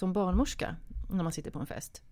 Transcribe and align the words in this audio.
som 0.00 0.12
barnmorska 0.12 0.76
när 1.10 1.22
man 1.22 1.32
sitter 1.32 1.50
på 1.50 1.58
en 1.58 1.66
fest. 1.66 2.02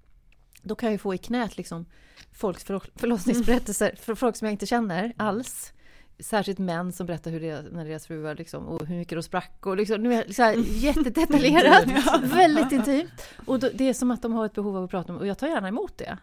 Då 0.62 0.74
kan 0.74 0.86
jag 0.86 0.92
ju 0.92 0.98
få 0.98 1.14
i 1.14 1.18
knät 1.18 1.56
liksom 1.56 1.86
folks 2.32 2.64
förlossningsberättelser 2.96 3.94
för 4.00 4.14
folk 4.14 4.36
som 4.36 4.46
jag 4.46 4.52
inte 4.52 4.66
känner 4.66 5.12
alls. 5.16 5.72
Särskilt 6.18 6.58
män 6.58 6.92
som 6.92 7.06
berättar 7.06 7.30
hur 7.30 7.40
det, 7.40 7.64
när 7.72 7.84
deras 7.84 8.06
fruar 8.06 8.34
liksom, 8.34 8.66
och 8.66 8.86
hur 8.86 8.96
mycket 8.96 9.16
de 9.16 9.22
sprack 9.22 9.66
och 9.66 9.76
liksom, 9.76 10.02
nu 10.02 10.14
är 10.14 10.32
så 10.32 10.42
här, 10.42 10.54
jättedetaljerat, 10.66 11.86
väldigt 12.22 12.72
intimt. 12.72 13.22
Och 13.46 13.58
då, 13.58 13.70
det 13.74 13.88
är 13.88 13.94
som 13.94 14.10
att 14.10 14.22
de 14.22 14.32
har 14.32 14.46
ett 14.46 14.54
behov 14.54 14.76
av 14.76 14.84
att 14.84 14.90
prata 14.90 15.12
om 15.12 15.18
och 15.18 15.26
jag 15.26 15.38
tar 15.38 15.48
gärna 15.48 15.68
emot 15.68 15.98
det. 15.98 16.18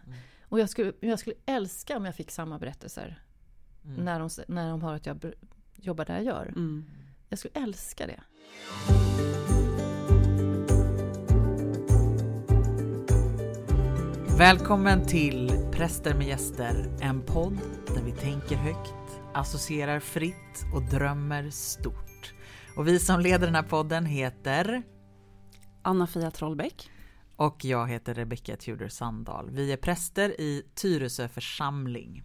Och 0.48 0.60
jag 0.60 0.70
skulle, 0.70 0.92
jag 1.00 1.18
skulle 1.18 1.36
älska 1.46 1.96
om 1.96 2.04
jag 2.04 2.14
fick 2.14 2.30
samma 2.30 2.58
berättelser 2.58 3.22
mm. 3.84 4.04
när, 4.04 4.20
de, 4.20 4.28
när 4.48 4.70
de 4.70 4.82
hör 4.82 4.94
att 4.94 5.06
jag 5.06 5.32
jobbar 5.76 6.04
där 6.04 6.14
jag 6.14 6.24
gör. 6.24 6.46
Mm. 6.46 6.84
Jag 7.28 7.38
skulle 7.38 7.54
älska 7.54 8.06
det. 8.06 8.20
Välkommen 14.38 15.06
till 15.06 15.48
Präster 15.72 16.14
med 16.14 16.26
gäster, 16.26 16.96
en 17.00 17.22
podd 17.22 17.58
där 17.86 18.02
vi 18.02 18.12
tänker 18.12 18.56
högt, 18.56 19.20
associerar 19.34 20.00
fritt 20.00 20.66
och 20.74 20.82
drömmer 20.82 21.50
stort. 21.50 22.34
Och 22.76 22.88
vi 22.88 22.98
som 22.98 23.20
leder 23.20 23.46
den 23.46 23.54
här 23.54 23.62
podden 23.62 24.06
heter 24.06 24.82
Anna-Fia 25.82 26.30
Trollbäck. 26.30 26.90
Och 27.36 27.64
jag 27.64 27.88
heter 27.88 28.14
Rebecka 28.14 28.56
Tudor 28.56 28.88
Sandahl. 28.88 29.50
Vi 29.50 29.72
är 29.72 29.76
präster 29.76 30.40
i 30.40 30.62
Tyresö 30.74 31.28
församling. 31.28 32.22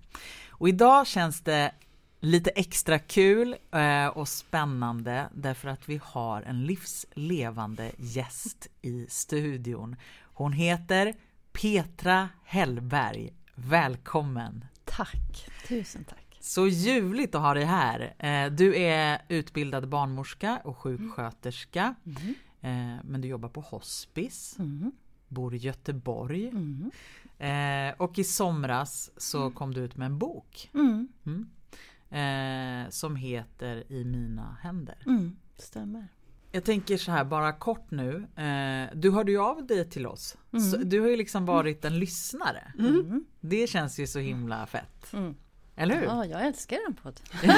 Och 0.49 0.69
idag 0.69 1.07
känns 1.07 1.41
det 1.41 1.71
lite 2.19 2.49
extra 2.49 2.99
kul 2.99 3.55
eh, 3.71 4.07
och 4.07 4.27
spännande 4.27 5.29
därför 5.33 5.69
att 5.69 5.89
vi 5.89 5.99
har 6.03 6.41
en 6.41 6.65
livslevande 6.65 7.91
gäst 7.97 8.67
i 8.81 9.05
studion. 9.09 9.95
Hon 10.33 10.53
heter 10.53 11.13
Petra 11.51 12.29
Hellberg. 12.43 13.33
Välkommen! 13.55 14.65
Tack! 14.85 15.49
Tusen 15.67 16.03
tack! 16.03 16.37
Så 16.39 16.67
ljuvligt 16.67 17.35
att 17.35 17.41
ha 17.41 17.53
dig 17.53 17.63
här. 17.63 18.15
Eh, 18.19 18.51
du 18.51 18.75
är 18.77 19.21
utbildad 19.29 19.89
barnmorska 19.89 20.61
och 20.63 20.77
sjuksköterska. 20.77 21.95
Mm. 22.05 22.97
Men 23.03 23.21
du 23.21 23.27
jobbar 23.27 23.49
på 23.49 23.61
hospice. 23.61 24.55
Mm. 24.59 24.91
Bor 25.27 25.55
i 25.55 25.57
Göteborg. 25.57 26.47
Mm. 26.47 26.91
Och 27.97 28.19
i 28.19 28.23
somras 28.23 29.11
så 29.17 29.41
mm. 29.41 29.53
kom 29.53 29.73
du 29.73 29.81
ut 29.81 29.97
med 29.97 30.05
en 30.05 30.17
bok. 30.17 30.69
Mm. 30.73 31.07
Mm. 31.25 32.91
Som 32.91 33.15
heter 33.15 33.91
I 33.91 34.03
mina 34.05 34.57
händer. 34.61 34.97
Stämmer. 35.57 36.07
Jag 36.51 36.63
tänker 36.63 36.97
så 36.97 37.11
här 37.11 37.23
bara 37.23 37.53
kort 37.53 37.91
nu. 37.91 38.27
Eh, 38.35 38.97
du 38.97 39.11
hörde 39.11 39.31
ju 39.31 39.41
av 39.41 39.67
dig 39.67 39.89
till 39.89 40.07
oss. 40.07 40.37
Mm. 40.53 40.71
Så 40.71 40.77
du 40.77 41.01
har 41.01 41.07
ju 41.07 41.15
liksom 41.15 41.45
varit 41.45 41.85
en 41.85 41.99
lyssnare. 41.99 42.73
Mm. 42.79 43.25
Det 43.39 43.69
känns 43.69 43.99
ju 43.99 44.07
så 44.07 44.19
himla 44.19 44.65
fett. 44.65 45.13
Mm. 45.13 45.35
Eller 45.75 45.95
hur? 45.95 46.03
Ja, 46.03 46.25
jag 46.25 46.45
älskar 46.45 46.77
den 46.87 46.95
podden. 46.95 47.23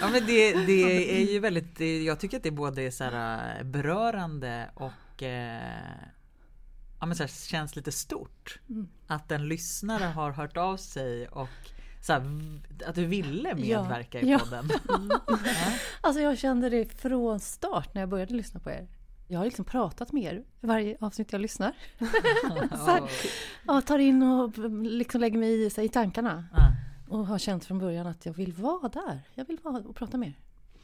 ja, 0.00 0.08
men 0.12 0.26
det, 0.26 0.52
det 0.66 1.20
är 1.20 1.32
ju 1.32 1.38
väldigt, 1.38 1.80
jag 2.06 2.20
tycker 2.20 2.36
att 2.36 2.42
det 2.42 2.50
både 2.50 2.82
är 2.82 2.90
så 2.90 3.04
här 3.04 3.58
eh, 3.58 3.64
berörande 3.64 4.70
och 4.74 5.22
eh, 5.22 6.10
ja, 7.00 7.06
men 7.06 7.16
så 7.16 7.22
här, 7.22 7.48
känns 7.50 7.76
lite 7.76 7.92
stort. 7.92 8.60
Mm. 8.68 8.88
Att 9.06 9.32
en 9.32 9.48
lyssnare 9.48 10.04
har 10.04 10.30
hört 10.30 10.56
av 10.56 10.76
sig 10.76 11.28
och 11.28 11.48
så 12.00 12.12
här, 12.12 12.22
att 12.86 12.94
du 12.94 13.06
ville 13.06 13.54
medverka 13.54 14.20
ja, 14.20 14.36
i 14.36 14.38
podden. 14.38 14.70
Ja. 14.88 14.96
Mm. 14.98 15.78
Alltså 16.00 16.22
jag 16.22 16.38
kände 16.38 16.70
det 16.70 17.00
från 17.00 17.40
start 17.40 17.94
när 17.94 18.02
jag 18.02 18.08
började 18.08 18.34
lyssna 18.34 18.60
på 18.60 18.70
er. 18.70 18.88
Jag 19.28 19.38
har 19.38 19.44
liksom 19.44 19.64
pratat 19.64 20.12
med 20.12 20.34
er 20.34 20.44
varje 20.60 20.96
avsnitt 21.00 21.32
jag 21.32 21.40
lyssnar. 21.40 21.72
så 22.70 22.90
här, 22.90 23.02
ja, 23.66 23.80
tar 23.80 23.98
in 23.98 24.22
och 24.22 24.58
liksom 24.84 25.20
lägger 25.20 25.38
mig 25.38 25.66
i, 25.66 25.70
sig 25.70 25.84
i 25.84 25.88
tankarna. 25.88 26.44
Och 27.08 27.26
har 27.26 27.38
känt 27.38 27.64
från 27.64 27.78
början 27.78 28.06
att 28.06 28.26
jag 28.26 28.32
vill 28.32 28.52
vara 28.52 28.88
där. 28.88 29.20
Jag 29.34 29.44
vill 29.44 29.58
vara 29.62 29.76
och 29.76 29.96
prata 29.96 30.16
med 30.16 30.28
er. 30.28 30.34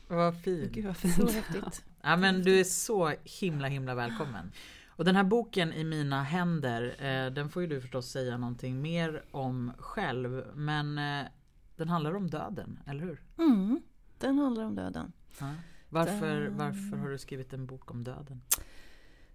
Vad 0.09 0.43
fint. 0.43 0.73
Gud 0.73 0.85
vad 0.85 0.97
fint. 0.97 1.15
Så 1.15 1.29
häftigt. 1.29 1.85
Ja 2.03 2.17
men 2.17 2.43
du 2.43 2.61
är 2.61 2.65
så 2.65 3.13
himla 3.25 3.69
himla 3.69 3.95
välkommen. 3.95 4.53
Och 4.97 5.05
den 5.05 5.17
här 5.17 5.25
boken 5.25 5.73
i 5.73 5.84
mina 5.84 6.23
händer, 6.23 6.97
eh, 6.99 7.33
den 7.33 7.49
får 7.49 7.62
ju 7.62 7.69
du 7.69 7.81
förstås 7.81 8.11
säga 8.11 8.39
någonting 8.39 8.83
mer 8.83 9.25
om 9.31 9.73
själv. 9.79 10.45
Men 10.55 10.99
eh, 10.99 11.27
den 11.77 11.89
handlar 11.89 12.15
om 12.15 12.31
döden, 12.31 12.79
eller 12.87 13.01
hur? 13.01 13.23
Mm, 13.39 13.81
den 14.19 14.39
handlar 14.39 14.65
om 14.65 14.75
döden. 14.75 15.12
Ja. 15.41 15.55
Varför, 15.89 16.41
den... 16.41 16.57
varför 16.57 16.97
har 16.97 17.09
du 17.09 17.19
skrivit 17.19 17.53
en 17.53 17.67
bok 17.67 17.91
om 17.91 18.05
döden? 18.05 18.43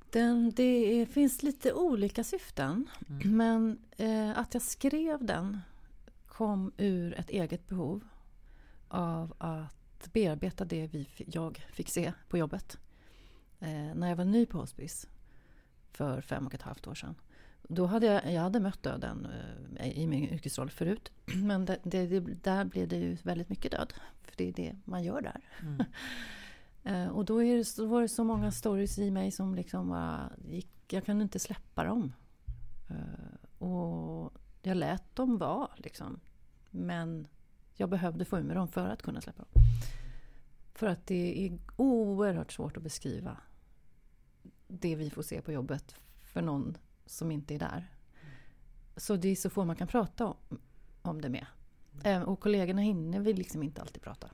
Den, 0.10 0.52
det 0.56 1.06
finns 1.12 1.44
lite 1.44 1.74
olika 1.74 2.24
syften. 2.24 2.90
Mm. 3.10 3.38
Men 3.38 3.80
eh, 3.98 4.40
att 4.40 4.54
jag 4.54 4.64
skrev 4.64 5.26
den 5.26 5.58
kom 6.28 6.72
ur 6.78 7.20
ett 7.20 7.30
eget 7.30 7.68
behov 7.68 8.04
av 8.88 9.34
att 9.38 10.14
bearbeta 10.14 10.66
det 10.66 10.88
vi, 10.88 11.08
jag 11.18 11.66
fick 11.74 11.90
se 11.90 12.14
på 12.30 12.38
jobbet. 12.38 12.78
Eh, 13.60 13.96
när 13.96 14.10
jag 14.10 14.16
var 14.16 14.26
ny 14.26 14.46
på 14.46 14.58
hospice 14.58 15.08
för 15.92 16.22
fem 16.22 16.48
och 16.48 16.54
ett 16.54 16.62
halvt 16.62 16.88
år 16.88 16.96
sedan. 16.96 17.16
Då 17.62 17.86
hade 17.86 18.06
jag, 18.06 18.34
jag 18.34 18.42
hade 18.42 18.60
mött 18.60 18.84
döden 18.84 19.28
eh, 19.76 20.00
i 20.00 20.08
min 20.08 20.30
yrkesroll 20.30 20.70
förut. 20.70 21.12
Men 21.36 21.66
det, 21.66 21.80
det, 21.84 22.20
där 22.20 22.66
blev 22.66 22.88
det 22.88 22.96
ju 22.96 23.18
väldigt 23.24 23.50
mycket 23.50 23.72
död. 23.72 23.94
För 24.22 24.34
det 24.38 24.50
är 24.50 24.54
det 24.54 24.76
man 24.86 25.04
gör 25.04 25.22
där. 25.22 25.42
Mm. 25.62 25.84
Eh, 26.84 27.08
och 27.08 27.26
då, 27.26 27.44
är 27.44 27.58
det, 27.58 27.66
så 27.66 27.86
var 27.86 28.02
det 28.02 28.08
så 28.08 28.24
många 28.24 28.52
stories 28.52 29.00
i 29.00 29.12
mig 29.12 29.32
som 29.32 29.56
liksom 29.56 29.90
bara 29.90 30.32
gick, 30.48 30.94
Jag 30.94 31.06
kunde 31.06 31.24
inte 31.24 31.40
släppa 31.40 31.84
dem. 31.84 32.14
Eh, 32.90 33.66
och 33.68 34.34
jag 34.62 34.78
lät 34.78 35.16
dem 35.16 35.38
vara 35.38 35.70
liksom. 35.76 36.20
Men 36.70 37.28
jag 37.76 37.90
behövde 37.90 38.26
få 38.26 38.38
ur 38.38 38.44
mig 38.44 38.56
dem 38.56 38.68
för 38.68 38.90
att 38.90 39.02
kunna 39.02 39.22
släppa 39.22 39.44
dem. 39.44 39.64
För 40.74 40.88
att 40.88 41.08
det 41.08 41.46
är 41.46 41.60
oerhört 41.76 42.52
svårt 42.52 42.78
att 42.78 42.84
beskriva 42.84 43.38
det 44.72 44.96
vi 44.96 45.10
får 45.10 45.22
se 45.22 45.42
på 45.42 45.52
jobbet 45.52 45.96
för 46.24 46.42
någon 46.42 46.78
som 47.06 47.32
inte 47.32 47.56
är 47.56 47.60
där. 47.60 47.88
Så 48.98 49.16
det 49.16 49.28
är 49.28 49.36
så 49.36 49.50
få 49.50 49.66
man 49.66 49.76
kan 49.76 49.88
prata 49.88 50.26
om, 50.26 50.60
om 51.02 51.22
det 51.22 51.30
med. 51.30 51.46
Ehm, 52.04 52.24
och 52.24 52.40
kollegorna 52.40 52.82
hinner 52.82 53.20
vi 53.20 53.34
liksom 53.34 53.64
inte 53.64 53.82
alltid 53.82 54.02
prata. 54.02 54.30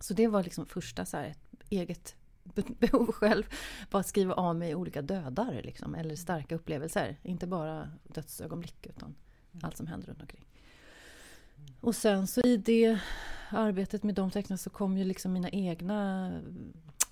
Så 0.00 0.14
det 0.14 0.26
var 0.26 0.42
liksom 0.42 0.66
första 0.66 1.04
så 1.04 1.16
här, 1.16 1.24
ett 1.24 1.70
eget 1.70 2.16
behov 2.78 3.12
själv. 3.12 3.44
Bara 3.90 4.02
skriva 4.02 4.34
av 4.34 4.56
mig 4.56 4.74
olika 4.74 5.02
dödar 5.02 5.62
liksom, 5.64 5.94
eller 5.94 6.16
starka 6.16 6.54
upplevelser. 6.54 7.16
Inte 7.22 7.46
bara 7.46 7.90
dödsögonblick 8.04 8.86
utan 8.86 9.14
allt 9.62 9.76
som 9.76 9.86
händer 9.86 10.08
runt 10.08 10.20
omkring. 10.20 10.44
Och 11.80 11.96
sen 11.96 12.26
så 12.26 12.40
i 12.40 12.56
det 12.56 12.98
arbetet 13.50 14.02
med 14.02 14.14
de 14.14 14.30
texterna 14.30 14.58
så 14.58 14.70
kom 14.70 14.98
ju 14.98 15.04
liksom 15.04 15.32
mina 15.32 15.50
egna 15.50 16.30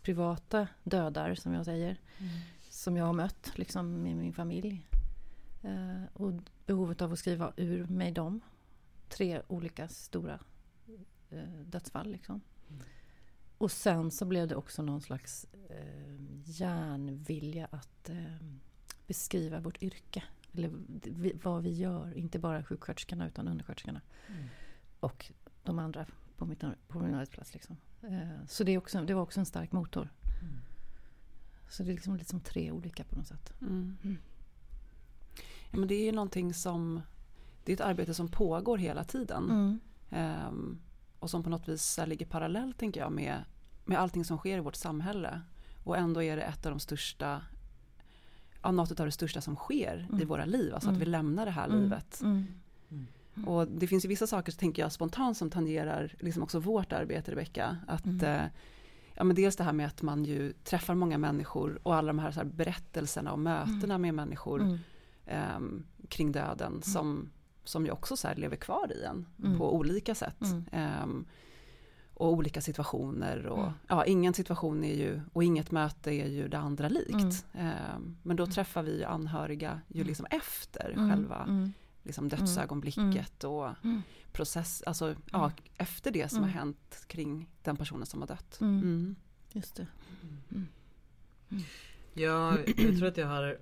privata 0.02 0.68
dödar, 0.82 1.34
som 1.34 1.52
jag 1.52 1.64
säger. 1.64 2.00
Mm. 2.18 2.32
Som 2.70 2.96
jag 2.96 3.04
har 3.04 3.12
mött 3.12 3.52
liksom, 3.54 4.02
med 4.02 4.16
min 4.16 4.32
familj. 4.32 4.86
Eh, 5.62 6.04
och 6.12 6.32
behovet 6.66 7.02
av 7.02 7.12
att 7.12 7.18
skriva 7.18 7.52
ur 7.56 7.86
mig 7.86 8.12
dem. 8.12 8.40
Tre 9.08 9.42
olika 9.48 9.88
stora 9.88 10.40
eh, 11.30 11.60
dödsfall. 11.66 12.12
Liksom. 12.12 12.40
Mm. 12.70 12.82
Och 13.58 13.70
sen 13.70 14.10
så 14.10 14.24
blev 14.24 14.48
det 14.48 14.56
också 14.56 14.82
någon 14.82 15.00
slags 15.00 15.46
eh, 15.68 16.16
järnvilja 16.44 17.68
att 17.70 18.10
eh, 18.10 18.36
beskriva 19.06 19.60
vårt 19.60 19.82
yrke. 19.82 20.22
Eller 20.52 20.72
vad 21.42 21.62
vi 21.62 21.70
gör, 21.70 22.16
inte 22.16 22.38
bara 22.38 22.64
sjuksköterskorna 22.64 23.26
utan 23.28 23.48
undersköterskorna. 23.48 24.00
Mm. 24.28 24.48
Och 25.00 25.32
de 25.62 25.78
andra 25.78 26.06
på, 26.36 26.46
mitt, 26.46 26.64
på 26.88 26.98
min 26.98 27.14
arbetsplats. 27.14 27.54
Liksom. 27.54 27.76
Eh, 28.02 28.46
så 28.48 28.64
det, 28.64 28.72
är 28.72 28.78
också, 28.78 29.02
det 29.02 29.14
var 29.14 29.22
också 29.22 29.40
en 29.40 29.46
stark 29.46 29.72
motor. 29.72 30.12
Mm. 30.40 30.54
Så 31.68 31.82
det 31.82 31.90
är 31.90 31.94
liksom, 31.94 32.16
liksom 32.16 32.40
tre 32.40 32.70
olika 32.70 33.04
på 33.04 33.16
något 33.16 33.26
sätt. 33.26 33.52
Mm. 33.60 33.96
Mm. 34.02 34.18
Ja, 35.70 35.78
men 35.78 35.88
det 35.88 35.94
är 35.94 36.04
ju 36.04 36.12
någonting 36.12 36.54
som 36.54 37.02
Det 37.64 37.72
är 37.72 37.74
ett 37.74 37.80
arbete 37.80 38.14
som 38.14 38.28
pågår 38.28 38.78
hela 38.78 39.04
tiden. 39.04 39.80
Um, 40.10 40.80
och 41.18 41.30
som 41.30 41.42
på 41.42 41.50
något 41.50 41.68
vis 41.68 41.98
ligger 42.06 42.26
parallellt 42.26 42.78
tänker 42.78 43.00
jag 43.00 43.12
med, 43.12 43.44
med 43.84 43.98
allting 43.98 44.24
som 44.24 44.38
sker 44.38 44.56
i 44.56 44.60
vårt 44.60 44.76
samhälle. 44.76 45.40
Och 45.84 45.96
ändå 45.96 46.22
är 46.22 46.36
det 46.36 46.42
ett 46.42 46.66
av 46.66 46.72
de 46.72 46.80
största 46.80 47.42
ja, 48.62 48.70
något 48.70 49.00
av 49.00 49.06
det 49.06 49.12
största 49.12 49.40
som 49.40 49.56
sker 49.56 50.06
mm. 50.08 50.22
i 50.22 50.24
våra 50.24 50.44
liv. 50.44 50.74
Alltså 50.74 50.90
att 50.90 50.96
vi 50.96 51.02
mm. 51.02 51.10
lämnar 51.10 51.44
det 51.44 51.50
här 51.50 51.66
mm. 51.66 51.82
livet. 51.82 52.22
Mm. 53.34 53.48
Mm. 53.48 53.48
Och 53.48 53.68
det 53.68 53.86
finns 53.86 54.04
ju 54.04 54.08
vissa 54.08 54.26
saker, 54.26 54.52
tänker 54.52 54.82
jag, 54.82 54.92
spontant 54.92 55.36
som 55.36 55.50
tangerar 55.50 56.14
liksom 56.20 56.42
också 56.42 56.58
vårt 56.58 56.92
arbete, 56.92 57.30
Rebecka. 57.32 57.76
Att, 57.86 58.04
mm. 58.04 58.24
eh, 58.24 58.46
ja, 59.14 59.24
men 59.24 59.36
dels 59.36 59.56
det 59.56 59.64
här 59.64 59.72
med 59.72 59.86
att 59.86 60.02
man 60.02 60.24
ju 60.24 60.52
träffar 60.52 60.94
många 60.94 61.18
människor 61.18 61.80
och 61.82 61.94
alla 61.94 62.06
de 62.06 62.18
här, 62.18 62.32
så 62.32 62.40
här 62.40 62.46
berättelserna 62.46 63.32
och 63.32 63.38
mötena 63.38 63.94
mm. 63.94 64.02
med 64.02 64.14
människor 64.14 64.60
mm. 64.60 64.78
eh, 65.26 65.82
kring 66.08 66.32
döden 66.32 66.72
mm. 66.72 66.82
som, 66.82 67.30
som 67.64 67.84
ju 67.84 67.90
också 67.90 68.16
så 68.16 68.28
lever 68.36 68.56
kvar 68.56 68.92
i 68.92 69.04
en 69.04 69.26
på 69.58 69.76
olika 69.76 70.14
sätt. 70.14 70.42
Eh, 70.72 71.06
och 72.14 72.32
olika 72.32 72.60
situationer 72.60 73.46
och 73.46 73.58
Mm. 73.58 73.72
ja, 73.88 74.04
ingen 74.04 74.34
situation 74.34 74.84
är 74.84 74.94
ju 74.94 75.20
och 75.32 75.44
inget 75.44 75.70
möte 75.70 76.10
är 76.10 76.28
ju 76.28 76.48
det 76.48 76.58
andra 76.58 76.88
likt. 76.88 77.46
Eh, 77.52 77.98
men 78.22 78.36
då 78.36 78.46
träffar 78.46 78.82
vi 78.82 79.04
anhöriga 79.04 79.80
ju 79.88 80.04
liksom 80.04 80.26
efter 80.30 80.90
Mm, 80.90 81.10
själva 81.10 81.44
mm, 81.48 81.72
liksom 82.02 82.28
dödsögonblicket 82.28 83.44
och 83.44 83.84
Mm. 83.84 84.02
process, 84.32 84.82
alltså 84.86 85.14
ja, 85.32 85.44
Mm. 85.44 85.52
efter 85.76 86.10
det 86.10 86.28
som 86.28 86.38
Mm. 86.38 86.50
har 86.50 86.58
hänt 86.58 87.04
kring 87.08 87.48
den 87.62 87.76
personen 87.76 88.06
som 88.06 88.20
har 88.20 88.28
dött. 88.28 88.58
Mm. 88.60 88.78
Mm. 88.80 89.16
Just 89.52 89.74
det. 89.76 89.86
Ja, 92.14 92.58
jag 92.76 92.96
tror 92.98 93.06
att 93.08 93.16
jag 93.16 93.26
har 93.26 93.58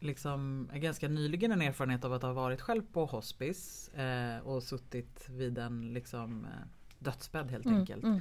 liksom 0.00 0.68
ganska 0.74 1.08
nyligen 1.08 1.52
en 1.52 1.62
erfarenhet 1.62 2.04
av 2.04 2.12
att 2.12 2.22
ha 2.22 2.32
varit 2.32 2.60
själv 2.60 2.82
på 2.92 3.06
hospice 3.06 3.88
eh, 3.94 4.38
och 4.38 4.62
suttit 4.62 5.28
vid 5.30 5.58
en 5.58 5.94
liksom, 5.94 6.44
eh, 6.44 6.50
dödsbädd 6.98 7.50
helt 7.50 7.66
Mm, 7.66 7.78
enkelt. 7.78 8.04
mm, 8.04 8.20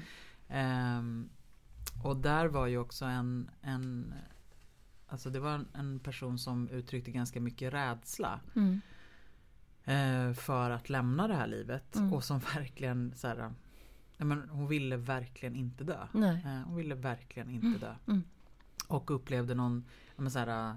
Ehm, 0.49 1.29
och 2.03 2.17
där 2.17 2.45
var 2.45 2.67
ju 2.67 2.77
också 2.77 3.05
en, 3.05 3.49
en 3.61 4.13
Alltså 5.07 5.29
det 5.29 5.39
var 5.39 5.51
en, 5.55 5.67
en 5.73 5.99
person 5.99 6.39
som 6.39 6.69
uttryckte 6.69 7.11
ganska 7.11 7.41
mycket 7.41 7.73
rädsla 7.73 8.39
mm, 8.55 8.81
eh, 9.85 10.33
för 10.33 10.69
att 10.69 10.89
lämna 10.89 11.27
det 11.27 11.33
här 11.35 11.47
livet 11.47 11.95
Mm. 11.95 12.13
och 12.13 12.23
som 12.23 12.39
verkligen 12.39 13.13
så 13.15 13.27
här, 13.27 13.53
men 14.17 14.49
hon 14.49 14.67
ville 14.67 14.97
verkligen 14.97 15.55
inte 15.55 15.83
dö. 15.83 16.07
Nej. 16.11 16.41
Eh, 16.45 16.61
hon 16.67 16.75
ville 16.75 16.95
verkligen 16.95 17.49
inte 17.49 17.79
dö. 17.79 17.95
mm. 18.07 18.23
Och 18.87 19.11
upplevde 19.11 19.55
någon 19.55 19.85
men 20.15 20.31
så 20.31 20.39
här, 20.39 20.75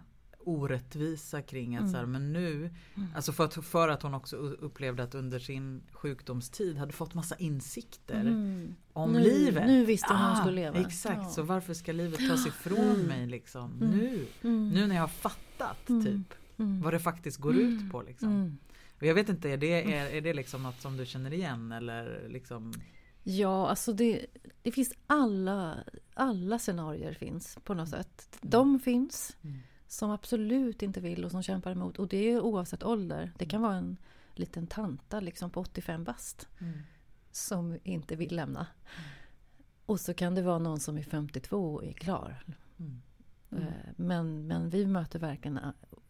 orättvisa 0.61 1.43
kring 1.43 1.76
att 1.76 1.81
Mm. 1.81 1.93
så 1.93 1.99
här, 1.99 2.06
men 2.06 2.32
nu 2.32 2.70
Mm. 2.94 3.08
Alltså 3.14 3.32
för 3.32 3.44
att, 3.44 3.55
för 3.67 3.88
att 3.88 4.03
hon 4.03 4.14
också 4.14 4.37
upplevde 4.37 5.03
att 5.03 5.14
under 5.14 5.38
sin 5.38 5.82
sjukdomstid 5.93 6.76
hade 6.79 6.93
fått 6.93 7.14
massa 7.14 7.37
insikter 7.37 8.20
Mm. 8.20 8.75
om 8.93 9.12
nu, 9.12 9.19
livet. 9.20 9.67
Nu 9.67 9.85
visste 9.85 10.12
hon 10.12 10.23
Ah, 10.23 10.29
hon 10.29 10.37
skulle 10.37 10.56
leva. 10.56 10.79
Exakt, 10.79 11.17
Ja. 11.23 11.29
så 11.29 11.43
varför 11.43 11.75
ska 11.75 11.93
livet 11.93 12.29
tas 12.29 12.47
ifrån 12.53 12.79
Mm. 12.94 13.06
mig 13.06 13.26
liksom 13.26 13.73
Mm. 13.82 13.91
nu? 13.99 14.26
Mm. 14.43 14.69
Nu 14.69 14.87
när 14.87 14.94
jag 14.94 15.03
har 15.03 15.08
fattat 15.08 15.88
Mm. 15.88 16.05
typ 16.05 16.35
Mm. 16.58 16.81
vad 16.82 16.93
det 16.93 16.99
faktiskt 17.00 17.38
går 17.38 17.55
ut 17.56 17.93
på 17.93 18.03
liksom. 18.03 18.58
Mm. 18.96 19.00
Och 19.00 19.06
jag 19.06 19.14
vet 19.14 19.28
inte, 19.28 19.50
är 19.50 19.56
det, 19.56 19.94
är, 19.94 20.06
är 20.10 20.20
det 20.20 20.34
liksom 20.34 20.62
något 20.62 20.81
som 20.81 20.96
du 20.96 21.06
känner 21.06 21.32
igen 21.32 21.72
eller 21.72 22.28
liksom? 22.28 22.72
Ja, 23.22 23.69
alltså 23.69 23.93
det, 23.93 24.26
det 24.62 24.72
finns 24.72 24.93
alla, 25.06 25.84
alla 26.14 26.58
scenarier 26.58 27.12
finns 27.12 27.58
på 27.64 27.75
något 27.75 27.88
sätt. 27.88 28.38
Mm. 28.43 28.50
De 28.50 28.78
finns 28.81 29.37
Mm. 29.44 29.58
som 29.88 30.10
absolut 30.10 30.82
inte 30.82 31.00
vill 31.00 31.25
och 31.25 31.31
som 31.31 31.43
kämpar 31.43 31.70
emot. 31.72 31.98
Och 31.98 32.08
det 32.08 32.16
är 32.31 32.40
oavsett 32.40 32.82
ålder. 32.82 33.32
Det 33.38 33.46
kan 33.46 33.62
vara 33.62 33.75
en 33.75 33.96
liten 34.34 34.66
tanta 34.66 35.20
liksom 35.20 35.50
på 35.50 35.60
85 35.60 36.04
bast 36.04 36.48
som 37.32 37.78
inte 37.82 38.16
vill 38.16 38.37
lämna. 38.37 38.66
Och 39.87 40.00
så 40.00 40.14
kan 40.14 40.34
det 40.34 40.43
vara 40.43 40.58
någon 40.58 40.81
som 40.81 40.98
är 40.98 41.02
52 41.02 41.75
och 41.75 41.84
är 41.84 41.93
klar. 41.93 42.44
Mm. 42.78 43.02
Mm. 43.50 43.62
Eh, 43.64 43.72
Men, 43.96 44.46
men 44.46 44.70
vi 44.70 44.87
möter 44.87 45.19
verkligen 45.19 45.58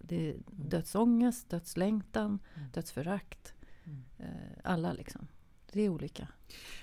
det 0.09 0.31
är 0.31 0.37
dödsångest, 0.47 1.51
dödslängtan, 1.51 2.39
Mm. 2.57 2.69
dödsförakt. 2.73 3.55
Mm. 3.85 4.05
Eh, 4.19 4.27
Alla 4.65 4.93
liksom. 4.93 5.29
Det 5.73 5.81
är 5.83 5.89
olika. 5.89 6.29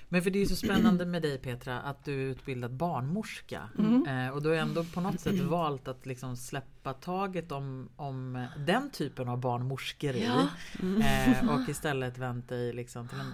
Men 0.08 0.22
för 0.22 0.30
det 0.30 0.38
är 0.38 0.40
ju 0.40 0.46
så 0.46 0.56
spännande 0.56 1.06
med 1.06 1.22
dig 1.22 1.38
Petra 1.38 1.80
att 1.80 2.04
du 2.04 2.12
är 2.22 2.26
utbildad 2.30 2.72
barnmorska. 2.74 3.68
Mm. 3.78 4.06
Eh, 4.06 4.34
och 4.34 4.42
du 4.42 4.48
har 4.48 4.56
ändå 4.56 4.84
på 4.84 5.00
något 5.00 5.20
sätt 5.20 5.40
valt 5.40 5.88
att 5.88 6.06
liksom 6.06 6.36
släppa 6.36 6.92
taget 6.94 7.52
om, 7.52 7.88
om 7.96 8.46
den 8.66 8.90
typen 8.90 9.28
av 9.28 9.38
barnmorskeri. 9.40 10.24
Ja. 10.24 10.48
Mm. 10.82 11.02
Eh, 11.02 11.54
och 11.54 11.68
istället 11.68 12.18
vänt 12.18 12.48
dig 12.48 12.72
liksom 12.72 13.08
till 13.08 13.20
en... 13.20 13.32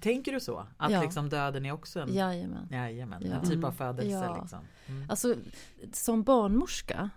Tänker 0.00 0.32
du 0.32 0.40
så? 0.40 0.66
Att 0.76 0.90
Ja. 0.92 1.02
liksom 1.02 1.28
döden 1.28 1.66
är 1.66 1.72
också 1.72 2.00
en, 2.00 2.14
Jajamän. 2.14 2.68
jajamän, 2.70 3.22
Ja. 3.26 3.32
en 3.34 3.48
typ 3.48 3.64
av 3.64 3.72
födelse? 3.72 4.10
Ja. 4.10 4.40
Liksom. 4.40 4.58
Mm. 4.86 5.10
Alltså, 5.10 5.34
som 5.92 6.22
barnmorska, 6.22 7.10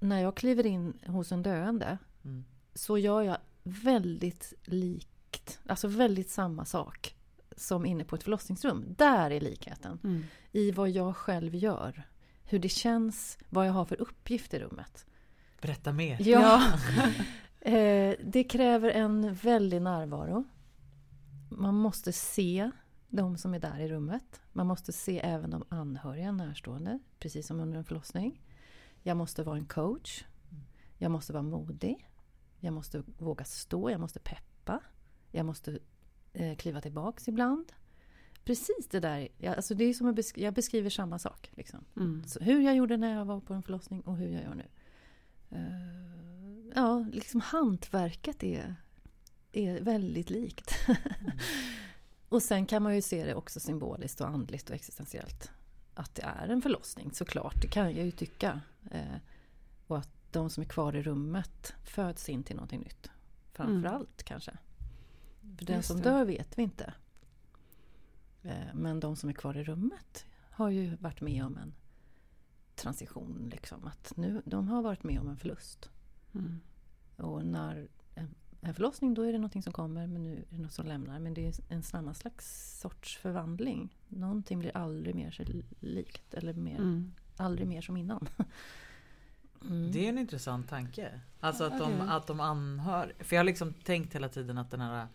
när 0.00 0.22
jag 0.22 0.34
kliver 0.36 0.66
in 0.66 0.98
hos 1.06 1.32
en 1.32 1.42
döende, 1.42 1.98
Mm. 2.24 2.44
så 2.74 2.98
gör 2.98 3.22
jag 3.22 3.36
väldigt 3.62 4.52
likt, 4.64 5.60
alltså 5.66 5.88
väldigt 5.88 6.30
samma 6.30 6.64
sak 6.64 7.16
som 7.56 7.86
inne 7.86 8.04
på 8.04 8.16
ett 8.16 8.22
förlossningsrum. 8.22 8.84
Där 8.98 9.30
är 9.30 9.40
likheten. 9.40 9.98
Mm. 10.04 10.24
I 10.52 10.70
vad 10.70 10.90
jag 10.90 11.16
själv 11.16 11.54
gör. 11.54 12.08
Hur 12.44 12.58
det 12.58 12.68
känns, 12.68 13.38
vad 13.48 13.68
jag 13.68 13.72
har 13.72 13.84
för 13.84 14.00
uppgift 14.00 14.54
i 14.54 14.58
rummet. 14.58 15.06
Berätta 15.60 15.92
mer. 15.92 16.28
Ja. 16.28 16.62
eh, 17.60 18.14
det 18.24 18.44
kräver 18.44 18.90
en 18.90 19.34
väldig 19.34 19.82
närvaro. 19.82 20.44
Man 21.50 21.74
måste 21.74 22.12
se 22.12 22.70
de 23.08 23.36
som 23.38 23.54
är 23.54 23.58
där 23.60 23.80
i 23.80 23.88
rummet. 23.88 24.40
Man 24.52 24.66
måste 24.66 24.92
se 24.92 25.18
även 25.20 25.50
de 25.50 25.64
anhöriga 25.68 26.32
närstående, 26.32 26.98
precis 27.18 27.46
som 27.46 27.60
under 27.60 27.78
en 27.78 27.84
förlossning. 27.84 28.40
Jag 29.02 29.16
måste 29.16 29.42
vara 29.42 29.56
en 29.56 29.66
coach. 29.66 30.24
Jag 30.98 31.10
måste 31.10 31.32
vara 31.32 31.42
modig. 31.42 32.08
Jag 32.60 32.72
måste 32.74 33.02
våga 33.18 33.44
stå, 33.44 33.90
jag 33.90 34.00
måste 34.00 34.20
peppa. 34.20 34.80
Jag 35.30 35.46
måste 35.46 35.78
eh, 36.32 36.56
kliva 36.56 36.80
tillbaks 36.80 37.28
ibland. 37.28 37.72
Precis 38.44 38.88
det 38.90 39.00
där, 39.00 39.28
jag, 39.38 39.56
alltså 39.56 39.74
det 39.74 39.84
är 39.84 39.94
som 39.94 40.14
besk- 40.14 40.38
jag 40.40 40.54
beskriver 40.54 40.90
samma 40.90 41.18
sak. 41.18 41.50
Liksom. 41.54 41.84
Mm. 41.96 42.24
Så 42.26 42.40
hur 42.40 42.60
jag 42.60 42.76
gjorde 42.76 42.96
när 42.96 43.14
jag 43.14 43.24
var 43.24 43.40
på 43.40 43.54
en 43.54 43.62
förlossning 43.62 44.00
och 44.00 44.16
hur 44.16 44.28
jag 44.28 44.42
gör 44.42 44.54
nu. 44.54 44.66
Eh, 45.50 46.72
ja, 46.74 47.06
liksom 47.12 47.40
hantverket 47.40 48.42
är, 48.42 48.76
är 49.52 49.80
väldigt 49.80 50.30
likt. 50.30 50.74
och 52.28 52.42
sen 52.42 52.66
kan 52.66 52.82
man 52.82 52.94
ju 52.94 53.02
se 53.02 53.24
det 53.24 53.34
också 53.34 53.60
symboliskt 53.60 54.20
och 54.20 54.28
andligt 54.28 54.70
och 54.70 54.76
existentiellt. 54.76 55.50
Att 55.94 56.14
det 56.14 56.22
är 56.22 56.48
en 56.48 56.62
förlossning 56.62 57.12
såklart, 57.12 57.62
det 57.62 57.68
kan 57.68 57.84
jag 57.96 58.04
ju 58.04 58.10
tycka. 58.10 58.60
Eh, 58.90 59.16
och 59.86 59.98
att 59.98 60.08
de 60.30 60.50
som 60.50 60.62
är 60.62 60.66
kvar 60.66 60.96
i 60.96 61.02
rummet 61.02 61.74
föds 61.84 62.28
in 62.28 62.42
till 62.42 62.56
någonting 62.56 62.80
nytt. 62.80 63.10
Framförallt 63.52 64.22
kanske. 64.22 64.52
För 65.58 65.64
den 65.64 65.76
Just 65.76 65.88
som 65.88 66.00
dör 66.00 66.24
vet 66.24 66.58
vi 66.58 66.62
inte. 66.62 66.94
Eh, 68.42 68.74
Men 68.74 69.00
de 69.00 69.16
som 69.16 69.28
är 69.28 69.32
kvar 69.32 69.56
i 69.56 69.64
rummet 69.64 70.26
har 70.50 70.68
ju 70.68 70.96
varit 70.96 71.20
med 71.20 71.44
om 71.44 71.56
en 71.56 71.74
transition. 72.74 73.50
Liksom. 73.52 73.84
Att 73.84 74.12
nu, 74.16 74.42
de 74.44 74.68
har 74.68 74.82
varit 74.82 75.02
med 75.02 75.20
om 75.20 75.28
en 75.28 75.36
förlust. 75.36 75.90
Mm. 76.34 76.60
Och 77.16 77.46
när 77.46 77.88
en, 78.60 78.74
förlossning 78.74 79.14
då 79.14 79.22
är 79.22 79.32
det 79.32 79.38
någonting 79.38 79.62
som 79.62 79.72
kommer 79.72 80.06
men 80.06 80.22
nu 80.24 80.32
är 80.36 80.56
det 80.56 80.62
något 80.62 80.72
som 80.72 80.86
lämnar. 80.86 81.18
Men 81.18 81.34
det 81.34 81.46
är 81.46 81.54
en 81.68 81.82
annan 81.92 82.14
slags 82.14 82.70
sorts 82.80 83.16
förvandling. 83.18 83.96
Någonting 84.08 84.58
blir 84.58 84.76
aldrig 84.76 85.14
mer 85.14 85.30
sig 85.30 85.64
likt 85.80 86.34
eller 86.34 86.54
mer, 86.54 86.76
Mm. 86.76 87.12
aldrig 87.36 87.68
mer 87.68 87.80
som 87.82 87.96
innan. 87.96 88.28
Mm. 89.64 89.92
Det 89.92 90.04
är 90.04 90.08
en 90.08 90.18
intressant 90.18 90.68
tanke. 90.68 91.20
Alltså 91.40 91.64
att 91.64 91.78
de, 91.78 92.00
att 92.00 92.26
de 92.26 92.40
anhör. 92.40 93.12
För 93.18 93.36
jag 93.36 93.40
har 93.40 93.44
liksom 93.44 93.72
tänkt 93.72 94.14
hela 94.14 94.28
tiden 94.28 94.58
att 94.58 94.70
den 94.70 94.80
här 94.80 95.06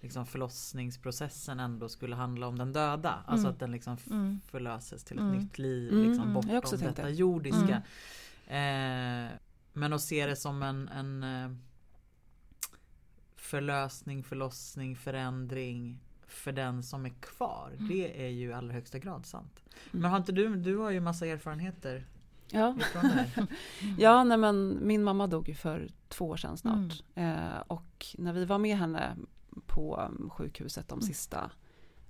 liksom 0.00 0.26
förlossningsprocessen 0.26 1.60
ändå 1.60 1.88
skulle 1.88 2.16
handla 2.16 2.46
om 2.48 2.58
den 2.58 2.72
döda. 2.72 3.10
Alltså 3.26 3.46
Mm. 3.46 3.52
att 3.54 3.60
den 3.60 3.72
liksom 3.72 3.96
Mm. 4.10 4.40
förlöses 4.46 5.04
till 5.04 5.16
ett 5.16 5.22
Mm. 5.22 5.38
nytt 5.38 5.58
liv 5.58 5.92
Mm, 5.92 6.08
liksom 6.08 6.28
mm. 6.30 6.42
Jag 6.46 6.52
har 6.54 6.58
också 6.58 6.76
bortom 6.76 6.88
detta 6.88 7.02
det. 7.02 7.10
jordiska. 7.10 7.82
Eh, 8.46 9.28
men 9.72 9.92
att 9.92 10.00
se 10.00 10.26
det 10.26 10.36
som 10.36 10.62
en, 10.62 10.88
en 10.88 11.22
eh, 11.22 11.50
förlösning, 13.44 14.22
förlossning, 14.24 14.96
förändring 14.96 15.98
för 16.26 16.52
den 16.52 16.82
som 16.82 17.06
är 17.06 17.10
kvar. 17.20 17.72
Det 17.78 18.24
är 18.26 18.28
ju 18.28 18.48
i 18.48 18.52
allra 18.52 18.72
högsta 18.74 18.98
grad 18.98 19.26
sant. 19.26 19.60
Men 19.90 20.10
har 20.10 20.18
inte 20.18 20.32
du, 20.32 20.56
du 20.56 20.76
har 20.76 20.90
ju 20.90 21.00
massa 21.00 21.26
erfarenheter 21.26 22.06
Ja. 22.50 22.76
här. 22.94 23.46
Ja, 23.98 24.24
nej 24.24 24.38
men 24.38 24.78
min 24.86 25.02
mamma 25.04 25.26
dog 25.26 25.48
ju 25.48 25.54
för 25.54 25.88
två 26.08 26.28
år 26.28 26.36
sedan 26.36 26.56
snart. 26.56 27.02
Eh, 27.14 27.58
och 27.66 28.06
när 28.18 28.32
vi 28.32 28.44
var 28.44 28.58
med 28.58 28.76
henne 28.78 29.16
på 29.66 30.10
sjukhuset 30.30 30.88
de 30.88 30.92
Mm. 30.98 31.02
sista, 31.02 31.50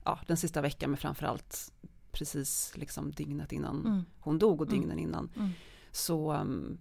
ja, 0.04 0.20
den 0.26 0.36
sista 0.36 0.60
veckan, 0.60 0.90
men 0.90 0.96
framförallt 0.96 1.72
precis 2.12 2.72
liksom 2.76 3.10
dygnet 3.10 3.52
innan 3.52 3.86
Mm. 3.86 4.02
hon 4.20 4.38
dog 4.38 4.60
och 4.60 4.66
Mm. 4.68 4.80
dygnen 4.80 4.98
innan, 4.98 5.30
Mm. 5.36 5.50
så, 5.92 6.32
um, 6.32 6.78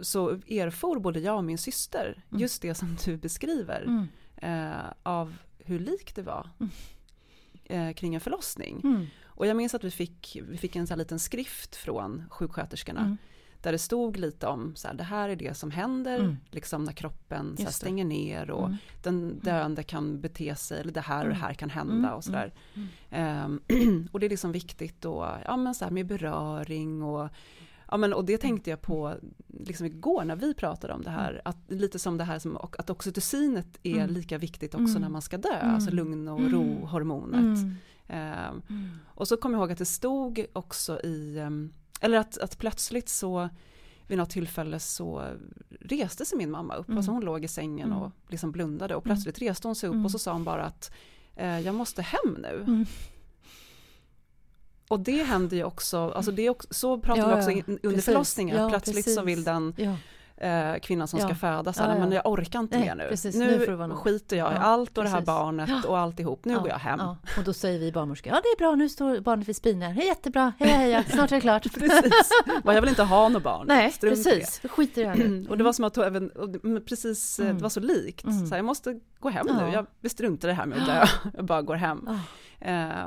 så 0.00 0.30
erfor 0.30 1.00
både 1.00 1.20
jag 1.20 1.36
och 1.36 1.44
min 1.44 1.58
syster 1.58 2.24
Mm. 2.30 2.40
just 2.40 2.62
det 2.62 2.74
som 2.74 2.96
du 3.04 3.16
beskriver 3.16 3.82
Mm. 3.82 4.06
eh, 4.36 4.84
av 5.02 5.36
hur 5.58 5.78
lik 5.78 6.14
det 6.14 6.22
var 6.22 6.50
Mm. 6.60 6.70
eh, 7.64 7.94
kring 7.94 8.14
en 8.14 8.20
förlossning. 8.20 8.80
Mm. 8.84 9.06
Och 9.24 9.46
jag 9.46 9.56
minns 9.56 9.74
att 9.74 9.84
vi 9.84 9.90
fick, 9.90 10.38
vi 10.48 10.56
fick 10.56 10.76
en 10.76 10.86
sån 10.86 10.98
liten 10.98 11.18
skrift 11.18 11.76
från 11.76 12.24
sjuksköterskorna 12.30 13.16
där 13.62 13.72
det 13.72 13.78
stod 13.78 14.16
lite 14.16 14.46
om 14.46 14.76
så 14.76 14.88
här, 14.88 14.94
det 14.94 15.04
här 15.04 15.28
är 15.28 15.36
det 15.36 15.54
som 15.56 15.70
händer 15.70 16.18
Mm. 16.20 16.36
liksom 16.50 16.84
när 16.84 16.92
kroppen 16.92 17.56
här, 17.58 17.66
stänger 17.70 18.04
ner 18.04 18.50
och 18.50 18.66
Mm. 18.66 18.76
den 19.02 19.38
döende 19.42 19.82
kan 19.82 20.20
bete 20.20 20.54
sig 20.56 20.80
eller 20.80 20.92
det 20.92 21.00
här 21.00 21.22
och 21.24 21.28
det 21.30 21.34
här 21.40 21.54
kan 21.54 21.70
hända 21.70 22.14
och 22.14 22.24
sådär. 22.24 22.52
Mm. 22.74 22.88
Ehm, 23.10 24.08
och 24.12 24.20
det 24.20 24.26
är 24.26 24.30
liksom 24.30 24.52
viktigt 24.52 25.00
då, 25.00 25.38
ja 25.44 25.56
men 25.56 25.74
så 25.74 25.84
här 25.84 25.92
med 25.92 26.06
beröring 26.06 27.02
och 27.02 27.28
Ja 27.94 27.98
men 27.98 28.12
och 28.12 28.24
det 28.24 28.38
tänkte 28.38 28.70
jag 28.70 28.80
på 28.82 29.14
liksom 29.48 29.86
igår 29.86 30.24
när 30.24 30.36
vi 30.36 30.54
pratade 30.54 30.92
om 30.92 31.02
det 31.02 31.10
här, 31.10 31.42
att 31.44 31.56
lite 31.68 31.98
som 31.98 32.18
det 32.18 32.24
här 32.24 32.38
som, 32.38 32.56
att 32.56 32.90
oxytocinet 32.90 33.66
är 33.82 33.94
Mm. 33.94 34.10
lika 34.10 34.38
viktigt 34.38 34.74
också 34.74 34.90
Mm. 34.90 35.02
när 35.02 35.08
man 35.08 35.22
ska 35.22 35.38
dö, 35.38 35.58
Mm. 35.62 35.74
alltså 35.74 35.90
lugn 35.90 36.28
och 36.28 36.38
Mm. 36.40 36.52
ro-hormonet. 36.52 37.40
Mm. 38.08 38.62
Mm. 38.68 38.88
Och 39.06 39.28
så 39.28 39.36
kommer 39.36 39.58
jag 39.58 39.62
ihåg 39.62 39.72
att 39.72 39.78
det 39.78 39.84
stod 39.84 40.46
också 40.52 41.00
i, 41.00 41.38
ehm, 41.38 41.72
eller 42.00 42.18
att, 42.18 42.38
att 42.38 42.58
plötsligt 42.58 43.08
så 43.08 43.48
vid 44.06 44.18
något 44.18 44.30
tillfälle 44.30 44.78
så 44.80 45.24
reste 45.80 46.24
sig 46.24 46.38
min 46.38 46.50
mamma 46.50 46.74
upp, 46.74 46.88
mm. 46.88 46.98
alltså 46.98 47.12
hon 47.12 47.24
låg 47.24 47.44
i 47.44 47.48
sängen 47.48 47.86
mm. 47.86 47.98
och 48.02 48.10
liksom 48.28 48.52
blundade 48.52 48.94
och 48.94 49.04
plötsligt 49.04 49.42
reste 49.42 49.68
hon 49.68 49.74
sig 49.74 49.88
upp 49.88 50.04
och 50.04 50.10
så 50.10 50.18
sa 50.18 50.32
hon 50.32 50.44
bara 50.44 50.64
att 50.64 50.92
eh, 51.36 51.60
jag 51.60 51.74
måste 51.74 52.02
hem 52.02 52.36
nu. 52.42 52.84
Och 54.88 55.00
det 55.00 55.22
händer 55.22 55.56
ju 55.56 55.64
också, 55.64 56.10
alltså 56.10 56.30
det 56.30 56.46
är 56.46 56.50
också, 56.50 56.68
så 56.70 56.98
pratar 56.98 57.22
ja, 57.22 57.28
vi 57.28 57.34
också 57.34 57.50
in, 57.50 57.64
under 57.66 57.88
precis. 57.88 58.04
förlossningen, 58.04 58.56
ja, 58.56 58.68
plötsligt 58.68 58.96
precis. 58.96 59.14
så 59.14 59.22
vill 59.22 59.44
den 59.44 59.74
ja. 59.76 59.96
eh, 60.48 60.78
kvinnan 60.80 61.08
som 61.08 61.20
ska 61.20 61.34
föda 61.34 61.72
säga, 61.72 61.98
men 61.98 62.12
jag 62.12 62.26
orkar 62.26 62.60
inte 62.60 62.78
Nej, 62.78 62.86
mer 62.86 62.94
nu. 62.94 63.08
Precis. 63.08 63.34
Nu, 63.34 63.76
nu 63.88 63.94
skiter 63.94 64.36
jag 64.36 64.52
i 64.52 64.56
allt 64.56 64.98
och 64.98 65.04
det 65.04 65.10
här 65.10 65.20
barnet 65.20 65.84
och 65.84 65.98
alltihop, 65.98 66.44
nu 66.44 66.58
går 66.58 66.68
jag 66.68 66.78
hem. 66.78 67.00
Och 67.38 67.44
då 67.44 67.52
säger 67.52 67.78
vi 67.78 67.92
barnmorskor, 67.92 68.32
ja 68.32 68.40
det 68.42 68.48
är 68.48 68.58
bra, 68.58 68.74
nu 68.74 68.88
står 68.88 69.20
barnet 69.20 69.48
vid 69.48 69.56
spinor, 69.56 69.92
jättebra, 69.92 70.52
heja 70.58 70.76
heja, 70.76 71.04
snart 71.04 71.32
är 71.32 71.36
det 71.36 71.40
klart. 71.40 71.62
precis, 71.74 72.30
jag 72.64 72.80
vill 72.80 72.90
inte 72.90 73.02
ha 73.02 73.28
något 73.28 73.42
barn. 73.42 73.66
Nej, 73.66 73.92
Strunt 73.92 74.24
precis, 74.24 74.60
vi 74.62 74.68
skiter 74.68 75.02
det. 75.02 75.08
Här 75.08 75.46
Och 75.50 75.58
det 75.58 75.64
var 75.64 75.72
som 75.72 75.84
att, 75.84 75.96
även, 75.96 76.30
precis, 76.86 77.40
mm. 77.40 77.56
det 77.56 77.62
var 77.62 77.70
så 77.70 77.80
likt, 77.80 78.24
mm. 78.24 78.46
så 78.46 78.50
här, 78.50 78.56
jag 78.56 78.64
måste 78.64 79.00
gå 79.20 79.28
hem 79.28 79.46
nu, 79.46 79.86
jag 80.02 80.10
struntar 80.10 80.48
i 80.48 80.50
det 80.50 80.56
här 80.56 80.66
med 80.66 80.78
att 80.78 80.86
dö, 80.86 81.06
jag 81.36 81.44
bara 81.44 81.62
går 81.62 81.74
hem. 81.74 82.08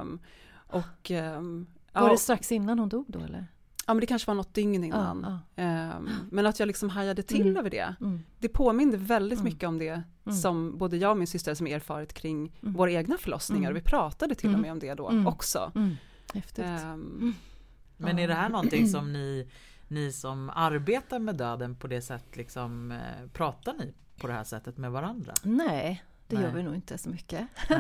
Um, 0.02 0.20
och, 0.68 1.12
um, 1.12 1.68
var 1.94 2.08
ja, 2.08 2.12
det 2.12 2.18
strax 2.18 2.52
innan 2.52 2.80
hon 2.80 2.90
dog 2.90 3.06
då 3.08 3.20
eller? 3.20 3.48
Ja 3.88 3.94
men 3.94 4.02
det 4.02 4.08
kanske 4.08 4.28
var 4.28 4.36
något 4.36 4.54
dygn 4.54 4.84
innan. 4.84 5.42
Ja, 5.56 5.64
ja. 5.64 5.98
Um, 5.98 6.10
men 6.32 6.46
att 6.46 6.60
jag 6.60 6.68
liksom 6.68 6.90
hajade 6.90 7.24
till 7.24 7.42
mm. 7.42 7.58
över 7.58 7.70
det. 7.70 7.96
Mm. 8.02 8.24
Det 8.40 8.50
påminde 8.50 8.98
väldigt 8.98 9.40
mm. 9.40 9.52
mycket 9.52 9.70
om 9.70 9.78
det 9.78 10.04
mm. 10.26 10.38
som 10.38 10.78
både 10.78 10.98
jag 10.98 11.12
och 11.12 11.18
min 11.18 11.28
syster 11.28 11.54
som 11.54 11.68
erfarit 11.68 12.14
kring 12.14 12.60
mm. 12.62 12.74
våra 12.74 12.92
egna 12.92 13.18
förlossningar. 13.18 13.74
Vi 13.74 13.82
pratade 13.82 14.36
till 14.36 14.54
och 14.54 14.60
med 14.60 14.72
om 14.72 14.80
det 14.80 14.94
då 14.94 15.24
också. 15.26 15.72
Häftigt. 16.34 16.66
Um, 16.66 17.36
men 17.98 18.20
är 18.20 18.28
det 18.28 18.34
här 18.34 18.50
någonting 18.50 18.88
som 18.88 19.14
ni, 19.14 19.48
ni 19.88 20.12
som 20.12 20.50
arbetar 20.50 21.20
med 21.20 21.36
döden 21.36 21.76
på 21.76 21.88
det 21.88 22.02
sättet, 22.02 22.36
liksom, 22.36 22.92
eh, 22.92 23.30
pratar 23.34 23.74
ni 23.74 23.94
på 24.18 24.28
det 24.28 24.34
här 24.34 24.44
sättet 24.44 24.78
med 24.78 24.92
varandra? 24.92 25.34
Nej, 25.44 26.04
det 26.28 26.36
Nej. 26.36 26.46
gör 26.46 26.52
vi 26.52 26.64
nog 26.64 26.76
inte 26.76 26.98
så 26.98 27.10
mycket. 27.10 27.48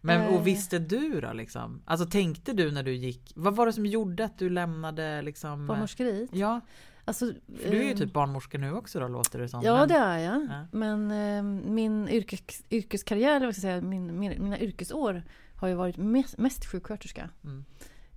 Men 0.00 0.26
och 0.26 0.34
eh. 0.34 0.42
visste 0.42 0.78
du 0.78 1.20
då 1.20 1.32
liksom? 1.32 1.82
Alltså 1.84 2.06
tänkte 2.06 2.52
du 2.52 2.70
när 2.70 2.82
du 2.82 2.94
gick, 2.94 3.32
vad 3.36 3.56
var 3.56 3.66
det 3.66 3.72
som 3.72 3.86
gjorde 3.86 4.24
att 4.24 4.38
du 4.38 4.50
lämnade 4.50 5.22
liksom? 5.22 5.66
Barnmorskeriet? 5.66 6.30
Ja. 6.32 6.60
Alltså, 7.04 7.32
För 7.62 7.70
du 7.70 7.76
är 7.76 7.82
ju 7.82 7.90
ehm, 7.90 7.98
typ 7.98 8.12
barnmorska 8.12 8.58
nu 8.58 8.72
också 8.72 9.00
då 9.00 9.08
låter 9.08 9.38
det 9.38 9.48
som. 9.48 9.62
Ja 9.62 9.78
men, 9.78 9.88
det 9.88 9.94
är 9.94 10.18
jag. 10.18 10.42
Ja. 10.50 10.66
Men 10.72 11.10
eh, 11.10 11.42
min 11.70 12.08
yrkes, 12.08 12.62
yrkeskarriär, 12.70 13.36
eller 13.36 13.46
vad 13.46 13.56
ska 13.56 13.66
jag 13.66 13.80
säga, 13.80 13.90
min, 13.90 14.18
mina 14.18 14.58
yrkesår 14.58 15.22
har 15.56 15.68
ju 15.68 15.74
varit 15.74 15.96
mest, 15.96 16.38
mest 16.38 16.66
sjuksköterska. 16.66 17.30
Mm. 17.44 17.64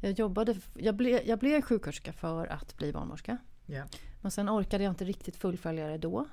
Jag 0.02 0.12
jobbade, 0.12 0.56
jag 0.74 0.96
blev, 0.96 1.22
jag 1.26 1.40
blev 1.40 1.62
sjuksköterska 1.62 2.14
för 2.14 2.48
att 2.48 2.78
bli 2.78 2.94
barnmorska. 2.94 3.38
Yeah. 3.68 3.88
Men 4.22 4.32
sen 4.32 4.50
orkade 4.50 4.84
jag 4.84 4.92
inte 4.92 5.06
riktigt 5.06 5.36
fullfölja 5.36 5.88
det 5.88 5.98
då. 5.98 6.28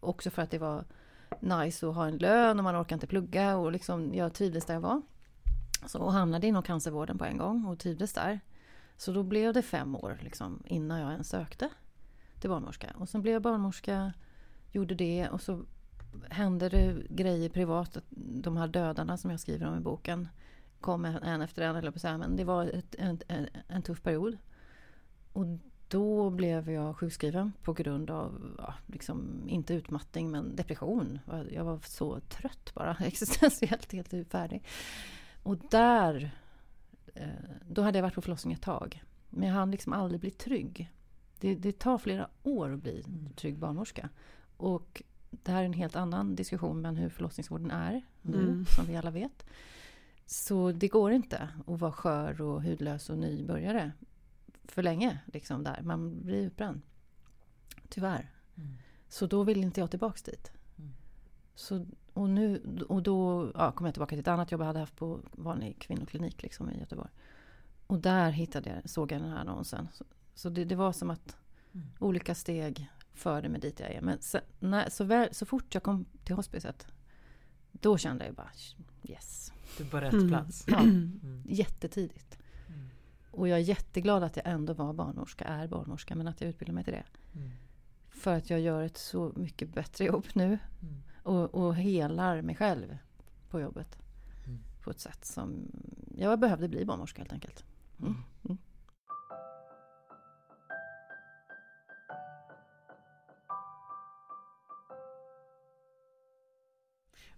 Också 0.00 0.30
för 0.30 0.42
att 0.42 0.50
det 0.50 0.58
var 0.58 0.84
nice 1.40 1.88
att 1.88 1.94
ha 1.94 2.06
en 2.06 2.18
lön 2.18 2.58
och 2.58 2.64
man 2.64 2.82
orkar 2.82 2.96
inte 2.96 3.06
plugga 3.06 3.56
och 3.56 3.72
liksom, 3.72 4.14
jag 4.14 4.34
trivdes 4.34 4.64
där 4.64 4.74
jag 4.74 4.80
var. 4.80 5.02
Så, 5.86 5.98
och 5.98 6.12
hamnade 6.12 6.46
inom 6.46 6.62
cancervården 6.62 7.18
på 7.18 7.24
en 7.24 7.38
gång 7.38 7.64
och 7.64 7.78
trivdes 7.78 8.12
där. 8.12 8.40
Så 8.96 9.12
då 9.12 9.22
blev 9.22 9.52
det 9.52 9.62
fem 9.62 9.96
år 9.96 10.18
liksom, 10.20 10.62
innan 10.66 11.00
jag 11.00 11.12
ens 11.12 11.28
sökte 11.28 11.68
till 12.40 12.50
barnmorska. 12.50 12.86
Och 12.94 13.08
sen 13.08 13.22
blev 13.22 13.32
jag 13.32 13.42
barnmorska, 13.42 14.12
gjorde 14.72 14.94
det 14.94 15.28
och 15.28 15.40
så 15.40 15.64
hände 16.30 16.68
det 16.68 16.96
grejer 17.10 17.48
privat. 17.48 17.98
De 18.42 18.56
här 18.56 18.68
dödarna 18.68 19.16
som 19.16 19.30
jag 19.30 19.40
skriver 19.40 19.66
om 19.66 19.76
i 19.76 19.80
boken 19.80 20.28
kom 20.80 21.04
en 21.04 21.42
efter 21.42 21.62
en, 21.62 21.76
eller 21.76 21.90
på 21.90 21.98
så 21.98 22.08
här, 22.08 22.18
men 22.18 22.36
det 22.36 22.44
var 22.44 22.66
ett, 22.66 22.94
en, 22.98 23.18
en, 23.28 23.46
en 23.68 23.82
tuff 23.82 24.02
period. 24.02 24.36
Och 25.32 25.46
då 25.88 26.30
blev 26.30 26.70
jag 26.70 26.96
sjukskriven 26.96 27.52
på 27.62 27.72
grund 27.72 28.10
av, 28.10 28.54
ja, 28.58 28.74
liksom, 28.86 29.42
inte 29.48 29.74
utmattning 29.74 30.30
men 30.30 30.56
depression. 30.56 31.18
Jag 31.50 31.64
var 31.64 31.78
så 31.84 32.20
trött 32.20 32.74
bara, 32.74 32.96
existentiellt 33.00 33.92
helt 33.92 34.30
färdig. 34.30 34.64
Och 35.42 35.56
där, 35.70 36.30
eh, 37.14 37.28
då 37.68 37.82
hade 37.82 37.98
jag 37.98 38.02
varit 38.02 38.14
på 38.14 38.22
förlossning 38.22 38.54
ett 38.54 38.62
tag. 38.62 39.02
Men 39.30 39.48
jag 39.48 39.54
hann 39.54 39.70
liksom 39.70 39.92
aldrig 39.92 40.20
bli 40.20 40.30
trygg. 40.30 40.90
Det, 41.40 41.54
det 41.54 41.78
tar 41.78 41.98
flera 41.98 42.28
år 42.42 42.72
att 42.72 42.82
bli 42.82 43.04
mm. 43.06 43.28
trygg 43.36 43.58
barnmorska. 43.58 44.08
Och 44.56 45.02
det 45.30 45.52
här 45.52 45.60
är 45.60 45.66
en 45.66 45.72
helt 45.72 45.96
annan 45.96 46.36
diskussion 46.36 46.80
men 46.80 46.96
hur 46.96 47.08
förlossningsvården 47.08 47.70
är 47.70 48.02
nu, 48.22 48.38
mm. 48.38 48.64
som 48.66 48.86
vi 48.86 48.96
alla 48.96 49.10
vet. 49.10 49.46
Så 50.26 50.72
det 50.72 50.88
går 50.88 51.12
inte 51.12 51.48
att 51.66 51.80
vara 51.80 51.92
skör 51.92 52.40
och 52.40 52.62
hudlös 52.62 53.10
och 53.10 53.18
nybörjare 53.18 53.92
för 54.64 54.82
länge. 54.82 55.18
Liksom 55.32 55.64
där. 55.64 55.82
Man 55.82 56.24
blir 56.24 56.42
utbränd. 56.42 56.82
Tyvärr. 57.88 58.30
Mm. 58.56 58.74
Så 59.08 59.26
då 59.26 59.42
vill 59.42 59.62
inte 59.62 59.80
jag 59.80 59.90
tillbaks 59.90 60.22
dit. 60.22 60.52
Mm. 60.78 60.92
Så, 61.54 61.86
och, 62.12 62.30
nu, 62.30 62.62
och 62.88 63.02
då 63.02 63.50
ja, 63.54 63.72
kom 63.72 63.86
jag 63.86 63.94
tillbaka 63.94 64.10
till 64.10 64.20
ett 64.20 64.28
annat 64.28 64.52
jobb 64.52 64.60
jag 64.60 64.66
hade 64.66 64.78
haft 64.78 64.96
på 64.96 65.20
vanlig 65.32 65.78
kvinnoklinik 65.78 66.42
liksom, 66.42 66.70
i 66.70 66.78
Göteborg. 66.78 67.10
Och 67.86 67.98
där 67.98 68.30
hittade 68.30 68.70
jag, 68.70 68.90
såg 68.90 69.12
jag 69.12 69.20
den 69.20 69.30
här 69.30 69.38
annonsen. 69.38 69.88
Så, 69.92 70.04
så 70.34 70.48
det, 70.48 70.64
det, 70.64 70.76
var 70.76 70.92
som 70.92 71.10
att 71.10 71.36
mm. 71.72 71.86
olika 71.98 72.34
steg 72.34 72.90
förde 73.12 73.48
mig 73.48 73.60
dit 73.60 73.80
jag 73.80 73.90
är. 73.90 74.00
Men 74.00 74.22
så, 74.22 74.38
när, 74.58 74.90
så, 74.90 75.04
väl, 75.04 75.34
så 75.34 75.46
fort 75.46 75.74
jag 75.74 75.82
kom 75.82 76.04
till 76.24 76.34
hospicet 76.34 76.86
då 77.72 77.98
kände 77.98 78.26
jag 78.26 78.34
bara 78.34 78.50
yes. 79.02 79.52
Du 79.78 79.84
på 79.84 80.00
rätt 80.00 80.12
mm. 80.12 80.28
plats. 80.28 80.64
Ja, 80.66 80.78
mm. 80.78 81.42
Jättetidigt. 81.44 82.38
Och 83.36 83.48
jag 83.48 83.58
är 83.58 83.62
jätteglad 83.62 84.22
att 84.22 84.36
jag 84.36 84.46
ändå 84.46 84.72
var 84.72 84.92
barnmorska, 84.92 85.44
är 85.44 85.68
barnmorska, 85.68 86.14
men 86.14 86.28
att 86.28 86.40
jag 86.40 86.50
utbildade 86.50 86.74
mig 86.74 86.84
till 86.84 86.92
det. 86.92 87.04
Mm. 87.34 87.50
För 88.10 88.34
att 88.34 88.50
jag 88.50 88.60
gör 88.60 88.82
ett 88.82 88.96
så 88.96 89.32
mycket 89.36 89.74
bättre 89.74 90.04
jobb 90.04 90.26
nu. 90.32 90.44
Mm. 90.44 91.02
Och, 91.22 91.54
och 91.54 91.76
helar 91.76 92.42
mig 92.42 92.56
själv 92.56 92.98
på 93.50 93.60
jobbet. 93.60 93.98
Mm. 94.46 94.58
På 94.82 94.90
ett 94.90 95.00
sätt 95.00 95.24
som 95.24 95.70
jag 96.18 96.38
behövde 96.38 96.68
bli 96.68 96.84
barnmorska 96.84 97.20
helt 97.22 97.32
enkelt. 97.32 97.64
Mm. 97.98 98.12
Mm. 98.12 98.24
Mm. 98.44 98.58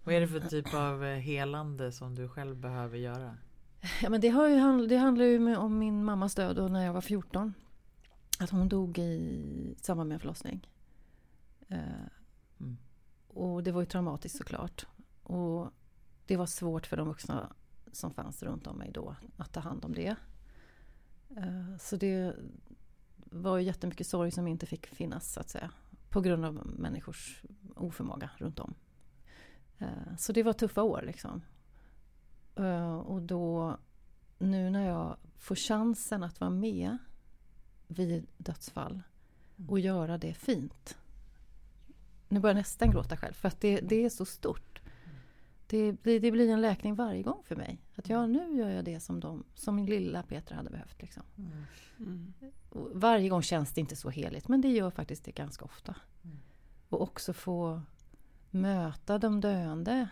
Vad 0.03 0.15
är 0.15 0.21
det 0.21 0.27
för 0.27 0.39
typ 0.39 0.73
av 0.73 1.05
eh, 1.05 1.17
helande 1.17 1.91
som 1.91 2.15
du 2.15 2.29
själv 2.29 2.55
behöver 2.55 2.97
göra? 2.97 3.37
Ja, 4.01 4.09
men 4.09 4.21
det, 4.21 4.29
har 4.29 4.47
ju, 4.47 4.87
det 4.87 4.97
handlar 4.97 5.25
ju 5.25 5.55
om 5.55 5.79
min 5.79 6.03
mammas 6.03 6.35
död 6.35 6.59
och 6.59 6.71
när 6.71 6.85
jag 6.85 6.93
var 6.93 7.01
14. 7.01 7.53
Att 8.39 8.49
hon 8.49 8.69
dog 8.69 8.97
i 8.97 9.75
samband 9.81 10.07
med 10.07 10.15
en 10.15 10.19
förlossning. 10.19 10.67
Eh, 11.67 11.79
mm. 12.59 12.77
Och 13.27 13.63
det 13.63 13.71
var 13.71 13.81
ju 13.81 13.85
traumatiskt 13.85 14.37
såklart. 14.37 14.85
Och 15.23 15.69
det 16.25 16.37
var 16.37 16.45
svårt 16.45 16.87
för 16.87 16.97
de 16.97 17.07
vuxna 17.07 17.53
som 17.91 18.11
fanns 18.11 18.43
runt 18.43 18.67
om 18.67 18.77
mig 18.77 18.91
då 18.91 19.15
att 19.37 19.53
ta 19.53 19.59
hand 19.59 19.85
om 19.85 19.93
det. 19.93 20.15
Eh, 21.37 21.77
så 21.79 21.95
det 21.95 22.35
var 23.15 23.57
ju 23.57 23.63
jättemycket 23.63 24.07
sorg 24.07 24.31
som 24.31 24.47
inte 24.47 24.65
fick 24.65 24.87
finnas 24.87 25.33
så 25.33 25.39
att 25.39 25.49
säga. 25.49 25.71
På 26.09 26.21
grund 26.21 26.45
av 26.45 26.53
människors 26.65 27.41
oförmåga 27.75 28.29
runt 28.37 28.59
om. 28.59 28.73
Eh, 29.77 30.15
så 30.17 30.33
det 30.33 30.43
var 30.43 30.53
tuffa 30.53 30.83
år 30.83 31.03
liksom. 31.05 31.41
Eh, 32.57 32.97
och 32.97 33.21
då, 33.21 33.77
nu 34.37 34.69
när 34.69 34.87
jag 34.87 35.17
får 35.37 35.55
chansen 35.55 36.23
att 36.23 36.39
vara 36.39 36.51
med 36.51 36.97
vid 37.87 38.27
dödsfall 38.37 39.01
mm. 39.57 39.69
och 39.69 39.79
göra 39.79 40.17
det 40.17 40.33
fint. 40.33 40.97
Nu 42.29 42.39
börjar 42.39 42.55
jag 42.55 42.59
nästan 42.59 42.91
gråta 42.91 43.17
själv 43.17 43.33
för 43.33 43.47
att 43.47 43.61
det, 43.61 43.79
det 43.81 44.05
är 44.05 44.09
så 44.09 44.25
stort. 44.25 44.81
Det, 45.67 45.91
det, 45.91 46.19
det, 46.19 46.31
blir 46.31 46.49
en 46.49 46.61
läkning 46.61 46.95
varje 46.95 47.23
gång 47.23 47.43
för 47.43 47.55
mig. 47.55 47.81
Att 47.95 48.09
ja, 48.09 48.25
nu 48.25 48.57
gör 48.57 48.69
jag 48.69 48.85
det 48.85 48.99
som, 48.99 49.19
de, 49.19 49.43
som 49.55 49.75
min 49.75 49.85
lilla 49.85 50.23
Petra 50.23 50.55
hade 50.55 50.69
behövt. 50.69 51.01
Liksom. 51.01 51.23
Mm. 51.37 51.51
Mm. 51.99 52.33
Varje 52.93 53.29
gång 53.29 53.41
känns 53.41 53.73
det 53.73 53.81
inte 53.81 53.95
så 53.95 54.09
heligt 54.09 54.47
men 54.47 54.61
det 54.61 54.69
gör 54.69 54.91
faktiskt 54.91 55.23
det 55.23 55.31
ganska 55.31 55.65
ofta. 55.65 55.95
Mm. 56.23 56.37
Och 56.89 57.01
också 57.01 57.33
få 57.33 57.81
möta 58.49 59.17
de 59.17 59.41
döende 59.41 60.07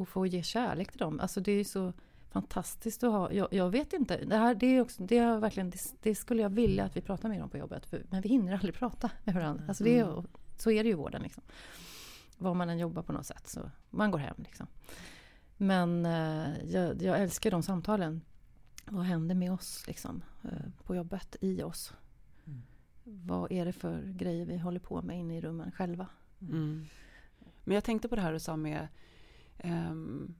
och 0.00 0.08
få 0.08 0.26
ge 0.26 0.42
kärlek 0.42 0.90
till 0.90 0.98
dem. 0.98 1.20
Alltså 1.20 1.40
det 1.40 1.52
är 1.52 1.64
så 1.64 1.92
fantastiskt 2.30 3.04
att 3.04 3.12
ha. 3.12 3.32
Jag, 3.32 3.48
jag 3.50 3.70
vet 3.70 3.92
inte. 3.92 4.24
Det 4.24 4.36
här 4.36 4.54
det 4.54 4.66
är 4.66 4.80
också, 4.80 5.02
det, 5.02 5.18
är 5.18 5.38
verkligen, 5.38 5.70
det, 5.70 5.78
det, 6.02 6.14
skulle 6.14 6.42
jag 6.42 6.50
vilja 6.50 6.84
att 6.84 6.96
vi 6.96 7.00
pratar 7.00 7.28
mer 7.28 7.42
om 7.42 7.50
på 7.50 7.58
jobbet. 7.58 7.86
För, 7.86 8.06
men 8.10 8.22
vi 8.22 8.28
hinner 8.28 8.52
aldrig 8.52 8.74
prata 8.74 9.10
med 9.24 9.34
varandra. 9.34 9.64
Alltså 9.68 9.84
det 9.84 9.98
är, 9.98 10.12
mm. 10.12 10.26
så 10.58 10.70
är 10.70 10.82
det 10.82 10.88
ju 10.88 10.92
i 10.92 10.96
vården. 10.96 11.22
Liksom. 11.22 11.42
Var 12.38 12.54
man 12.54 12.70
än 12.70 12.78
jobbar 12.78 13.02
på 13.02 13.12
något 13.12 13.26
sätt 13.26 13.48
så 13.48 13.70
man 13.90 14.10
går 14.10 14.18
hem. 14.18 14.36
Liksom. 14.38 14.66
Men 15.56 16.06
eh, 16.06 16.64
jag, 16.64 17.02
jag, 17.02 17.20
älskar 17.20 17.50
de 17.50 17.62
samtalen. 17.62 18.20
Vad 18.84 19.04
händer 19.04 19.34
med 19.34 19.52
oss 19.52 19.84
liksom, 19.86 20.22
eh, 20.44 20.84
på 20.84 20.96
jobbet, 20.96 21.36
i 21.40 21.62
oss? 21.62 21.92
Mm. 22.46 22.62
Vad 23.04 23.52
är 23.52 23.64
det 23.64 23.72
för 23.72 24.02
grejer 24.02 24.46
vi 24.46 24.58
håller 24.58 24.80
på 24.80 25.02
med 25.02 25.18
inne 25.18 25.38
i 25.38 25.40
rummen 25.40 25.72
själva? 25.72 26.06
Mm. 26.40 26.86
Men 27.64 27.74
jag 27.74 27.84
tänkte 27.84 28.08
på 28.08 28.16
det 28.16 28.22
här 28.22 28.32
du 28.32 28.40
sa 28.40 28.56
med 28.56 28.88
um, 29.64 30.34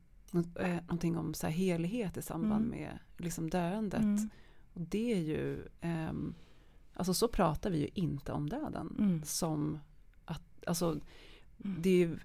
eh, 0.61 0.75
någonting 0.75 1.17
om 1.19 1.35
så 1.35 1.47
här 1.47 1.55
helighet 1.55 2.17
i 2.17 2.23
samband 2.23 2.65
Mm. 2.67 2.79
med 2.79 2.99
liksom 3.17 3.51
döendet. 3.51 4.01
Mm. 4.03 4.29
Och 4.75 4.81
det 4.81 5.13
är 5.13 5.21
ju, 5.21 5.67
ehm, 5.81 6.35
alltså 6.95 7.15
så 7.15 7.29
pratar 7.29 7.71
vi 7.71 7.79
ju 7.79 7.89
inte 7.95 8.33
om 8.33 8.49
döden. 8.49 8.95
Mm. 8.99 9.23
Som 9.25 9.79
att, 10.25 10.43
alltså 10.67 10.91
Mm. 11.65 11.83
det 11.83 11.91
är 11.91 11.97
ju 11.97 12.19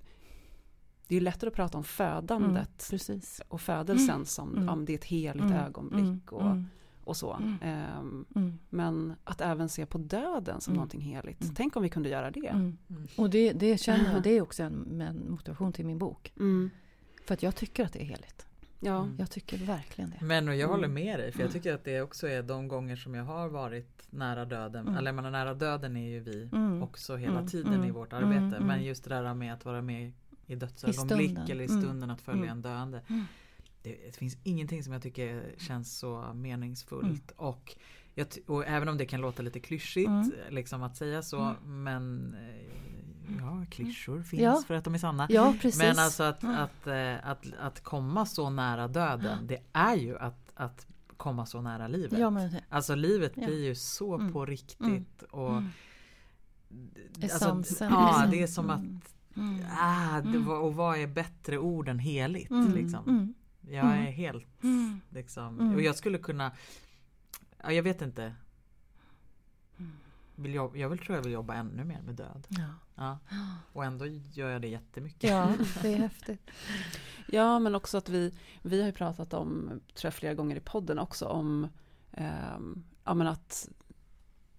det 1.08 1.16
är 1.16 1.20
ju 1.20 1.24
lättare 1.24 1.48
att 1.48 1.54
prata 1.56 1.78
om 1.78 1.84
födandet 1.84 2.88
Precis. 2.90 3.42
och 3.48 3.62
födelsen 3.62 4.26
som 4.26 4.50
Mm. 4.54 4.66
ja, 4.66 4.76
men 4.76 4.86
det 4.86 4.94
är 4.94 4.98
ett 4.98 5.04
heligt 5.04 5.44
Mm. 5.44 5.58
ögonblick 5.58 6.32
och, 6.32 6.46
Mm. 6.46 6.66
och 7.04 7.18
så. 7.18 7.34
Mm. 7.34 7.58
Ehm, 7.62 8.26
Mm. 8.36 8.60
men 8.70 9.14
att 9.24 9.42
även 9.42 9.70
se 9.70 9.86
på 9.86 9.98
döden 9.98 10.62
som 10.62 10.72
Mm. 10.72 10.76
någonting 10.78 11.02
heligt. 11.02 11.42
Mm. 11.42 11.56
Tänk 11.56 11.76
om 11.76 11.84
vi 11.84 11.90
kunde 11.90 12.10
göra 12.10 12.32
det. 12.32 12.48
Mm. 12.48 12.78
Mm. 12.90 13.08
Och 13.18 13.30
det, 13.30 13.54
det 13.54 13.78
känner 13.78 14.14
jag, 14.14 14.24
det 14.24 14.30
är 14.30 14.42
också 14.42 14.64
en, 14.64 15.02
en 15.02 15.32
motivation 15.32 15.74
till 15.74 15.86
min 15.86 15.98
bok. 15.98 16.34
Mm. 17.24 17.28
För 17.28 17.34
att 17.34 17.44
jag 17.44 17.56
tycker 17.56 17.86
att 17.86 17.94
det 17.94 18.02
är 18.02 18.06
heligt. 18.06 18.46
Ja. 18.80 19.04
Mm. 19.04 19.16
Jag 19.20 19.32
tycker 19.32 19.58
verkligen 19.58 20.10
det. 20.20 20.26
Men 20.26 20.48
och 20.50 20.56
jag 20.56 20.68
håller 20.68 20.88
Mm. 20.88 21.06
med 21.06 21.20
dig 21.20 21.32
för 21.32 21.42
jag 21.42 21.52
tycker 21.52 21.74
att 21.74 21.84
det 21.84 22.02
också 22.02 22.28
är 22.28 22.44
de 22.44 22.68
gånger 22.68 22.96
som 22.96 23.16
jag 23.16 23.24
har 23.24 23.50
varit 23.50 24.08
nära 24.10 24.46
döden. 24.46 24.82
Mm. 24.88 24.98
Eller 24.98 25.08
jag 25.08 25.16
menar 25.16 25.32
nära 25.32 25.54
döden 25.54 25.98
är 25.98 26.10
ju 26.10 26.20
vi 26.20 26.50
Mm. 26.54 26.84
också 26.84 27.16
hela 27.16 27.34
Mm. 27.38 27.48
tiden 27.48 27.74
Mm. 27.74 27.88
i 27.88 27.92
vårt 27.92 28.14
arbete. 28.14 28.32
Mm. 28.38 28.54
Mm. 28.54 28.68
Men 28.68 28.84
just 28.84 29.04
det 29.04 29.10
där 29.10 29.34
med 29.34 29.54
att 29.54 29.66
vara 29.66 29.82
med 29.82 30.12
i 30.48 30.56
dödsögonblick 30.56 31.30
stunden. 31.30 31.52
eller 31.52 31.64
i 31.64 31.68
Mm. 31.68 31.82
stunden 31.82 32.10
att 32.10 32.22
följa 32.22 32.44
Mm. 32.44 32.52
en 32.52 32.62
döende. 32.62 33.02
Mm. 33.10 33.24
Det, 33.84 33.90
det 34.06 34.16
finns 34.18 34.38
ingenting 34.44 34.84
som 34.84 34.94
jag 34.94 35.02
tycker 35.02 35.44
känns 35.58 35.98
så 36.00 36.32
meningsfullt. 36.34 37.32
Mm. 37.32 37.48
Och, 37.50 37.76
och 38.48 38.66
även 38.68 38.90
om 38.90 38.98
det 38.98 39.06
kan 39.06 39.22
låta 39.22 39.42
lite 39.44 39.60
klyschigt 39.60 40.08
Mm. 40.08 40.32
liksom 40.50 40.84
att 40.84 40.96
säga 40.98 41.22
så. 41.22 41.40
Mm. 41.42 41.84
Men 41.84 42.34
eh, 42.34 43.38
ja, 43.40 43.66
klyschor 43.72 44.22
finns 44.24 44.42
Ja. 44.42 44.64
för 44.68 44.74
att 44.74 44.84
de 44.84 44.94
är 44.94 44.98
sanna. 45.00 45.28
Ja. 45.30 45.54
Men 45.78 46.00
alltså 46.00 46.24
att, 46.24 46.44
Mm. 46.44 46.56
att, 46.56 46.88
eh, 46.88 47.30
att, 47.30 47.46
att 47.60 47.84
komma 47.84 48.26
så 48.26 48.50
nära 48.50 48.88
döden, 48.88 49.48
det 49.48 49.60
är 49.74 49.96
ju 49.96 50.18
att, 50.18 50.52
att 50.56 50.88
komma 51.18 51.46
så 51.46 51.62
nära 51.62 51.88
livet. 51.88 52.20
ja, 52.20 52.30
men, 52.30 52.56
Alltså 52.70 52.96
livet 52.96 53.32
Ja. 53.36 53.46
blir 53.46 53.64
ju 53.66 53.76
så 53.76 54.16
Mm. 54.16 54.34
på 54.34 54.46
riktigt. 54.46 54.80
Mm. 54.84 55.06
Och, 55.32 55.52
Mm. 55.58 55.70
alltså, 57.22 57.26
Essensen, 57.38 57.92
ja, 57.92 58.28
det 58.32 58.42
är 58.42 58.48
som 58.48 58.70
att 58.70 58.80
Mm. 58.80 59.02
Mm. 59.56 59.66
Ah, 59.80 60.18
Mm. 60.18 60.46
var- 60.46 60.60
och 60.60 60.76
vad 60.76 60.98
är 60.98 61.08
bättre 61.08 61.58
ord 61.58 61.90
än 61.90 62.00
heligt? 62.00 62.52
Mm. 62.52 62.74
Liksom. 62.74 63.10
Mm. 63.10 63.34
Jag 63.62 63.86
Mm. 63.86 64.08
är 64.08 64.12
helt 64.12 64.64
Mm. 64.64 65.00
liksom, 65.10 65.60
Mm. 65.60 65.76
och 65.76 65.82
jag 65.82 65.96
skulle 65.96 66.18
kunna 66.18 66.52
ja, 67.64 67.72
Jag 67.72 67.84
vet 67.84 68.02
inte 68.02 68.36
Mm. 69.78 69.92
vill 70.36 70.54
jag, 70.54 70.78
jag 70.78 70.90
vill, 70.90 71.00
tror 71.00 71.16
jag 71.16 71.24
vill 71.24 71.34
jobba 71.34 71.54
ännu 71.54 71.84
mer 71.84 72.02
med 72.02 72.16
död. 72.16 72.48
Ja. 72.50 72.68
Ja. 72.96 73.18
Och 73.74 73.86
ändå 73.86 74.06
gör 74.06 74.50
jag 74.50 74.62
det 74.62 74.68
jättemycket. 74.68 75.30
ja, 75.30 75.54
det 75.82 75.94
är 75.94 75.98
häftigt. 75.98 76.52
Ja, 77.28 77.60
men 77.60 77.76
också 77.76 77.98
att 77.98 78.10
vi, 78.10 78.34
vi 78.62 78.80
har 78.80 78.88
ju 78.88 78.94
pratat 78.94 79.34
om, 79.34 79.68
tror 79.94 80.08
jag 80.08 80.14
flera 80.14 80.34
gånger 80.34 80.56
i 80.56 80.60
podden 80.60 81.00
också, 81.00 81.26
om 81.26 81.68
ehm, 82.12 82.84
ja, 83.04 83.14
men 83.14 83.28
att 83.28 83.70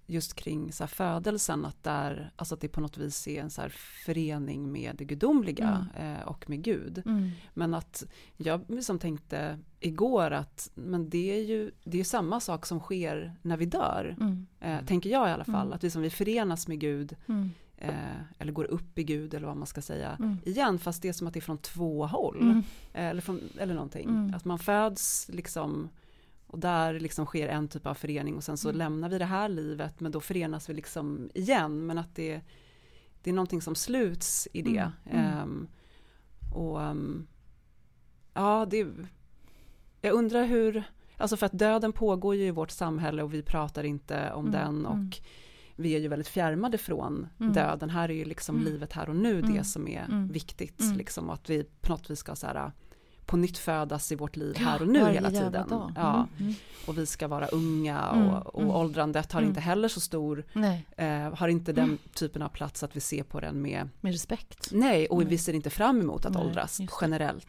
just 0.07 0.35
kring 0.35 0.73
så 0.73 0.87
födelsen, 0.87 1.65
att, 1.65 1.83
där, 1.85 2.31
alltså 2.37 2.55
att 2.55 2.61
det 2.61 2.69
på 2.69 2.81
något 2.81 2.99
vis 2.99 3.29
är 3.29 3.41
en 3.43 3.51
så 3.51 3.63
förening 4.07 4.73
med 4.73 4.97
det 4.97 5.05
gudomliga 5.05 5.87
eh, 5.97 6.29
och 6.29 6.51
med 6.51 6.63
Gud. 6.63 7.03
Mm. 7.07 7.31
Men 7.55 7.75
att 7.75 8.05
jag 8.37 8.61
liksom 8.69 8.99
tänkte 8.99 9.59
igår 9.81 10.31
att 10.31 10.71
men 10.75 11.09
det 11.11 11.31
är 11.39 11.43
ju 11.45 11.71
det 11.85 12.01
är 12.01 12.05
samma 12.05 12.41
sak 12.41 12.67
som 12.67 12.81
sker 12.81 13.35
när 13.43 13.57
vi 13.57 13.67
dör. 13.67 14.17
Mm. 14.21 14.47
Eh, 14.61 14.85
tänker 14.87 15.11
jag 15.11 15.29
i 15.29 15.33
alla 15.33 15.45
fall, 15.45 15.67
Mm. 15.67 15.73
att 15.73 15.85
vi 15.85 15.91
som 15.91 16.03
vi 16.03 16.11
förenas 16.11 16.69
med 16.69 16.81
Gud 16.81 17.17
Mm. 17.29 17.51
eh, 17.77 17.95
eller 18.39 18.53
går 18.53 18.65
upp 18.65 18.99
i 18.99 19.05
Gud 19.05 19.35
eller 19.35 19.47
vad 19.47 19.57
man 19.57 19.67
ska 19.67 19.83
säga 19.83 20.17
Mm. 20.19 20.37
igen 20.45 20.79
fast 20.79 21.03
det 21.03 21.09
är 21.09 21.13
som 21.13 21.27
att 21.27 21.33
det 21.35 21.39
är 21.39 21.43
från 21.43 21.59
två 21.59 22.07
håll. 22.07 22.41
Mm. 22.43 22.59
Eh, 22.93 23.05
eller, 23.05 23.21
från, 23.21 23.41
eller 23.59 23.75
någonting. 23.75 24.09
Mm. 24.09 24.35
Att 24.35 24.45
man 24.45 24.59
föds 24.59 25.29
liksom 25.33 25.89
och 26.47 26.59
där 26.59 27.01
liksom 27.01 27.27
sker 27.27 27.49
en 27.49 27.69
typ 27.69 27.87
av 27.87 27.95
förening 27.95 28.37
och 28.37 28.45
sen 28.45 28.57
så 28.57 28.69
Mm. 28.69 28.79
lämnar 28.79 29.09
vi 29.09 29.19
det 29.19 29.25
här 29.25 29.49
livet 29.49 30.01
men 30.01 30.13
då 30.13 30.21
förenas 30.21 30.69
vi 30.71 30.75
liksom 30.75 31.31
igen 31.35 31.87
men 31.87 31.99
att 31.99 32.15
det, 32.15 32.41
det 33.23 33.31
är 33.31 33.35
någonting 33.35 33.63
som 33.63 33.75
sluts 33.75 34.49
i 34.53 34.63
det. 34.63 34.93
Mm. 35.11 35.25
Ehm, 35.27 35.69
och 36.55 36.83
ehm, 36.83 37.27
ja, 38.35 38.67
det 38.71 38.87
jag 40.01 40.13
undrar 40.15 40.45
hur, 40.45 40.83
alltså 41.17 41.37
för 41.37 41.47
att 41.47 41.59
döden 41.59 41.93
pågår 41.93 42.35
ju 42.35 42.47
i 42.47 42.51
vårt 42.51 42.71
samhälle 42.71 43.23
och 43.23 43.35
vi 43.35 43.43
pratar 43.43 43.85
inte 43.85 44.33
om 44.33 44.47
Mm. 44.49 44.53
den 44.61 44.87
och 44.87 44.95
Mm. 44.95 45.11
vi 45.77 45.95
är 45.95 45.99
ju 45.99 46.09
väldigt 46.09 46.29
fjärmade 46.29 46.79
från 46.79 47.27
Mm. 47.41 47.53
döden. 47.53 47.91
Här 47.91 48.09
är 48.09 48.15
ju 48.15 48.25
liksom 48.25 48.57
Mm. 48.57 48.69
livet 48.73 48.93
här 48.93 49.09
och 49.09 49.17
nu 49.17 49.43
det 49.43 49.65
som 49.65 49.89
är 49.89 50.29
viktigt. 50.33 50.81
Liksom, 50.97 51.29
och 51.29 51.35
att 51.35 51.51
vi 51.51 51.65
på 51.81 51.93
något 51.93 52.11
vis 52.11 52.19
ska 52.19 52.35
så 52.37 52.47
här, 52.47 52.73
på 53.27 53.37
nytt 53.37 53.59
födas 53.59 54.13
i 54.13 54.15
vårt 54.17 54.37
liv 54.37 54.57
här 54.57 54.83
och 54.83 54.89
nu 54.89 55.05
hela 55.05 55.31
tiden. 55.31 55.67
Ja, 55.71 56.15
Mm. 56.15 56.29
Mm. 56.41 56.55
och 56.87 56.99
vi 56.99 57.07
ska 57.07 57.29
vara 57.29 57.47
unga 57.47 57.99
Mm. 57.99 58.27
och, 58.29 58.55
och 58.55 58.63
Mm. 58.63 58.75
åldrandet 58.75 59.33
har 59.33 59.41
Mm. 59.41 59.49
inte 59.51 59.61
heller 59.61 59.89
så 59.89 60.01
stor, 60.01 60.45
eh, 60.97 61.35
har 61.35 61.49
inte 61.49 61.73
den 61.73 61.99
typen 62.15 62.43
av 62.43 62.49
plats 62.49 62.83
att 62.83 62.97
vi 62.97 63.01
ser 63.01 63.23
på 63.23 63.41
den 63.41 63.63
med, 63.63 63.89
med 64.01 64.13
respekt. 64.13 64.69
nej, 64.73 65.07
och 65.07 65.23
vi 65.31 65.39
ser 65.39 65.53
inte 65.53 65.71
fram 65.71 66.01
emot 66.01 66.25
att 66.27 66.35
Nej, 66.35 66.45
åldras 66.47 66.81
generellt. 67.01 67.47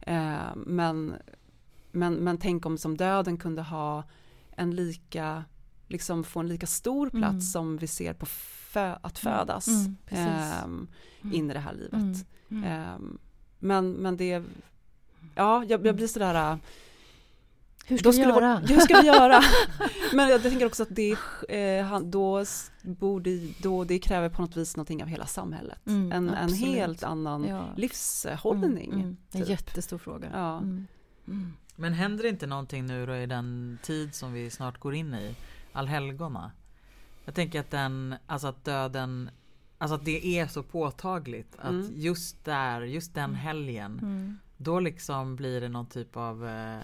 Eh, 0.00 0.36
men, 0.56 1.14
men, 1.92 2.14
men 2.14 2.38
tänk 2.38 2.66
om 2.66 2.78
som 2.78 2.96
döden 2.96 3.36
kunde 3.36 3.62
ha 3.62 4.02
en 4.50 4.74
lika, 4.74 5.44
liksom 5.88 6.24
få 6.24 6.40
en 6.40 6.48
lika 6.48 6.66
stor 6.66 7.10
plats 7.10 7.52
som 7.52 7.76
vi 7.76 7.86
ser 7.86 8.12
på 8.14 8.26
fö, 8.26 8.96
att 9.02 9.18
födas 9.18 9.68
Mm. 10.10 10.88
in 11.32 11.50
i 11.50 11.54
det 11.54 11.60
här 11.60 11.72
livet. 11.74 12.26
Ehm, 12.64 13.18
men, 13.58 13.92
men 13.92 14.16
det, 14.16 14.42
ja, 15.34 15.64
jag, 15.68 15.86
jag 15.86 15.96
blir 15.96 16.06
sådär, 16.06 16.58
Hur 17.86 17.96
ska 17.96 18.04
då 18.04 18.10
vi 18.10 18.16
skulle 18.16 18.32
göra? 18.34 18.60
Vårt, 18.60 18.70
hur 18.70 18.80
ska 18.80 19.00
vi 19.00 19.06
göra? 19.06 19.40
men 20.12 20.28
jag 20.28 20.42
tänker 20.42 20.66
också 20.66 20.82
att 20.82 20.88
det, 20.96 21.16
eh, 21.48 22.00
då, 22.00 22.44
borde, 22.82 23.30
då 23.62 23.84
det 23.84 23.98
kräver 23.98 24.28
på 24.28 24.42
något 24.42 24.56
vis 24.56 24.76
någonting 24.76 25.02
av 25.02 25.08
hela 25.08 25.26
samhället. 25.26 25.86
Mm, 25.86 26.12
en, 26.12 26.28
en 26.28 26.52
helt 26.52 27.02
annan 27.02 27.44
Ja. 27.44 27.64
livshållning. 27.76 28.90
Mm, 28.92 29.00
mm. 29.00 29.16
En 29.32 29.40
typ. 29.40 29.48
jättestor 29.50 29.98
fråga. 29.98 30.28
Ja. 30.32 30.56
Mm. 30.58 30.86
Mm. 31.28 31.52
Men 31.76 31.92
händer 31.92 32.26
inte 32.26 32.46
någonting 32.46 32.86
nu 32.86 33.06
då 33.06 33.16
i 33.16 33.26
den 33.26 33.78
tid 33.82 34.14
som 34.14 34.32
vi 34.32 34.50
snart 34.50 34.78
går 34.78 34.94
in 34.94 35.14
i? 35.14 35.34
Allhelgona. 35.72 36.52
Jag 37.24 37.34
tänker 37.34 37.60
att 37.60 37.70
den, 37.70 38.14
alltså 38.26 38.48
att 38.48 38.64
döden, 38.64 39.30
alltså 39.78 39.94
att 39.94 40.04
det 40.04 40.26
är 40.38 40.46
så 40.46 40.62
påtagligt 40.62 41.56
att 41.58 41.70
Mm. 41.70 41.90
just 41.94 42.44
där, 42.44 42.80
just 42.82 43.14
den 43.14 43.34
helgen, 43.34 43.98
Mm. 44.02 44.38
Då 44.62 44.80
liksom 44.80 45.36
blir 45.36 45.60
det 45.60 45.68
någon 45.68 45.86
typ 45.86 46.16
av 46.16 46.46
eh, 46.48 46.78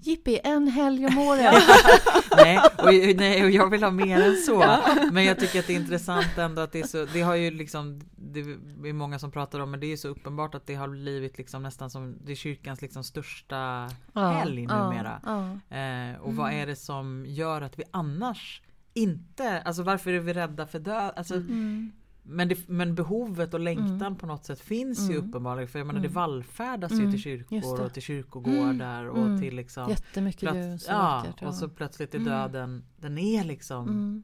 Jippi, 0.00 0.40
en 0.44 0.68
helg 0.68 1.06
om 1.06 1.18
året! 1.18 1.54
nej, 2.36 2.58
och, 2.78 3.16
nej, 3.16 3.44
och 3.44 3.50
jag 3.50 3.70
vill 3.70 3.82
ha 3.82 3.90
mer 3.90 4.20
än 4.22 4.36
så. 4.36 4.78
Men 5.12 5.24
jag 5.24 5.38
tycker 5.40 5.58
att 5.58 5.66
det 5.66 5.72
är 5.72 5.80
intressant 5.80 6.38
ändå 6.38 6.62
att 6.62 6.72
det 6.72 6.80
är 6.80 6.86
så, 6.86 7.04
det 7.12 7.20
har 7.20 7.34
ju 7.34 7.50
liksom, 7.50 8.00
det 8.16 8.40
är 8.40 8.92
många 8.92 9.18
som 9.18 9.30
pratar 9.30 9.60
om, 9.60 9.70
men 9.70 9.80
det 9.80 9.86
är 9.86 9.88
ju 9.88 9.96
så 9.96 10.08
uppenbart 10.08 10.54
att 10.54 10.66
det 10.66 10.74
har 10.74 10.88
blivit 10.88 11.38
liksom 11.38 11.62
nästan 11.62 11.90
som, 11.90 12.18
det 12.24 12.32
är 12.32 12.36
kyrkans 12.36 12.82
liksom 12.82 13.04
största 13.04 13.90
helg 14.14 14.66
numera. 14.66 15.20
Ja, 15.24 15.76
Eh, 15.76 16.20
och 16.20 16.34
vad 16.36 16.52
är 16.52 16.66
det 16.66 16.76
som 16.76 17.24
gör 17.26 17.62
att 17.62 17.78
vi 17.78 17.84
annars 17.90 18.62
inte, 18.94 19.60
alltså 19.62 19.82
varför 19.82 20.12
är 20.12 20.20
vi 20.20 20.32
rädda 20.32 20.66
för 20.66 20.78
död? 20.78 21.12
Alltså, 21.16 21.34
Mm. 21.34 21.92
Mm. 22.26 22.36
men, 22.36 22.48
det, 22.48 22.68
men 22.68 22.94
behovet 22.94 23.54
och 23.54 23.60
längtan 23.60 24.00
Mm. 24.02 24.16
på 24.16 24.26
något 24.26 24.44
sätt 24.44 24.60
finns 24.60 25.10
ju 25.10 25.14
Mm. 25.16 25.28
uppenbarligen. 25.28 25.68
För 25.68 25.78
jag 25.78 25.86
menar 25.86 25.98
Mm. 26.00 26.10
det 26.10 26.14
vallfärdas 26.14 26.92
ju 26.92 26.96
Mm. 26.98 27.10
till 27.12 27.22
kyrkor 27.22 27.80
och 27.80 27.92
till 27.92 28.02
kyrkogårdar 28.02 29.04
och 29.04 29.26
Mm. 29.26 29.40
till 29.40 29.56
liksom 29.56 29.90
Jättemycket 29.90 30.42
plöts- 30.50 30.84
ja, 30.88 31.22
vackert. 31.26 31.42
och 31.48 31.54
så 31.54 31.68
plötsligt 31.68 32.14
är 32.14 32.18
Mm. 32.18 32.30
döden, 32.32 32.84
den 32.96 33.18
är 33.18 33.44
liksom 33.44 33.88
Mm. 33.88 34.22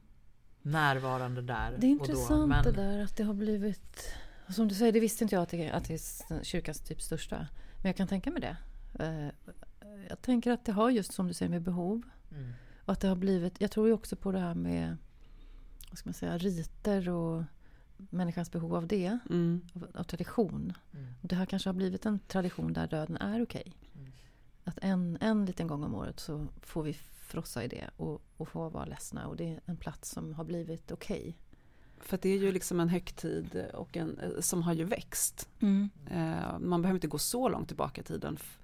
närvarande 0.61 1.41
där 1.41 1.75
Det 1.79 1.87
är 1.87 1.91
och 1.91 1.97
då. 2.07 2.11
intressant 2.11 2.47
Men, 2.49 2.63
det 2.63 2.71
där 2.71 3.03
att 3.03 3.17
det 3.17 3.23
har 3.23 3.33
blivit 3.33 4.13
Som 4.49 4.67
du 4.67 4.75
säger, 4.75 4.91
det 4.91 4.99
visste 4.99 5.23
inte 5.23 5.35
jag 5.35 5.41
att 5.43 5.49
det, 5.49 5.69
att 5.71 5.85
det 5.87 5.93
är 5.93 6.43
kyrkans 6.43 6.79
typ 6.79 7.01
största 7.01 7.35
Men 7.81 7.89
jag 7.89 7.95
kan 7.95 8.07
tänka 8.07 8.31
mig 8.31 8.41
det 8.41 8.57
Eh, 8.99 9.29
Jag 10.09 10.21
tänker 10.21 10.51
att 10.51 10.65
det 10.65 10.71
har 10.71 10.89
just 10.89 11.13
som 11.13 11.27
du 11.27 11.33
säger 11.33 11.49
med 11.49 11.61
behov 11.61 12.01
Mm. 12.31 12.51
Och 12.85 12.93
att 12.93 12.99
det 12.99 13.07
har 13.07 13.15
blivit 13.15 13.61
Jag 13.61 13.71
tror 13.71 13.87
ju 13.87 13.93
också 13.93 14.15
på 14.15 14.31
det 14.31 14.39
här 14.39 14.55
med 14.55 14.97
Vad 15.89 15.97
ska 15.97 16.09
man 16.09 16.13
säga, 16.13 16.37
riter 16.37 17.09
och 17.09 17.43
Människans 18.09 18.51
behov 18.51 18.75
av 18.75 18.87
det 18.87 19.19
Mm. 19.29 19.61
Av, 19.75 19.87
av 19.93 20.03
tradition 20.03 20.73
Mm. 20.93 21.05
Det 21.21 21.35
här 21.35 21.45
kanske 21.45 21.69
har 21.69 21.73
blivit 21.73 22.05
en 22.05 22.19
tradition 22.19 22.73
där 22.73 22.87
döden 22.87 23.17
är 23.17 23.43
okej 23.43 23.73
Mm. 23.95 24.11
Att 24.63 24.77
en, 24.81 25.17
en 25.21 25.45
liten 25.45 25.67
gång 25.67 25.83
om 25.83 25.95
året 25.95 26.19
så 26.19 26.47
får 26.61 26.83
vi 26.83 26.93
frossa 26.93 27.63
i 27.63 27.67
det 27.67 27.89
och, 27.97 28.21
och 28.37 28.47
få 28.49 28.69
vara 28.69 28.85
ledsna 28.85 29.27
och 29.27 29.35
det 29.35 29.49
är 29.53 29.61
en 29.65 29.77
plats 29.77 30.09
som 30.09 30.33
har 30.33 30.43
blivit 30.43 30.91
okej 30.91 31.37
För 31.99 32.15
att 32.15 32.21
det 32.21 32.29
är 32.29 32.37
ju 32.37 32.51
liksom 32.51 32.79
en 32.79 32.89
högtid 32.89 33.65
och 33.73 33.97
en, 33.97 34.19
eh, 34.19 34.39
som 34.39 34.63
har 34.63 34.73
ju 34.73 34.83
växt. 34.83 35.49
Eh, 36.11 36.59
man 36.59 36.81
behöver 36.81 36.97
inte 36.97 37.07
gå 37.07 37.17
så 37.17 37.49
långt 37.49 37.67
tillbaka 37.67 38.01
i 38.01 38.03
tiden 38.03 38.37
f- 38.39 38.59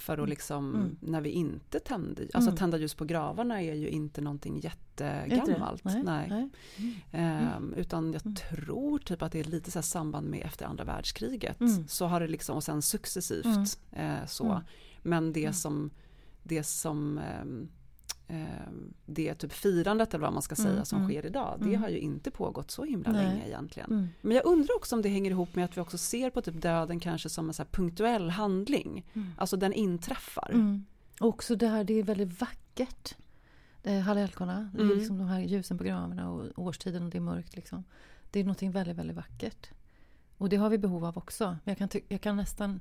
för 0.00 0.12
att 0.12 0.18
Mm. 0.18 0.28
liksom, 0.30 0.74
Mm. 0.74 0.96
när 1.00 1.20
vi 1.20 1.30
inte 1.30 1.80
tände, 1.80 2.22
alltså 2.22 2.50
Mm. 2.50 2.56
tända 2.56 2.78
ljus 2.78 2.94
på 2.94 3.04
gravarna 3.04 3.62
är 3.62 3.74
ju 3.74 3.88
inte 3.88 4.20
någonting 4.20 4.60
jättegammalt. 4.60 5.84
Nej. 5.84 6.26
nej. 6.28 6.48
Ehm, 7.12 7.74
utan 7.76 8.12
jag 8.12 8.22
Mm. 8.26 8.34
tror 8.34 8.98
typ 8.98 9.22
att 9.22 9.32
det 9.32 9.40
är 9.40 9.44
lite 9.44 9.70
så 9.70 9.82
samband 9.82 10.26
med 10.28 10.42
efter 10.46 10.66
andra 10.66 10.84
världskriget. 10.84 11.60
Mm. 11.60 11.88
Så 11.88 12.06
har 12.06 12.20
det 12.20 12.28
liksom, 12.28 12.56
och 12.56 12.64
sen 12.64 12.82
successivt 12.82 13.44
Mm. 13.46 13.64
eh, 13.92 14.26
så. 14.26 14.44
Mm. 14.44 14.62
Men 15.02 15.32
det 15.32 15.40
Mm. 15.42 15.52
som, 15.54 15.90
det 16.42 16.62
som 16.64 17.18
ehm, 17.18 17.68
det 19.06 19.34
typ 19.34 19.52
firandet 19.52 20.14
eller 20.14 20.22
vad 20.24 20.32
man 20.32 20.42
ska 20.42 20.54
säga 20.54 20.70
Mm, 20.72 20.84
som 20.84 20.98
mm. 20.98 21.10
sker 21.10 21.26
idag, 21.26 21.56
det 21.58 21.64
Mm. 21.68 21.82
har 21.82 21.88
ju 21.88 21.98
inte 21.98 22.30
pågått 22.30 22.70
så 22.70 22.84
himla 22.84 23.12
Nej. 23.12 23.24
länge 23.26 23.46
egentligen. 23.46 23.90
Mm. 23.90 24.08
Men 24.20 24.36
jag 24.36 24.46
undrar 24.46 24.76
också 24.76 24.96
om 24.96 25.02
det 25.02 25.08
hänger 25.08 25.30
ihop 25.30 25.54
med 25.54 25.64
att 25.64 25.76
vi 25.76 25.80
också 25.80 25.98
ser 25.98 26.30
på 26.30 26.40
typ 26.42 26.62
döden 26.62 27.00
kanske 27.00 27.28
som 27.28 27.48
en 27.48 27.54
så 27.54 27.64
punktuell 27.64 28.30
handling. 28.30 29.06
Mm. 29.14 29.28
Alltså 29.38 29.56
den 29.56 29.72
inträffar. 29.72 30.50
Mm. 30.54 30.84
Och 31.20 31.28
också 31.28 31.56
det 31.56 31.68
här, 31.68 31.84
det 31.84 31.94
är 31.94 32.02
väldigt 32.02 32.40
vackert. 32.40 33.14
Det 33.82 33.90
är 33.92 34.00
hallelukorna, 34.00 34.70
det 34.74 34.80
är 34.80 34.84
Mm. 34.84 34.98
liksom 34.98 35.18
de 35.18 35.26
här 35.28 35.40
ljusen 35.40 35.78
på 35.78 35.84
gravarna 35.84 36.30
och 36.30 36.44
årstiden 36.56 37.02
och 37.04 37.10
det 37.10 37.18
är 37.18 37.22
mörkt. 37.22 37.56
Liksom. 37.56 37.84
Det 38.30 38.40
är 38.40 38.44
någonting 38.44 38.70
väldigt, 38.70 38.96
väldigt 38.96 39.16
vackert. 39.16 39.70
Och 40.38 40.48
det 40.48 40.56
har 40.56 40.70
vi 40.70 40.78
behov 40.78 41.04
av 41.04 41.18
också. 41.18 41.44
Men 41.64 41.76
jag 41.78 41.78
kan, 41.90 42.00
jag 42.08 42.20
kan 42.20 42.36
nästan 42.36 42.80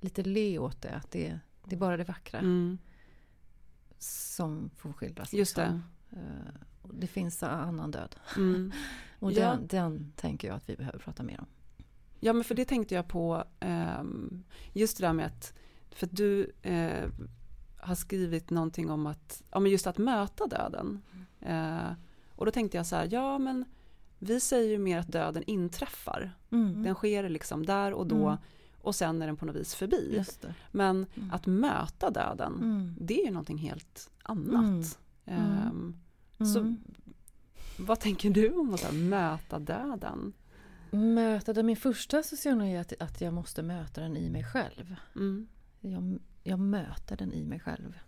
lite 0.00 0.22
le 0.22 0.58
åt 0.58 0.82
det, 0.82 0.90
att 0.90 1.10
det, 1.10 1.38
det 1.64 1.74
är 1.74 1.78
bara 1.80 1.96
det 1.96 2.04
vackra. 2.04 2.40
Som 4.04 4.70
får 4.76 4.92
skildras. 4.92 5.32
Just 5.32 5.56
det. 5.56 5.80
Eh, 6.10 6.18
det 6.92 7.06
finns 7.06 7.42
annan 7.42 7.90
död. 7.90 8.16
Mm. 8.36 8.72
Och 9.18 9.32
Ja. 9.32 9.50
den, 9.50 9.66
den 9.66 10.12
tänker 10.16 10.48
jag 10.48 10.56
att 10.56 10.68
vi 10.68 10.76
behöver 10.76 10.98
prata 10.98 11.22
mer 11.22 11.40
om. 11.40 11.46
Ja 12.20 12.32
men 12.32 12.44
för 12.44 12.54
det 12.54 12.64
tänkte 12.64 12.94
jag 12.94 13.08
på 13.08 13.44
ehm, 13.60 14.44
just 14.72 14.96
det 14.98 15.06
där 15.06 15.12
med 15.12 15.26
att 15.26 15.52
för 15.90 16.06
att 16.06 16.16
du 16.16 16.52
eh, 16.62 17.08
har 17.76 17.94
skrivit 17.94 18.50
någonting 18.50 18.90
om 18.90 19.06
att, 19.06 19.42
ja 19.50 19.60
men 19.60 19.72
just 19.72 19.86
att 19.86 19.98
möta 19.98 20.46
döden. 20.46 21.02
Eh, 21.40 21.92
och 22.36 22.44
då 22.46 22.50
tänkte 22.52 22.76
jag 22.76 22.86
så 22.86 22.96
här, 22.96 23.08
ja 23.12 23.38
men 23.38 23.64
vi 24.18 24.40
säger 24.40 24.70
ju 24.70 24.78
mer 24.78 24.98
att 24.98 25.12
döden 25.12 25.42
inträffar. 25.46 26.32
Mm. 26.50 26.82
Den 26.82 26.94
sker 26.94 27.28
liksom 27.28 27.66
där 27.66 27.92
och 27.92 28.06
då 28.06 28.26
Mm. 28.28 28.38
Och 28.82 28.94
sen 28.94 29.22
är 29.22 29.26
den 29.26 29.36
på 29.36 29.46
något 29.46 29.56
vis 29.56 29.74
förbi. 29.74 30.24
Men 30.72 31.06
Mm. 31.14 31.30
att 31.32 31.46
möta 31.46 32.10
döden, 32.10 32.52
Mm. 32.54 32.94
det 33.00 33.20
är 33.20 33.24
ju 33.24 33.30
någonting 33.30 33.58
helt 33.58 34.10
annat. 34.22 34.98
Ehm, 35.26 35.96
Så 36.38 36.58
Mm. 36.58 36.76
vad 37.78 38.00
tänker 38.00 38.30
du 38.30 38.50
om 38.54 38.74
att 38.74 38.94
möta 38.94 39.58
döden? 39.58 40.32
Möta 40.90 41.52
den, 41.52 41.66
min 41.66 41.76
första 41.76 42.18
association 42.18 42.62
är 42.62 42.80
att, 42.80 42.92
att 43.02 43.20
jag 43.20 43.34
måste 43.34 43.62
möta 43.62 44.00
den 44.00 44.16
i 44.16 44.30
mig 44.30 44.44
själv. 44.44 44.96
Jag, 45.80 46.18
jag 46.42 46.58
möter 46.58 47.16
den 47.16 47.32
i 47.32 47.44
mig 47.44 47.60
själv. 47.60 47.98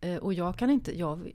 Eh, 0.00 0.16
och 0.16 0.34
jag 0.34 0.56
kan 0.58 0.70
inte, 0.70 0.98
jag, 0.98 1.30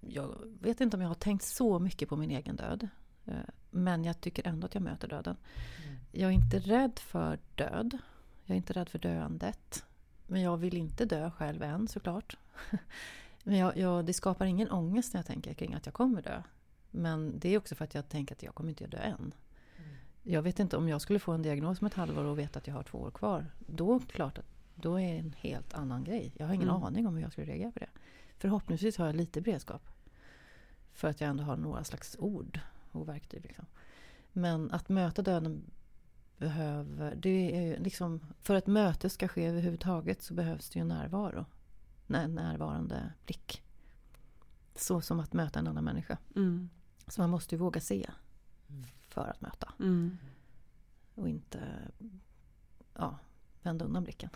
jag 0.00 0.34
vet 0.60 0.80
inte 0.80 0.96
om 0.96 1.00
jag 1.00 1.08
har 1.10 1.14
tänkt 1.14 1.44
så 1.44 1.78
mycket 1.78 2.08
på 2.08 2.16
min 2.16 2.30
egen 2.30 2.56
död. 2.56 2.88
Eh, 3.24 3.34
men 3.70 4.04
jag 4.04 4.20
tycker 4.20 4.46
ändå 4.48 4.66
att 4.66 4.74
jag 4.74 4.82
möter 4.82 5.08
döden. 5.08 5.36
Mm. 6.14 6.22
Jag 6.22 6.30
är 6.30 6.34
inte 6.34 6.58
rädd 6.58 6.98
för 6.98 7.38
död. 7.54 7.98
Jag 8.44 8.54
är 8.54 8.56
inte 8.56 8.72
rädd 8.72 8.88
för 8.88 8.98
döendet. 8.98 9.84
Men 10.26 10.40
jag 10.42 10.56
vill 10.56 10.76
inte 10.76 11.04
dö 11.04 11.30
själv 11.30 11.62
än 11.62 11.88
såklart. 11.88 12.36
Men 13.44 13.58
jag, 13.58 13.76
jag, 13.76 14.04
det 14.04 14.12
skapar 14.12 14.46
ingen 14.46 14.70
ångest 14.70 15.12
när 15.14 15.18
jag 15.18 15.26
tänker 15.26 15.54
kring 15.54 15.74
att 15.74 15.86
jag 15.86 15.94
kommer 15.94 16.22
dö. 16.22 16.42
Men 16.90 17.38
det 17.38 17.48
är 17.48 17.58
också 17.58 17.74
för 17.74 17.84
att 17.84 17.94
jag 17.94 18.08
tänker 18.08 18.34
att 18.34 18.42
jag 18.42 18.54
kommer 18.54 18.70
inte 18.70 18.86
dö 18.86 18.98
än. 18.98 19.34
Jag 20.22 20.42
vet 20.42 20.58
inte 20.58 20.76
om 20.76 20.88
jag 20.88 21.00
skulle 21.00 21.18
få 21.18 21.32
en 21.32 21.42
diagnos 21.42 21.80
om 21.80 21.86
ett 21.86 21.94
halvår 21.94 22.24
och 22.24 22.38
veta 22.38 22.58
att 22.58 22.66
jag 22.66 22.74
har 22.74 22.82
två 22.82 22.98
år 22.98 23.10
kvar. 23.10 23.46
Då 23.58 24.00
klart 24.00 24.38
att 24.38 24.46
då 24.74 25.00
är 25.00 25.12
det 25.12 25.18
en 25.18 25.34
helt 25.38 25.74
annan 25.74 26.04
grej. 26.04 26.32
Jag 26.36 26.46
har 26.46 26.54
ingen 26.54 26.68
Mm. 26.68 26.82
aning 26.82 27.06
om 27.06 27.14
hur 27.14 27.22
jag 27.22 27.32
skulle 27.32 27.46
reagera 27.46 27.72
på 27.72 27.78
det. 27.78 27.88
Förhoppningsvis 28.38 28.96
har 28.96 29.06
jag 29.06 29.16
lite 29.16 29.40
beredskap. 29.40 29.82
För 30.92 31.08
att 31.08 31.20
jag 31.20 31.30
ändå 31.30 31.44
har 31.44 31.56
några 31.56 31.84
slags 31.84 32.16
ord 32.18 32.60
och 32.92 33.08
verktyg. 33.08 33.42
Liksom. 33.42 33.66
Men 34.32 34.70
att 34.70 34.88
möta 34.88 35.22
döden 35.22 35.62
behöver... 36.38 37.14
Det 37.14 37.56
är 37.56 37.80
liksom, 37.80 38.20
för 38.40 38.54
att 38.54 38.66
möte 38.66 39.10
ska 39.10 39.28
ske 39.28 39.46
överhuvudtaget 39.46 40.22
så 40.22 40.34
behövs 40.34 40.70
det 40.70 40.78
ju 40.78 40.84
närvaro. 40.84 41.46
En 42.08 42.34
närvarande 42.34 43.12
blick. 43.26 43.62
Så 44.74 45.00
som 45.00 45.20
att 45.20 45.32
möta 45.32 45.58
en 45.58 45.66
annan 45.66 45.84
människa. 45.84 46.18
Mm. 46.36 46.70
Så 47.06 47.20
man 47.20 47.30
måste 47.30 47.54
ju 47.54 47.58
våga 47.58 47.80
se 47.80 48.10
för 49.08 49.26
att 49.26 49.40
möta. 49.40 49.72
Mm. 49.80 50.18
Och 51.14 51.28
inte 51.28 51.88
ja, 52.94 53.18
vända 53.62 53.84
undan 53.84 54.04
blicken. 54.04 54.30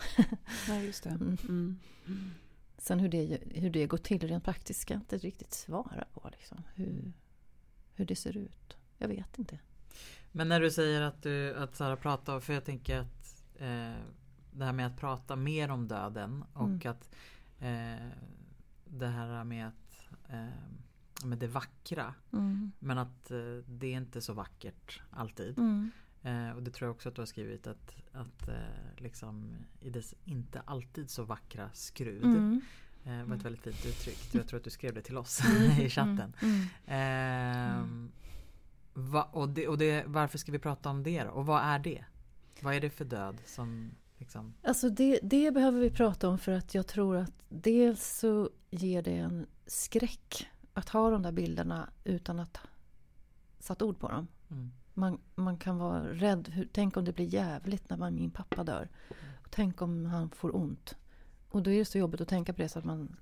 Nej, 0.68 0.86
just 0.86 1.04
det. 1.04 1.10
Mm. 1.48 1.78
Mm. 2.06 2.30
Sen 2.78 3.00
hur 3.00 3.08
det, 3.08 3.38
hur 3.50 3.70
det 3.70 3.86
går 3.86 3.98
till 3.98 4.28
rent 4.28 4.44
praktiskt 4.44 4.80
ska 4.80 4.94
jag 4.94 5.00
inte 5.00 5.18
riktigt 5.18 5.52
svara 5.52 6.04
på. 6.14 6.28
Liksom. 6.32 6.62
Hur, 6.74 7.12
hur 7.94 8.06
det 8.06 8.16
ser 8.16 8.36
ut. 8.36 8.76
Jag 8.98 9.08
vet 9.08 9.38
inte. 9.38 9.58
Men 10.32 10.48
när 10.48 10.60
du 10.60 10.70
säger 10.70 11.00
att 11.02 11.22
du 11.22 11.54
att 11.54 11.76
Sara 11.76 11.96
pratar, 11.96 12.40
för 12.40 12.52
jag 12.52 12.64
tänker 12.64 12.98
att 12.98 13.42
eh, 13.56 13.94
det 14.52 14.64
här 14.64 14.72
med 14.72 14.86
att 14.86 14.96
prata 14.96 15.36
mer 15.36 15.70
om 15.70 15.88
döden 15.88 16.44
och 16.52 16.68
Mm. 16.68 16.80
att 16.90 17.10
eh, 17.58 18.08
det 18.84 19.06
här 19.06 19.44
med 19.44 19.68
att 19.68 20.08
eh, 20.28 20.46
med 21.24 21.38
det 21.38 21.46
vackra 21.46 22.14
Mm. 22.32 22.72
men 22.78 22.98
att 22.98 23.30
eh, 23.30 23.38
det 23.66 23.86
är 23.86 23.96
inte 23.96 24.20
så 24.20 24.32
vackert 24.32 25.00
alltid. 25.10 25.58
Mm. 25.58 25.90
Eh, 26.22 26.50
och 26.56 26.62
det 26.62 26.70
tror 26.70 26.88
jag 26.88 26.94
också 26.96 27.08
att 27.08 27.14
du 27.14 27.20
har 27.20 27.26
skrivit 27.26 27.66
att, 27.66 27.96
att 28.12 28.48
eh, 28.48 28.54
liksom 28.96 29.56
i 29.80 29.90
dess 29.90 30.14
inte 30.24 30.60
alltid 30.60 31.10
så 31.10 31.22
vackra 31.24 31.70
skrud 31.72 32.24
Mm. 32.24 32.60
eh, 33.04 33.24
var 33.24 33.36
ett 33.36 33.44
väldigt 33.44 33.62
fint 33.62 33.86
uttryck. 33.86 34.34
Jag 34.34 34.48
tror 34.48 34.58
att 34.58 34.64
du 34.64 34.70
skrev 34.70 34.94
det 34.94 35.02
till 35.02 35.16
oss 35.18 35.40
Mm. 35.44 35.62
i 35.80 35.90
chatten. 35.90 36.32
Mm. 36.42 36.66
Ehm, 36.86 38.12
va, 38.98 39.28
och 39.32 39.48
det, 39.48 39.68
och 39.68 39.78
det, 39.78 40.04
varför 40.06 40.38
ska 40.38 40.52
vi 40.52 40.58
prata 40.58 40.90
om 40.90 41.02
det 41.02 41.24
då? 41.24 41.30
Och 41.30 41.46
vad 41.46 41.62
är 41.62 41.78
det? 41.78 42.04
Vad 42.62 42.74
är 42.74 42.80
det 42.80 42.90
för 42.90 43.04
död 43.04 43.40
som 43.46 43.90
liksom... 44.16 44.54
Alltså 44.62 44.90
det, 44.90 45.20
det 45.22 45.50
behöver 45.50 45.80
vi 45.80 45.90
prata 45.90 46.28
om 46.28 46.38
för 46.38 46.52
att 46.52 46.74
jag 46.74 46.86
tror 46.86 47.16
att 47.16 47.32
dels 47.48 48.18
så 48.18 48.50
ger 48.70 49.02
det 49.02 49.16
en 49.16 49.46
skräck 49.66 50.48
att 50.74 50.88
ha 50.88 51.10
de 51.10 51.22
där 51.22 51.32
bilderna 51.32 51.90
utan 52.04 52.38
att 52.38 52.58
satt 53.58 53.82
ord 53.82 53.98
på 53.98 54.08
dem. 54.08 54.28
Mm, 54.50 54.70
Man, 54.94 55.20
man 55.34 55.58
kan 55.58 55.78
vara 55.78 56.12
rädd. 56.12 56.48
Hur, 56.48 56.68
tänk 56.72 56.96
om 56.96 57.04
det 57.04 57.12
blir 57.12 57.34
jävligt 57.34 57.90
när 57.90 57.96
man, 57.96 58.14
min 58.14 58.30
pappa 58.30 58.64
dör. 58.64 58.88
Och 59.44 59.50
tänk 59.50 59.82
om 59.82 60.04
han 60.04 60.30
får 60.30 60.56
ont. 60.56 60.96
Och 61.50 61.62
då 61.62 61.70
är 61.70 61.78
det 61.78 61.84
så 61.84 61.98
jobbigt 61.98 62.20
att 62.20 62.28
tänka 62.28 62.52
på 62.52 62.62
det 62.62 62.68
så 62.68 62.78
att 62.78 62.84
man 62.84 63.16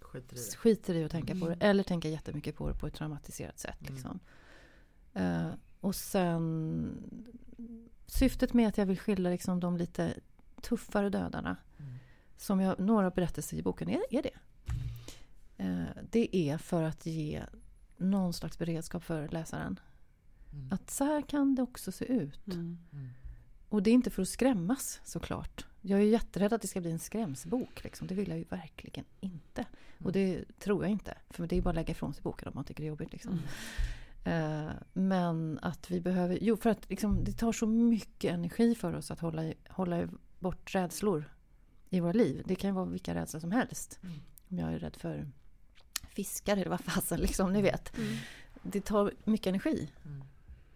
skiter 0.00 0.36
i 0.36 0.56
skiter 0.56 0.94
i 0.94 1.04
att 1.04 1.10
tänka 1.10 1.32
på 1.32 1.48
det. 1.48 1.54
Mm. 1.54 1.70
Eller 1.70 1.82
tänka 1.82 2.08
jättemycket 2.08 2.56
på 2.56 2.68
det 2.68 2.74
på 2.74 2.86
ett 2.86 2.94
traumatiserat 2.94 3.58
sätt. 3.58 3.80
Mm. 3.80 3.94
Liksom. 3.94 4.20
Eh, 5.14 5.50
och 5.80 5.94
sen 5.94 6.96
syftet 8.06 8.52
med 8.52 8.68
att 8.68 8.78
jag 8.78 8.86
vill 8.86 8.98
skildra 8.98 9.30
liksom 9.30 9.60
de 9.60 9.76
lite 9.76 10.14
tuffare 10.62 11.10
dödarna. 11.10 11.56
Mm. 11.78 11.94
Som 12.36 12.60
jag, 12.60 12.80
några 12.80 13.10
berättelser 13.10 13.56
i 13.56 13.62
boken 13.62 13.88
är, 13.88 14.02
är 14.10 14.22
det. 14.22 14.38
Eh, 15.56 16.02
det 16.10 16.36
är 16.36 16.58
för 16.58 16.82
att 16.82 17.06
ge 17.06 17.42
någon 17.96 18.32
slags 18.32 18.58
beredskap 18.58 19.04
för 19.04 19.28
läsaren. 19.28 19.80
Mm. 20.52 20.72
Att 20.72 20.90
så 20.90 21.04
här 21.04 21.22
kan 21.22 21.54
det 21.54 21.62
också 21.62 21.92
se 21.92 22.04
ut. 22.04 22.46
Mm. 22.46 22.78
Mm. 22.92 23.08
Och 23.68 23.82
det 23.82 23.90
är 23.90 23.94
inte 23.94 24.10
för 24.10 24.22
att 24.22 24.28
skrämmas 24.28 25.00
såklart. 25.04 25.66
Jag 25.80 26.00
är 26.00 26.04
ju 26.04 26.10
jätterädd 26.10 26.52
att 26.52 26.62
det 26.62 26.68
ska 26.68 26.80
bli 26.80 26.90
en 26.90 26.98
skrämsbok. 26.98 27.84
Liksom. 27.84 28.06
Det 28.06 28.14
vill 28.14 28.28
jag 28.28 28.38
ju 28.38 28.44
verkligen 28.44 29.04
inte. 29.20 29.66
Och 30.04 30.12
det 30.12 30.44
tror 30.58 30.84
jag 30.84 30.90
inte. 30.90 31.18
För 31.30 31.46
det 31.46 31.56
är 31.56 31.62
bara 31.62 31.70
att 31.70 31.74
lägga 31.74 31.90
ifrån 31.90 32.14
sig 32.14 32.22
boken 32.22 32.48
om 32.48 32.54
man 32.54 32.64
tycker 32.64 32.82
det 32.82 32.86
är 32.86 32.88
jobbigt. 32.88 33.12
Liksom. 33.12 33.40
Eh, 34.24 34.70
men 34.92 35.58
att 35.62 35.90
vi 35.90 36.00
behöver... 36.00 36.38
Jo, 36.40 36.56
för 36.56 36.70
att 36.70 36.90
liksom, 36.90 37.24
det 37.24 37.32
tar 37.32 37.52
så 37.52 37.66
mycket 37.66 38.34
energi 38.34 38.74
för 38.74 38.94
oss 38.94 39.10
att 39.10 39.20
hålla, 39.20 39.52
hålla 39.68 40.08
bort 40.38 40.74
rädslor 40.74 41.24
i 41.90 42.00
våra 42.00 42.12
liv. 42.12 42.42
Det 42.46 42.54
kan 42.54 42.74
vara 42.74 42.84
vilka 42.84 43.14
rädslor 43.14 43.40
som 43.40 43.52
helst. 43.52 43.98
Mm. 44.02 44.18
Om 44.48 44.58
jag 44.58 44.72
är 44.72 44.78
rädd 44.78 44.96
för 44.96 45.28
fiskar 46.08 46.56
eller 46.56 46.70
vad 46.70 46.80
fasen, 46.80 47.20
liksom, 47.20 47.52
ni 47.52 47.62
vet. 47.62 47.98
Mm. 47.98 48.16
Det 48.62 48.80
tar 48.80 49.12
mycket 49.24 49.46
energi. 49.46 49.90
Mm. 50.04 50.24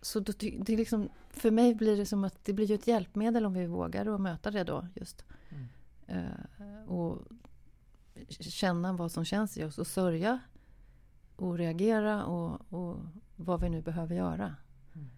Så 0.01 0.21
då, 0.21 0.33
det 0.39 0.73
är 0.73 0.77
liksom, 0.77 1.09
för 1.31 1.51
mig 1.51 1.75
blir 1.75 1.97
det 1.97 2.07
som 2.07 2.25
att 2.25 2.45
det 2.45 2.53
blir 2.53 2.67
ju 2.67 2.75
ett 2.75 2.87
hjälpmedel 2.87 3.47
om 3.47 3.55
vi 3.55 3.67
vågar 3.67 4.15
att 4.15 4.21
möta 4.21 4.51
det 4.51 4.65
då. 4.65 4.87
just. 4.95 5.25
Eh, 6.07 6.83
och 6.87 7.19
känna 8.31 8.93
vad 8.93 9.13
som 9.13 9.25
känns 9.25 9.59
i 9.59 9.65
oss 9.65 9.79
och 9.79 9.87
sörja 9.87 10.39
och 11.37 11.59
reagera 11.59 12.25
och, 12.25 12.73
och 12.73 12.99
vad 13.37 13.61
vi 13.61 13.69
nu 13.69 13.83
behöver 13.83 14.15
göra. 14.17 14.55
Mm. 14.95 15.11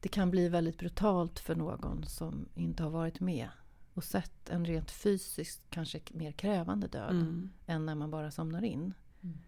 Det 0.00 0.08
kan 0.08 0.30
bli 0.30 0.48
väldigt 0.48 0.78
brutalt 0.78 1.38
för 1.38 1.54
någon 1.56 2.04
som 2.06 2.48
inte 2.54 2.82
har 2.82 2.90
varit 2.90 3.20
med 3.20 3.48
och 3.94 4.04
sett 4.04 4.48
en 4.50 4.64
rent 4.64 4.90
fysiskt 4.90 5.62
kanske 5.70 6.00
mer 6.10 6.32
krävande 6.32 6.86
död 6.86 7.10
Mm. 7.10 7.50
än 7.66 7.86
när 7.86 7.94
man 7.94 8.10
bara 8.10 8.30
somnar 8.30 8.64
in. 8.64 8.94
Mm. 9.22 9.38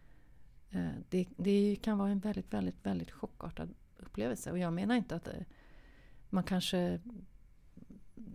Eh, 0.70 0.92
Det, 1.08 1.28
det 1.36 1.76
kan 1.82 1.98
vara 1.98 2.10
en 2.10 2.18
väldigt, 2.20 2.52
väldigt, 2.52 2.86
väldigt 2.86 3.10
chockartad 3.10 3.74
upplevelse. 3.98 4.50
Och 4.50 4.58
jag 4.58 4.72
menar 4.72 4.94
inte 4.94 5.16
att 5.16 5.28
eh, 5.28 5.34
man 6.30 6.44
kanske... 6.44 7.00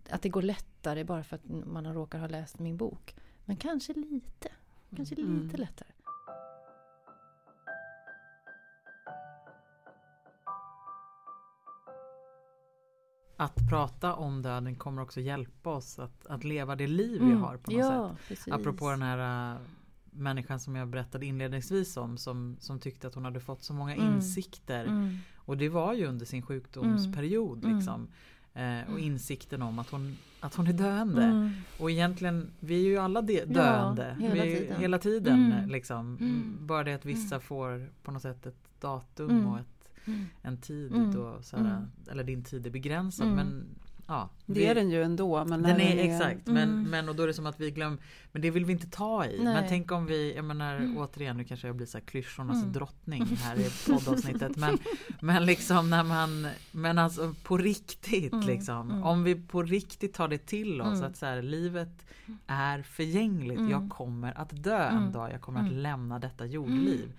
Att 0.10 0.22
det 0.22 0.30
går 0.30 0.42
lättare 0.42 1.04
bara 1.04 1.24
för 1.24 1.36
att 1.36 1.46
man 1.66 1.94
råkar 1.94 2.20
ha 2.20 2.28
läst 2.28 2.60
min 2.60 2.78
bok. 2.78 3.16
Men 3.46 3.58
kanske 3.58 3.94
lite. 3.94 4.50
Kanske 4.96 5.16
Mm. 5.16 5.44
lite 5.44 5.58
lättare. 5.58 5.90
Att 13.38 13.70
prata 13.70 14.14
om 14.14 14.42
döden 14.42 14.76
kommer 14.76 15.02
också 15.02 15.22
hjälpa 15.22 15.70
oss 15.70 16.00
att, 16.00 16.26
att 16.28 16.44
leva 16.44 16.76
det 16.76 16.88
liv 16.88 17.22
vi 17.24 17.32
har 17.34 17.58
på 17.58 17.72
något 17.72 17.82
Mm. 17.82 17.86
ja, 17.96 18.10
sätt. 18.10 18.28
Precis. 18.28 18.54
Apropå 18.54 18.90
den 18.90 19.02
här 19.02 19.52
äh, 19.54 19.58
människan 20.12 20.60
som 20.60 20.76
jag 20.76 20.88
berättade 20.88 21.26
inledningsvis 21.26 21.98
om 21.98 22.18
som, 22.18 22.56
som 22.60 22.80
tyckte 22.80 23.08
att 23.08 23.16
hon 23.16 23.26
hade 23.26 23.40
fått 23.40 23.64
så 23.64 23.74
många 23.74 23.96
Mm. 23.96 24.14
insikter. 24.16 24.86
Mm. 24.86 25.18
Och 25.36 25.58
det 25.58 25.70
var 25.70 25.94
ju 25.94 26.06
under 26.06 26.26
sin 26.26 26.42
sjukdomsperiod. 26.42 27.64
Mm. 27.64 27.76
Liksom. 27.78 28.08
Eh, 28.54 28.94
och 28.94 29.00
insikten 29.00 29.62
om 29.62 29.80
att 29.80 29.90
hon, 29.90 30.18
att 30.40 30.56
hon 30.56 30.68
är 30.68 30.74
döende. 30.74 31.24
Mm. 31.24 31.52
Och 31.80 31.92
egentligen, 31.92 32.52
vi 32.60 32.76
är 32.86 32.90
ju 32.90 32.98
alla 32.98 33.22
de- 33.22 33.34
Ja, 33.40 33.46
döende. 33.46 34.18
hela 34.20 34.44
vi 34.44 34.56
tiden. 34.56 34.80
hela 34.80 35.00
tiden. 35.00 35.52
Mm. 35.52 35.70
Liksom. 35.70 36.18
Mm. 36.22 36.58
Bara 36.62 36.84
det 36.84 36.94
att 36.94 37.06
vissa 37.06 37.36
Mm. 37.36 37.42
får 37.42 37.90
på 38.04 38.12
något 38.12 38.22
sätt 38.22 38.46
ett 38.46 38.82
datum 38.82 39.30
Mm. 39.30 39.48
och 39.48 39.60
ett, 39.60 39.66
Mm. 39.66 39.75
En 40.42 40.58
tid. 40.58 40.92
Mm. 40.96 41.12
Då, 41.14 41.38
såhär, 41.42 41.64
Mm. 41.78 41.92
Eller 42.12 42.24
din 42.24 42.44
tid 42.44 42.68
är 42.68 42.72
begränsad. 42.72 43.28
Mm. 43.28 43.36
Men 43.36 43.66
ja, 44.08 44.30
Det 44.46 44.68
är 44.68 44.76
den 44.76 44.90
ju 44.90 45.04
ändå. 45.04 45.46
Men 45.46 45.62
den 45.64 45.82
är 45.82 45.98
exakt, 45.98 46.48
men, 46.48 46.70
Mm. 46.70 46.84
men 46.84 47.10
och 47.10 47.16
då 47.16 47.24
är 47.24 47.28
det 47.28 47.34
som 47.34 47.46
att 47.46 47.60
vi 47.60 47.72
glömmer 47.72 47.98
Men 48.32 48.42
det 48.42 48.52
vill 48.52 48.66
vi 48.66 48.74
inte 48.74 48.88
ta 48.90 49.26
i. 49.26 49.44
Nej. 49.44 49.54
Men 49.54 49.64
tänk 49.70 49.92
om 49.92 50.06
vi, 50.06 50.36
jag 50.36 50.46
menar 50.46 50.76
Mm. 50.76 50.98
återigen, 50.98 51.38
nu 51.38 51.44
kanske 51.44 51.68
jag 51.68 51.76
blir 51.76 51.86
så 51.88 51.98
här 51.98 52.06
klyschornas 52.06 52.58
Mm. 52.62 52.72
drottning 52.74 53.26
här 53.26 53.56
i 53.60 53.70
poddavsnittet. 53.88 54.58
men, 54.58 54.78
men 55.22 55.46
liksom 55.46 55.90
när 55.90 56.04
man, 56.04 56.48
men 56.72 56.98
alltså 56.98 57.34
på 57.44 57.58
riktigt 57.58 58.34
Mm. 58.34 58.48
liksom. 58.48 58.92
Mm. 58.92 59.04
Om 59.04 59.24
vi 59.24 59.36
på 59.36 59.64
riktigt 59.64 60.14
tar 60.14 60.28
det 60.28 60.38
till 60.46 60.82
oss 60.82 60.98
Mm. 60.98 61.04
att 61.12 61.18
så 61.18 61.26
här, 61.26 61.42
livet 61.42 62.06
är 62.48 62.82
förgängligt. 62.82 63.60
Mm. 63.60 63.72
Jag 63.72 63.90
kommer 63.90 64.38
att 64.40 64.64
dö 64.64 64.88
en 64.88 64.98
Mm. 64.98 65.12
dag. 65.12 65.32
Jag 65.32 65.42
kommer 65.42 65.60
att 65.60 65.68
Mm. 65.68 65.80
lämna 65.80 66.20
detta 66.20 66.46
jordliv. 66.46 67.12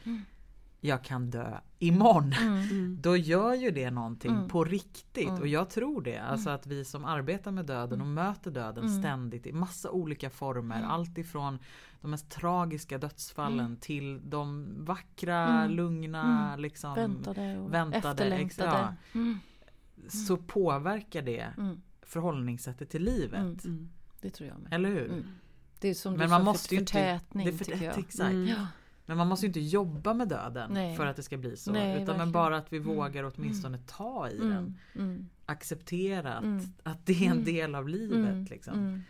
Mm. 0.82 0.88
Jag 0.90 1.04
kan 1.04 1.30
dö 1.30 1.58
imorgon. 1.78 2.32
Mm. 2.32 2.56
Mm. 2.70 2.98
Då 3.02 3.16
gör 3.16 3.54
ju 3.54 3.70
det 3.70 3.90
någonting 3.90 4.30
Mm. 4.30 4.48
på 4.48 4.64
riktigt 4.64 5.28
Mm. 5.28 5.40
och 5.40 5.46
jag 5.48 5.70
tror 5.70 6.02
det. 6.02 6.18
Alltså 6.18 6.50
att 6.50 6.66
vi 6.66 6.84
som 6.84 7.04
arbetar 7.04 7.50
med 7.50 7.66
döden 7.66 8.00
och 8.00 8.06
möter 8.06 8.50
döden 8.50 8.84
Mm. 8.84 8.98
ständigt 9.02 9.46
i 9.46 9.52
massa 9.52 9.90
olika 9.90 10.30
former. 10.30 10.78
Mm. 10.78 10.90
Allt 10.90 11.18
ifrån 11.18 11.58
de 12.00 12.10
mest 12.10 12.30
tragiska 12.30 12.98
dödsfallen 12.98 13.60
Mm. 13.66 13.76
till 13.76 14.30
de 14.30 14.74
vackra, 14.84 15.46
Mm. 15.62 15.70
lugna, 15.76 16.46
Mm. 16.48 16.60
liksom, 16.60 16.94
Väntade 16.94 17.58
och 17.58 17.74
väntade, 17.74 18.08
efterlängtade. 18.08 18.94
Mm. 19.12 19.38
så 20.08 20.36
påverkar 20.36 21.22
det 21.22 21.52
Mm. 21.58 21.80
förhållningssättet 22.02 22.90
till 22.90 23.02
livet. 23.04 23.40
Mm. 23.40 23.58
Mm. 23.64 23.88
Det 24.20 24.30
tror 24.30 24.48
jag 24.48 24.58
med. 24.60 24.72
Eller 24.72 24.88
hur? 24.88 25.08
Mm. 25.10 25.24
Det 25.80 25.88
är 25.88 25.94
som 25.94 26.12
Men 26.12 26.20
du 26.20 26.28
man 26.28 26.40
sa, 26.40 26.44
måste 26.44 26.68
för, 26.68 26.74
ju 26.74 26.80
inte- 26.80 26.92
förtätning 26.92 27.46
det 27.46 27.52
för, 27.52 27.64
tycker 27.64 27.84
jag. 27.84 27.98
exakt. 27.98 28.30
Mm. 28.30 28.46
Ja. 28.48 28.66
Men 29.06 29.16
man 29.16 29.28
måste 29.28 29.46
ju 29.46 29.48
inte 29.48 29.60
jobba 29.60 30.14
med 30.14 30.28
döden 30.28 30.70
Nej. 30.72 30.96
för 30.96 31.06
att 31.06 31.16
det 31.16 31.22
ska 31.22 31.36
bli 31.36 31.56
så. 31.56 31.72
Nej, 31.72 32.02
utan 32.02 32.16
men 32.16 32.32
bara 32.32 32.56
att 32.56 32.72
vi 32.72 32.76
Mm. 32.76 32.96
vågar 32.96 33.32
åtminstone 33.36 33.78
ta 33.86 34.28
i 34.30 34.38
den. 34.38 34.52
Mm. 34.52 34.74
Mm. 34.94 35.28
Acceptera 35.46 36.34
att, 36.34 36.44
Mm. 36.44 36.64
att 36.82 37.06
det 37.06 37.12
är 37.12 37.26
en 37.26 37.32
Mm. 37.32 37.44
del 37.44 37.74
av 37.74 37.88
livet. 37.88 38.18
Mm. 38.32 38.44
Liksom. 38.44 38.74
Mm. 38.78 39.02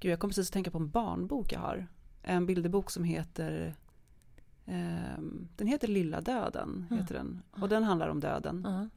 Gud, 0.00 0.12
jag 0.12 0.18
kom 0.20 0.30
precis 0.30 0.48
att 0.48 0.52
tänka 0.52 0.70
på 0.70 0.78
en 0.78 0.90
barnbok 0.90 1.52
jag 1.52 1.60
har. 1.60 1.86
En 2.22 2.46
bilderbok 2.46 2.90
som 2.90 3.04
heter 3.04 3.74
ehm, 4.66 5.48
Den 5.56 5.66
heter 5.66 5.88
Lilla 5.88 6.20
döden. 6.20 6.86
Heter 6.90 7.14
den. 7.14 7.42
Och 7.50 7.68
den 7.68 7.82
handlar 7.84 8.08
om 8.08 8.20
döden. 8.20 8.62
Ja. 8.64 8.88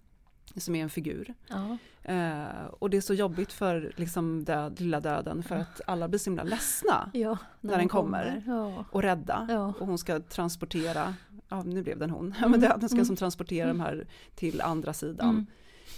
Som 0.57 0.75
är 0.75 0.83
en 0.83 0.89
figur. 0.89 1.33
Ja. 1.47 1.77
Eh, 2.13 2.65
och 2.79 2.89
det 2.89 2.97
är 2.97 3.01
så 3.01 3.13
jobbigt 3.13 3.51
för 3.53 3.91
liksom, 3.95 4.43
död, 4.43 4.79
Lilla 4.81 4.99
döden 4.99 5.43
för 5.43 5.55
att 5.55 5.81
alla 5.87 6.07
blir 6.07 6.19
så 6.19 6.29
himla 6.29 6.43
ledsna 6.43 7.09
ja. 7.13 7.37
När 7.61 7.77
den 7.77 7.87
kommer. 7.89 8.43
Ja. 8.47 8.85
och 8.91 9.01
rädda. 9.01 9.47
Ja. 9.49 9.73
Och 9.79 9.87
hon 9.87 9.97
ska 9.97 10.19
transportera, 10.19 11.15
ja 11.49 11.63
nu 11.63 11.83
blev 11.83 11.99
den 11.99 12.09
hon, 12.09 12.33
Mm. 12.37 12.51
men 12.51 12.59
döden 12.59 12.89
ska 12.89 12.95
Mm. 12.95 13.05
som 13.05 13.15
transportera 13.15 13.67
de 13.67 13.79
här 13.79 14.07
till 14.35 14.61
andra 14.61 14.93
sidan. 14.93 15.29
Mm. 15.29 15.45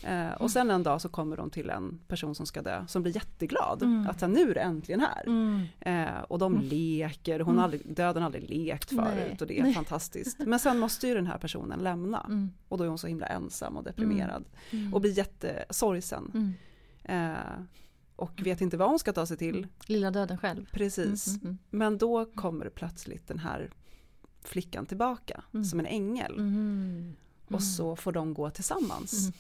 Eh, 0.03 0.31
och 0.31 0.51
sen 0.51 0.71
en 0.71 0.83
dag 0.83 1.01
så 1.01 1.09
kommer 1.09 1.37
de 1.37 1.49
till 1.49 1.69
en 1.69 1.99
person 2.07 2.35
som 2.35 2.45
ska 2.45 2.61
dö, 2.61 2.85
som 2.87 3.01
blir 3.03 3.15
jätteglad. 3.15 3.83
Mm. 3.83 4.07
Att 4.09 4.21
nu 4.29 4.49
är 4.51 4.53
det 4.53 4.59
äntligen 4.59 4.99
här. 4.99 5.23
Mm. 5.27 5.61
Eh, 5.79 6.21
och 6.21 6.39
de 6.39 6.53
Mm. 6.53 6.65
leker, 6.67 7.39
hon 7.39 7.47
Mm. 7.49 7.57
har 7.57 7.63
aldrig, 7.63 7.95
döden 7.95 8.21
har 8.23 8.25
aldrig 8.25 8.49
lekt 8.49 8.89
förut 8.89 8.99
Nej. 9.15 9.37
och 9.41 9.47
det 9.47 9.59
är 9.59 9.63
Nej. 9.63 9.73
fantastiskt. 9.73 10.39
Men 10.39 10.59
sen 10.59 10.79
måste 10.79 11.07
ju 11.07 11.13
den 11.15 11.27
här 11.27 11.37
personen 11.37 11.79
lämna. 11.79 12.19
Mm. 12.27 12.49
Och 12.67 12.77
då 12.77 12.83
är 12.83 12.87
hon 12.87 12.97
så 12.97 13.07
himla 13.07 13.25
ensam 13.25 13.77
och 13.77 13.83
deprimerad. 13.83 14.43
Mm. 14.71 14.93
Och 14.93 15.01
blir 15.01 15.17
jättesorgsen. 15.17 16.31
Mm. 16.33 16.53
Eh, 17.33 17.61
och 18.15 18.41
vet 18.43 18.61
inte 18.61 18.77
vad 18.77 18.89
hon 18.89 18.99
ska 18.99 19.13
ta 19.13 19.25
sig 19.25 19.37
till. 19.37 19.67
Lilla 19.85 20.11
döden 20.11 20.37
själv. 20.37 20.65
Precis. 20.71 21.27
Mm. 21.27 21.41
Mm. 21.43 21.57
Men 21.69 21.97
då 21.97 22.25
kommer 22.25 22.69
plötsligt 22.69 23.27
den 23.27 23.39
här 23.39 23.71
flickan 24.43 24.85
tillbaka 24.85 25.43
Mm. 25.53 25.63
som 25.63 25.79
en 25.79 25.85
ängel. 25.85 26.33
Mm. 26.39 27.13
Och 27.47 27.63
så 27.63 27.95
får 27.95 28.11
de 28.11 28.33
gå 28.33 28.49
tillsammans. 28.49 29.31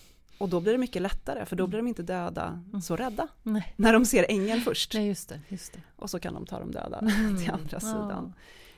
Och 0.41 0.49
då 0.49 0.59
blir 0.59 0.71
det 0.71 0.77
mycket 0.77 1.01
lättare 1.01 1.45
för 1.45 1.55
då 1.55 1.67
blir 1.67 1.79
de 1.79 1.87
inte 1.87 2.03
döda 2.03 2.63
så 2.83 2.95
rädda. 2.95 3.27
Nej. 3.43 3.73
När 3.77 3.93
de 3.93 4.05
ser 4.05 4.25
ängeln 4.29 4.61
först. 4.61 4.93
Nej, 4.93 5.07
just 5.07 5.29
det. 5.29 5.41
Just 5.49 5.73
det. 5.73 5.79
Och 5.95 6.09
så 6.09 6.19
kan 6.19 6.33
de 6.33 6.45
ta 6.45 6.59
de 6.59 6.71
döda 6.71 6.99
Mm. 6.99 7.37
till 7.37 7.51
andra 7.51 7.79
sidan. 7.79 8.33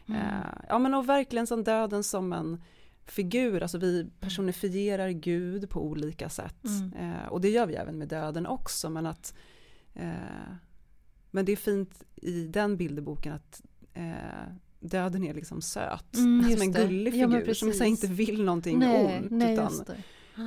Ja. 0.05 0.13
Mm. 0.15 0.21
Eh, 0.21 0.47
ja 0.69 0.79
men 0.79 0.93
och 0.93 1.09
verkligen 1.09 1.47
som 1.47 1.63
döden 1.63 2.03
som 2.03 2.33
en 2.33 2.61
figur, 3.05 3.61
alltså 3.61 3.77
vi 3.77 4.07
personifierar 4.19 5.09
Gud 5.09 5.69
på 5.69 5.85
olika 5.85 6.29
sätt. 6.29 6.63
Mm. 6.65 6.93
Eh, 7.13 7.27
och 7.27 7.41
det 7.41 7.49
gör 7.49 7.65
vi 7.65 7.73
även 7.75 7.97
med 7.97 8.07
döden 8.07 8.45
också 8.47 8.89
men 8.89 9.05
att 9.05 9.33
eh, 9.93 10.11
Men 11.31 11.45
det 11.45 11.51
är 11.51 11.55
fint 11.55 12.03
i 12.15 12.47
den 12.47 12.77
bilderboken 12.77 13.33
att 13.33 13.61
eh, 13.93 14.11
döden 14.79 15.23
är 15.23 15.33
liksom 15.33 15.61
söt. 15.61 16.15
Mm, 16.15 16.51
som 16.51 16.61
en 16.61 16.71
gullig 16.71 17.15
Ja, 17.15 17.27
figur 17.27 17.53
som 17.53 17.67
här 17.67 17.73
precis. 17.73 17.87
inte 18.03 18.07
vill 18.07 18.43
någonting 18.43 18.79
nej, 18.79 19.17
ont. 19.19 19.31
nej, 19.31 19.53
utan. 19.53 19.71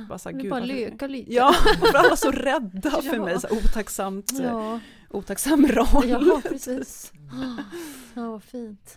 Bara 0.09 0.17
så 0.17 0.29
här, 0.29 0.37
gud, 0.37 0.49
bara 0.49 0.59
leka 0.59 1.07
lite. 1.07 1.33
Ja, 1.33 1.53
för 1.79 1.97
alla 1.97 2.11
är 2.11 2.15
så 2.15 2.31
rädda 2.31 2.91
för 3.01 3.15
Ja. 3.15 3.25
mig. 3.25 3.39
Så 3.41 3.47
här, 3.47 3.57
otacksamt, 3.57 4.31
Ja, 4.43 4.79
otacksam 5.09 5.67
roll. 5.67 6.09
ja 6.09 6.41
precis. 6.43 7.11
Ja, 8.13 8.31
vad 8.31 8.43
fint. 8.43 8.95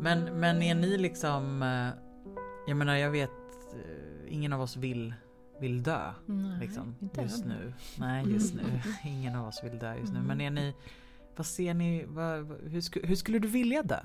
Men, 0.00 0.24
men 0.40 0.62
är 0.62 0.74
ni 0.74 0.98
liksom 0.98 1.62
eh, 1.62 1.88
Jag 2.66 2.76
menar 2.76 2.96
jag 2.96 3.10
vet 3.10 3.30
eh, 3.74 4.32
Ingen 4.34 4.52
av 4.52 4.60
oss 4.60 4.76
vill 4.76 5.14
Vill 5.64 5.82
dö 5.82 6.12
Nej, 6.26 6.60
liksom, 6.60 6.94
inte 7.00 7.22
just 7.22 7.42
än. 7.42 7.48
nu. 7.48 7.72
Nej 7.98 8.32
just 8.32 8.54
nu. 8.54 8.62
Ingen 9.04 9.34
av 9.36 9.46
oss 9.48 9.64
vill 9.64 9.78
dö 9.78 9.94
just 9.96 10.12
nu. 10.12 10.18
Mm. 10.18 10.26
Men 10.28 10.40
är 10.40 10.50
ni 10.50 10.74
Vad 11.36 11.46
ser 11.46 11.74
ni 11.74 12.04
vad, 12.08 12.60
hur, 12.62 12.80
sku, 12.80 13.00
hur 13.06 13.16
skulle 13.16 13.38
du 13.38 13.48
vilja 13.48 13.82
dö? 13.82 14.00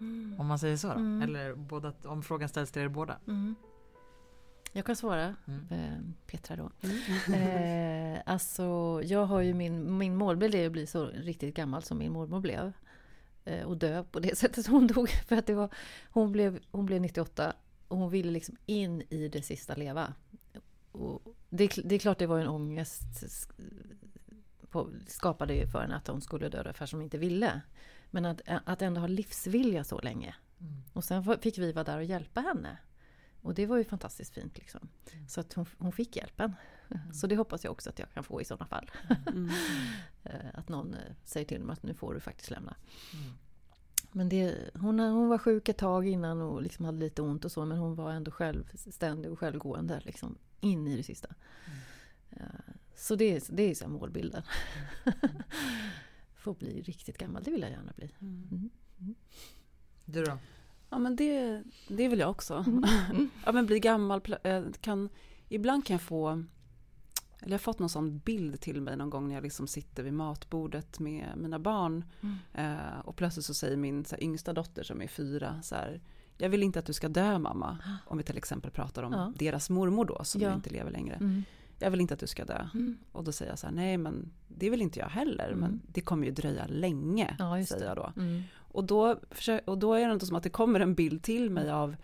Mm. 0.00 0.36
Om 0.40 0.46
man 0.46 0.58
säger 0.58 0.76
så 0.76 0.86
då? 0.88 0.94
Mm. 0.94 1.22
Eller 1.22 1.54
båda, 1.54 1.92
om 2.04 2.22
frågan 2.22 2.48
ställs 2.48 2.70
till 2.70 2.82
er 2.82 2.88
båda? 2.88 3.18
Mm. 3.26 3.54
Jag 4.72 4.84
kan 4.84 4.96
svara, 4.96 5.34
Mm. 5.46 5.66
eh, 5.70 5.98
Petra 6.26 6.56
då. 6.56 6.70
Mm. 6.82 6.96
Eh, 8.14 8.22
alltså, 8.26 9.00
jag 9.04 9.26
har 9.26 9.40
ju 9.40 9.54
min, 9.54 9.98
min 9.98 10.16
målbild 10.16 10.54
är 10.54 10.66
att 10.66 10.72
bli 10.72 10.86
så 10.86 11.06
riktigt 11.06 11.54
gammal 11.56 11.82
som 11.82 11.98
min 11.98 12.12
mormor 12.12 12.40
blev. 12.40 12.72
Eh, 13.44 13.64
och 13.66 13.76
dö 13.76 14.04
på 14.04 14.20
det 14.20 14.38
sättet 14.38 14.64
som 14.64 14.74
hon 14.74 14.86
dog. 14.86 15.08
För 15.08 15.36
att 15.36 15.46
det 15.46 15.54
var, 15.54 15.70
hon, 16.10 16.32
blev, 16.32 16.58
hon 16.70 16.86
blev 16.86 17.00
98 17.00 17.52
och 17.88 17.96
hon 17.98 18.10
ville 18.10 18.30
liksom 18.30 18.56
in 18.66 19.02
i 19.10 19.28
det 19.28 19.42
sista 19.42 19.74
leva. 19.74 20.12
Och 20.92 21.22
det, 21.48 21.72
det 21.84 21.94
är 21.94 21.98
klart 21.98 22.18
det 22.18 22.26
var 22.26 22.38
en 22.38 22.48
ångest 22.48 23.02
på, 24.70 24.90
skapade 25.06 25.54
ju 25.54 25.66
för 25.66 25.80
henne 25.80 25.96
att 25.96 26.06
hon 26.06 26.20
skulle 26.20 26.48
dö 26.48 26.72
för 26.72 26.86
som 26.86 27.02
inte 27.02 27.18
ville. 27.18 27.60
Men 28.10 28.24
att, 28.24 28.40
att 28.46 28.82
ändå 28.82 29.00
ha 29.00 29.06
livsvilja 29.06 29.84
så 29.84 30.00
länge. 30.00 30.34
Mm. 30.60 30.82
Och 30.92 31.04
sen 31.04 31.38
fick 31.40 31.58
vi 31.58 31.72
vara 31.72 31.84
där 31.84 31.96
och 31.96 32.04
hjälpa 32.04 32.40
henne. 32.40 32.78
Och 33.42 33.54
det 33.54 33.66
var 33.66 33.76
ju 33.76 33.84
fantastiskt 33.84 34.34
fint. 34.34 34.58
Liksom. 34.58 34.88
Så 35.28 35.40
att 35.40 35.52
hon, 35.52 35.66
hon 35.78 35.92
fick 35.92 36.16
hjälpen. 36.16 36.54
Så 37.12 37.26
det 37.26 37.36
hoppas 37.36 37.64
jag 37.64 37.70
också 37.70 37.90
att 37.90 37.98
jag 37.98 38.10
kan 38.10 38.24
få 38.24 38.40
i 38.40 38.44
sådana 38.44 38.66
fall. 38.66 38.90
Mm. 39.26 39.50
Eh, 40.24 40.46
Att 40.54 40.68
någon 40.68 40.94
eh, 40.94 41.00
säger 41.24 41.46
till 41.46 41.60
mig 41.60 41.72
att 41.72 41.82
nu 41.82 41.94
får 41.94 42.14
du 42.14 42.20
faktiskt 42.20 42.50
lämna. 42.50 42.76
Mm. 44.12 44.18
Men 44.18 44.28
det, 44.28 44.70
hon, 44.74 44.98
hon 45.00 45.28
var 45.28 45.38
sjuk 45.38 45.68
ett 45.68 45.78
tag 45.78 46.08
innan 46.08 46.42
och 46.42 46.62
liksom 46.62 46.84
hade 46.84 46.98
lite 46.98 47.22
ont 47.22 47.44
och 47.44 47.52
så 47.52 47.64
men 47.64 47.78
hon 47.78 47.94
var 47.94 48.12
ändå 48.12 48.30
självständig 48.30 49.30
och 49.32 49.38
självgående 49.38 50.00
liksom, 50.04 50.38
in 50.60 50.86
i 50.88 50.96
det 50.96 51.02
sista. 51.02 51.28
Eh, 52.30 52.42
Så 52.94 53.14
det, 53.14 53.24
är- 53.36 53.42
det 53.56 53.62
är 53.62 53.74
så 53.74 53.84
här 53.84 53.90
målbilden. 53.92 54.42
Få 56.34 56.54
bli 56.54 56.82
riktigt 56.82 57.18
gammal, 57.18 57.42
det 57.42 57.50
vill 57.50 57.60
jag 57.62 57.70
gärna 57.70 57.92
bli. 57.96 58.10
Mm. 58.20 58.70
Mm. 59.00 59.14
Du 60.04 60.24
då? 60.24 60.38
Ja 60.90 60.98
men 60.98 61.16
det, 61.16 61.62
det 61.88 62.08
vill 62.08 62.18
jag 62.18 62.30
också. 62.30 62.64
Mm. 62.66 63.30
Ja 63.46 63.52
men 63.52 63.66
bli 63.66 63.80
gammal, 63.80 64.20
eh, 64.42 64.64
kan, 64.80 65.08
ibland 65.48 65.86
kan 65.86 65.94
jag 65.94 66.02
få 66.02 66.44
eller 67.40 67.50
jag 67.50 67.58
har 67.58 67.62
fått 67.62 67.78
någon 67.78 67.88
sån 67.88 68.18
bild 68.18 68.60
till 68.60 68.80
mig 68.80 68.96
någon 68.96 69.10
gång 69.10 69.28
när 69.28 69.34
jag 69.34 69.42
liksom 69.42 69.66
sitter 69.66 70.02
vid 70.02 70.12
matbordet 70.12 70.98
med 70.98 71.26
mina 71.36 71.58
barn. 71.58 72.04
Mm. 72.20 72.36
Eh, 72.54 72.98
och 73.04 73.16
plötsligt 73.16 73.44
så 73.46 73.54
säger 73.54 73.76
min 73.76 74.04
så 74.04 74.14
här, 74.16 74.22
yngsta 74.22 74.52
dotter 74.52 74.82
som 74.82 75.02
är 75.02 75.08
fyra 75.08 75.62
så 75.62 75.74
här, 75.74 76.00
jag 76.38 76.48
vill 76.48 76.62
inte 76.62 76.78
att 76.78 76.86
du 76.86 76.92
ska 76.92 77.08
dö 77.08 77.38
mamma. 77.38 77.78
Om 78.06 78.18
vi 78.18 78.24
till 78.24 78.36
exempel 78.36 78.70
pratar 78.70 79.02
om 79.02 79.12
Ja. 79.12 79.32
deras 79.36 79.70
mormor 79.70 80.04
då 80.04 80.24
som 80.24 80.40
Ja. 80.40 80.54
inte 80.54 80.70
lever 80.70 80.90
längre. 80.90 81.14
Mm. 81.14 81.42
Jag 81.78 81.90
vill 81.90 82.00
inte 82.00 82.14
att 82.14 82.20
du 82.20 82.26
ska 82.26 82.44
dö. 82.44 82.68
Mm. 82.74 82.98
Och 83.12 83.24
då 83.24 83.32
säger 83.32 83.52
jag 83.52 83.58
så 83.58 83.66
här, 83.66 83.74
nej 83.74 83.98
men 83.98 84.30
det 84.48 84.70
vill 84.70 84.82
inte 84.82 84.98
jag 84.98 85.08
heller. 85.08 85.46
Mm. 85.48 85.58
Men 85.60 85.80
det 85.86 86.00
kommer 86.00 86.26
ju 86.26 86.32
dröja 86.32 86.66
länge, 86.66 87.36
Ja, 87.38 87.64
säger 87.66 87.86
jag 87.86 87.96
då. 87.96 88.12
Mm. 88.16 88.42
Och 88.56 88.84
då, 88.84 89.16
och 89.64 89.78
då 89.78 89.94
är 89.94 90.06
det 90.06 90.12
inte 90.12 90.26
som 90.26 90.36
att 90.36 90.42
det 90.42 90.50
kommer 90.50 90.80
en 90.80 90.94
bild 90.94 91.22
till 91.22 91.50
mig 91.50 91.70
av 91.70 91.96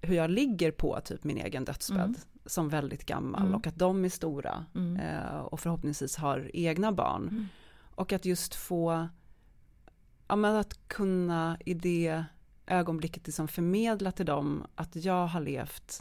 hur 0.00 0.14
jag 0.14 0.30
ligger 0.30 0.70
på 0.70 1.00
typ 1.04 1.24
min 1.24 1.36
egen 1.36 1.64
dödsbädd 1.64 2.00
Mm. 2.00 2.14
Som 2.48 2.68
väldigt 2.68 3.06
gammal 3.06 3.42
Mm. 3.42 3.54
och 3.54 3.66
att 3.66 3.76
de 3.78 4.04
är 4.04 4.08
stora 4.08 4.64
Mm. 4.74 4.96
eh, 4.96 5.38
och 5.38 5.60
förhoppningsvis 5.60 6.16
har 6.16 6.50
egna 6.54 6.92
barn. 6.92 7.28
Mm. 7.28 7.46
Och 7.94 8.12
att 8.12 8.24
just 8.24 8.54
få, 8.54 9.08
ja 10.28 10.36
men 10.36 10.56
att 10.56 10.88
kunna 10.88 11.58
i 11.66 11.74
det 11.74 12.24
ögonblicket 12.66 13.26
liksom 13.26 13.48
förmedla 13.48 14.12
till 14.12 14.26
dem 14.26 14.66
att 14.74 14.96
jag 14.96 15.26
har 15.26 15.40
levt 15.40 16.00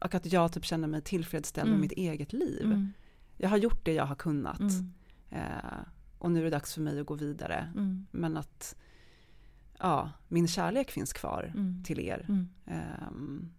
och 0.00 0.14
att 0.14 0.32
jag 0.32 0.52
typ 0.52 0.64
känner 0.64 0.88
mig 0.88 1.00
tillfredsställd 1.02 1.68
Mm. 1.68 1.80
med 1.80 1.88
mitt 1.90 1.98
eget 1.98 2.32
liv. 2.32 2.64
Mm. 2.64 2.92
Jag 3.36 3.48
har 3.48 3.56
gjort 3.56 3.84
det 3.84 3.92
jag 3.92 4.06
har 4.06 4.14
kunnat 4.14 4.60
Mm. 4.60 4.92
eh, 5.30 5.78
och 6.18 6.30
nu 6.30 6.40
är 6.40 6.44
det 6.44 6.50
dags 6.50 6.74
för 6.74 6.80
mig 6.80 7.00
att 7.00 7.06
gå 7.06 7.14
vidare. 7.14 7.72
Mm. 7.74 8.06
Men 8.10 8.36
att 8.36 8.76
ja, 9.78 10.10
min 10.28 10.48
kärlek 10.48 10.90
finns 10.90 11.12
kvar 11.12 11.52
Mm. 11.54 11.82
till 11.84 12.00
er. 12.00 12.24
Mm. 12.28 12.48
Ehm, 12.66 13.52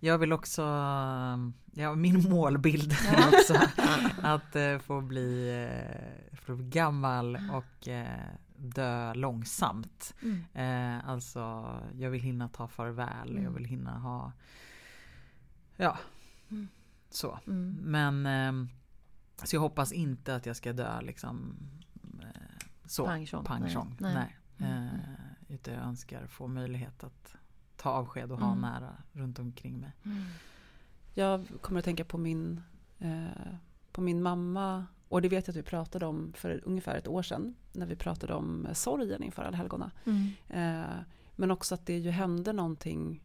Jag 0.00 0.18
vill 0.18 0.32
också, 0.32 0.62
ja 1.72 1.94
min 1.94 2.30
målbild 2.30 2.92
är 2.92 3.28
också 3.28 3.54
att 4.22 4.56
eh, 4.56 4.78
få 4.78 5.00
bli, 5.00 5.50
eh, 5.70 6.36
få 6.38 6.56
bli 6.56 6.68
gammal 6.68 7.38
och 7.52 7.88
eh, 7.88 8.28
dö 8.56 9.14
långsamt. 9.14 10.14
Mm. 10.22 10.44
Eh, 10.54 11.08
alltså 11.08 11.40
jag 11.94 12.10
vill 12.10 12.20
hinna 12.22 12.48
ta 12.48 12.68
farväl, 12.68 13.30
Mm. 13.30 13.44
jag 13.44 13.50
vill 13.50 13.64
hinna 13.64 13.98
ha, 13.98 14.32
ja, 15.76 15.98
Mm. 16.50 16.68
så. 17.10 17.38
Mm. 17.46 17.76
Men 17.82 18.26
ehm, 18.26 18.68
så 19.44 19.56
jag 19.56 19.60
hoppas 19.60 19.92
inte 19.92 20.34
att 20.36 20.46
jag 20.46 20.56
ska 20.56 20.72
dö 20.72 21.00
liksom 21.00 21.56
eh, 22.22 22.66
så. 22.86 23.06
Pang 23.06 23.26
tjong. 23.26 23.96
Nej. 24.00 24.14
Nej. 24.14 24.36
Nej. 24.56 24.70
Mm. 24.70 24.88
Eh, 24.88 25.54
utan 25.54 25.74
jag 25.74 25.82
önskar 25.84 26.26
få 26.26 26.46
möjlighet 26.46 27.04
att 27.04 27.34
ta 27.76 27.90
avsked 27.90 28.32
och 28.32 28.38
ha 28.40 28.46
Mm. 28.52 28.60
nära 28.60 28.96
runt 29.12 29.38
omkring 29.38 29.78
mig. 29.80 29.92
Mm. 30.04 30.22
jag 31.14 31.46
kommer 31.60 31.78
att 31.78 31.84
tänka 31.84 32.04
på 32.04 32.18
min, 32.18 32.62
eh, 32.98 33.54
på 33.92 34.00
min 34.00 34.22
mamma 34.22 34.86
och 35.08 35.22
det 35.22 35.28
vet 35.28 35.46
jag 35.46 35.52
att 35.52 35.56
vi 35.58 35.62
pratade 35.62 36.06
om 36.06 36.32
för 36.36 36.60
ungefär 36.64 36.96
ett 36.96 37.08
år 37.08 37.22
sedan 37.22 37.54
när 37.72 37.86
vi 37.86 37.96
pratade 37.96 38.34
om 38.34 38.66
sorgen 38.72 39.22
inför 39.22 39.42
allhelgona. 39.42 39.90
Mm. 40.04 40.30
Eh, 40.48 40.90
men 41.36 41.50
också 41.50 41.74
att 41.74 41.86
det 41.86 41.98
ju 41.98 42.10
hände 42.10 42.52
någonting 42.52 43.22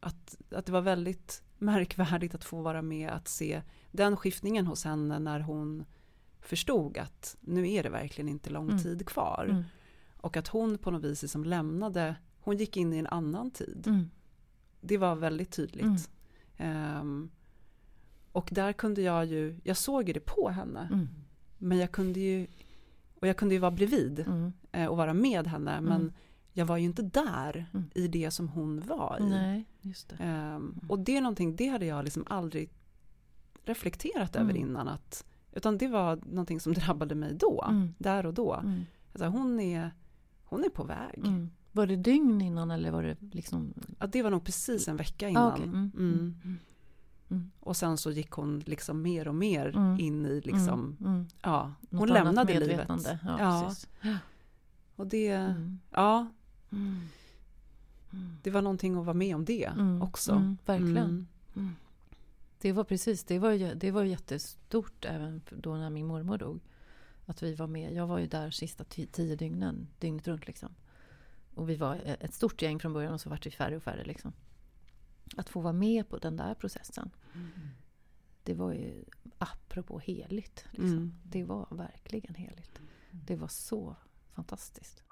att, 0.00 0.36
att 0.50 0.66
det 0.66 0.72
var 0.72 0.80
väldigt 0.80 1.42
märkvärdigt 1.58 2.34
att 2.34 2.44
få 2.44 2.60
vara 2.62 2.82
med 2.82 3.10
att 3.10 3.28
se 3.28 3.62
den 3.90 4.16
skiftningen 4.16 4.66
hos 4.66 4.84
henne 4.84 5.18
när 5.18 5.40
hon 5.40 5.84
förstod 6.40 6.98
att 6.98 7.36
nu 7.40 7.70
är 7.72 7.82
det 7.82 7.88
verkligen 7.90 8.28
inte 8.28 8.50
lång 8.50 8.68
Mm. 8.70 8.82
tid 8.82 9.06
kvar. 9.06 9.46
Mm. 9.50 9.62
Och 10.16 10.36
att 10.36 10.48
hon 10.48 10.78
på 10.78 10.90
något 10.90 11.04
vis 11.04 11.22
liksom 11.22 11.44
lämnade, 11.44 12.14
hon 12.42 12.56
gick 12.56 12.76
in 12.76 12.92
i 12.92 12.98
en 12.98 13.06
annan 13.06 13.50
tid. 13.50 13.84
Mm. 13.86 14.10
Det 14.80 14.98
var 14.98 15.14
väldigt 15.16 15.50
tydligt. 15.50 15.84
Mm. 15.84 15.96
Ehm, 16.56 17.30
och 18.32 18.48
där 18.52 18.72
kunde 18.72 19.02
jag 19.02 19.24
ju, 19.26 19.56
jag 19.64 19.76
såg 19.76 20.06
ju 20.08 20.12
det 20.12 20.26
på 20.26 20.48
henne. 20.48 20.88
Mm. 20.92 21.08
Men 21.58 21.78
jag 21.78 21.92
kunde 21.92 22.20
ju, 22.20 22.46
och 23.20 23.28
jag 23.28 23.36
kunde 23.36 23.54
ju 23.54 23.58
vara 23.60 23.70
bredvid 23.70 24.20
Mm. 24.20 24.52
eh, 24.72 24.86
och 24.86 24.96
vara 24.96 25.14
med 25.14 25.46
henne. 25.46 25.80
Men 25.80 26.00
Mm. 26.00 26.12
jag 26.52 26.66
var 26.66 26.76
ju 26.76 26.84
inte 26.84 27.02
där 27.02 27.66
Mm. 27.72 27.90
i 27.94 28.08
det 28.08 28.30
som 28.30 28.48
hon 28.48 28.80
var 28.80 29.16
i. 29.20 29.24
Nej, 29.30 29.64
just 29.80 30.08
det. 30.08 30.16
Ehm, 30.20 30.80
och 30.88 30.98
det 30.98 31.16
är 31.16 31.20
någonting, 31.20 31.56
det 31.56 31.66
hade 31.68 31.86
jag 31.86 32.04
liksom 32.04 32.24
aldrig 32.26 32.70
reflekterat 33.64 34.36
över 34.36 34.50
Mm. 34.50 34.62
innan. 34.62 34.88
Att, 34.88 35.24
utan 35.52 35.78
det 35.78 35.88
var 35.88 36.16
någonting 36.16 36.60
som 36.60 36.72
drabbade 36.72 37.14
mig 37.14 37.34
då, 37.34 37.64
Mm. 37.68 37.94
där 37.98 38.26
och 38.26 38.34
då. 38.34 38.54
Mm. 38.54 38.80
Alltså, 39.12 39.26
hon, 39.28 39.60
är, 39.60 39.90
hon 40.44 40.64
är 40.64 40.68
på 40.68 40.84
väg. 40.84 41.20
Mm. 41.72 41.80
Var 41.80 41.86
det 41.86 41.96
dygn 41.96 42.40
innan 42.40 42.70
eller 42.70 42.90
var 42.90 43.02
det 43.02 43.16
liksom? 43.32 43.74
Ja, 43.98 44.06
det 44.06 44.22
var 44.22 44.30
nog 44.30 44.44
precis 44.44 44.88
en 44.88 44.96
vecka 44.96 45.28
innan. 45.28 45.42
Ah, 45.46 45.52
okej. 45.54 45.64
mm. 45.64 45.90
Mm. 45.96 46.34
Mm. 46.44 46.58
Mm. 47.30 47.50
Och 47.60 47.76
sen 47.76 47.96
så 47.98 48.10
gick 48.10 48.30
hon 48.30 48.58
liksom 48.66 49.02
mer 49.02 49.28
och 49.28 49.34
mer 49.34 49.76
Mm. 49.76 50.00
in 50.00 50.26
i 50.26 50.40
liksom, 50.40 50.96
Mm. 51.00 51.12
Mm. 51.14 51.26
ja, 51.42 51.72
Något 51.90 52.00
hon 52.00 52.10
annat 52.10 52.24
lämnade 52.24 52.60
livet. 52.60 52.88
Ja, 52.88 53.18
Ja. 53.38 53.64
precis. 53.68 53.88
Och 54.96 55.06
det, 55.06 55.28
Mm. 55.28 55.78
ja, 55.90 56.26
Mm. 56.72 57.00
Mm. 58.12 58.36
det 58.42 58.50
var 58.50 58.62
någonting 58.62 58.96
att 58.98 59.04
vara 59.06 59.14
med 59.14 59.34
om 59.36 59.44
det 59.44 59.64
Mm. 59.64 60.02
också. 60.02 60.32
Mm. 60.32 60.56
Verkligen. 60.66 60.96
Mm. 60.96 61.26
Mm. 61.56 61.70
Det 62.60 62.72
var 62.72 62.84
precis, 62.84 63.24
det 63.24 63.38
var, 63.38 63.74
det 63.74 63.90
var 63.90 64.04
jättestort 64.04 65.04
även 65.04 65.40
då 65.50 65.74
när 65.76 65.90
min 65.90 66.06
mormor 66.06 66.38
dog. 66.38 66.60
Att 67.26 67.42
vi 67.42 67.54
var 67.54 67.66
med. 67.66 67.92
Jag 67.94 68.06
var 68.06 68.18
ju 68.18 68.26
där 68.26 68.50
sista 68.50 68.84
ti- 68.84 69.08
tio 69.12 69.36
dygnen, 69.36 69.86
dygnet 69.98 70.28
runt 70.28 70.46
liksom. 70.46 70.68
Och 71.54 71.68
vi 71.68 71.76
var 71.76 71.94
e- 71.94 72.16
ett 72.20 72.34
stort 72.34 72.62
gäng 72.62 72.80
från 72.80 72.92
början 72.92 73.12
och 73.12 73.20
så 73.20 73.30
vart 73.30 73.46
vi 73.46 73.50
färre 73.50 73.76
och 73.76 73.82
färre 73.82 74.04
liksom. 74.04 74.32
Att 75.36 75.48
få 75.48 75.60
vara 75.60 75.72
med 75.72 76.08
på 76.08 76.18
den 76.18 76.36
där 76.36 76.54
processen. 76.54 77.10
Det 78.42 78.54
var 78.54 78.72
ju 78.72 79.04
apropå 79.38 79.98
heligt. 79.98 80.64
Liksom. 80.70 80.86
Mm. 80.92 81.14
Det 81.24 81.44
var 81.44 81.66
verkligen 81.70 82.34
heligt. 82.34 82.80
Det 83.10 83.36
var 83.36 83.48
så 83.48 83.96
fantastiskt. 84.32 85.02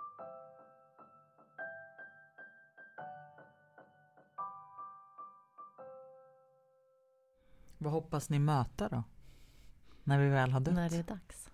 Vad 7.79 7.93
hoppas 7.93 8.29
ni 8.31 8.39
möta 8.39 8.89
då? 8.89 9.03
När 10.05 10.19
vi 10.19 10.29
väl 10.29 10.51
har 10.53 10.61
dött? 10.61 10.75
När 10.75 10.91
det 10.91 10.97
är 10.97 11.03
dags. 11.03 11.51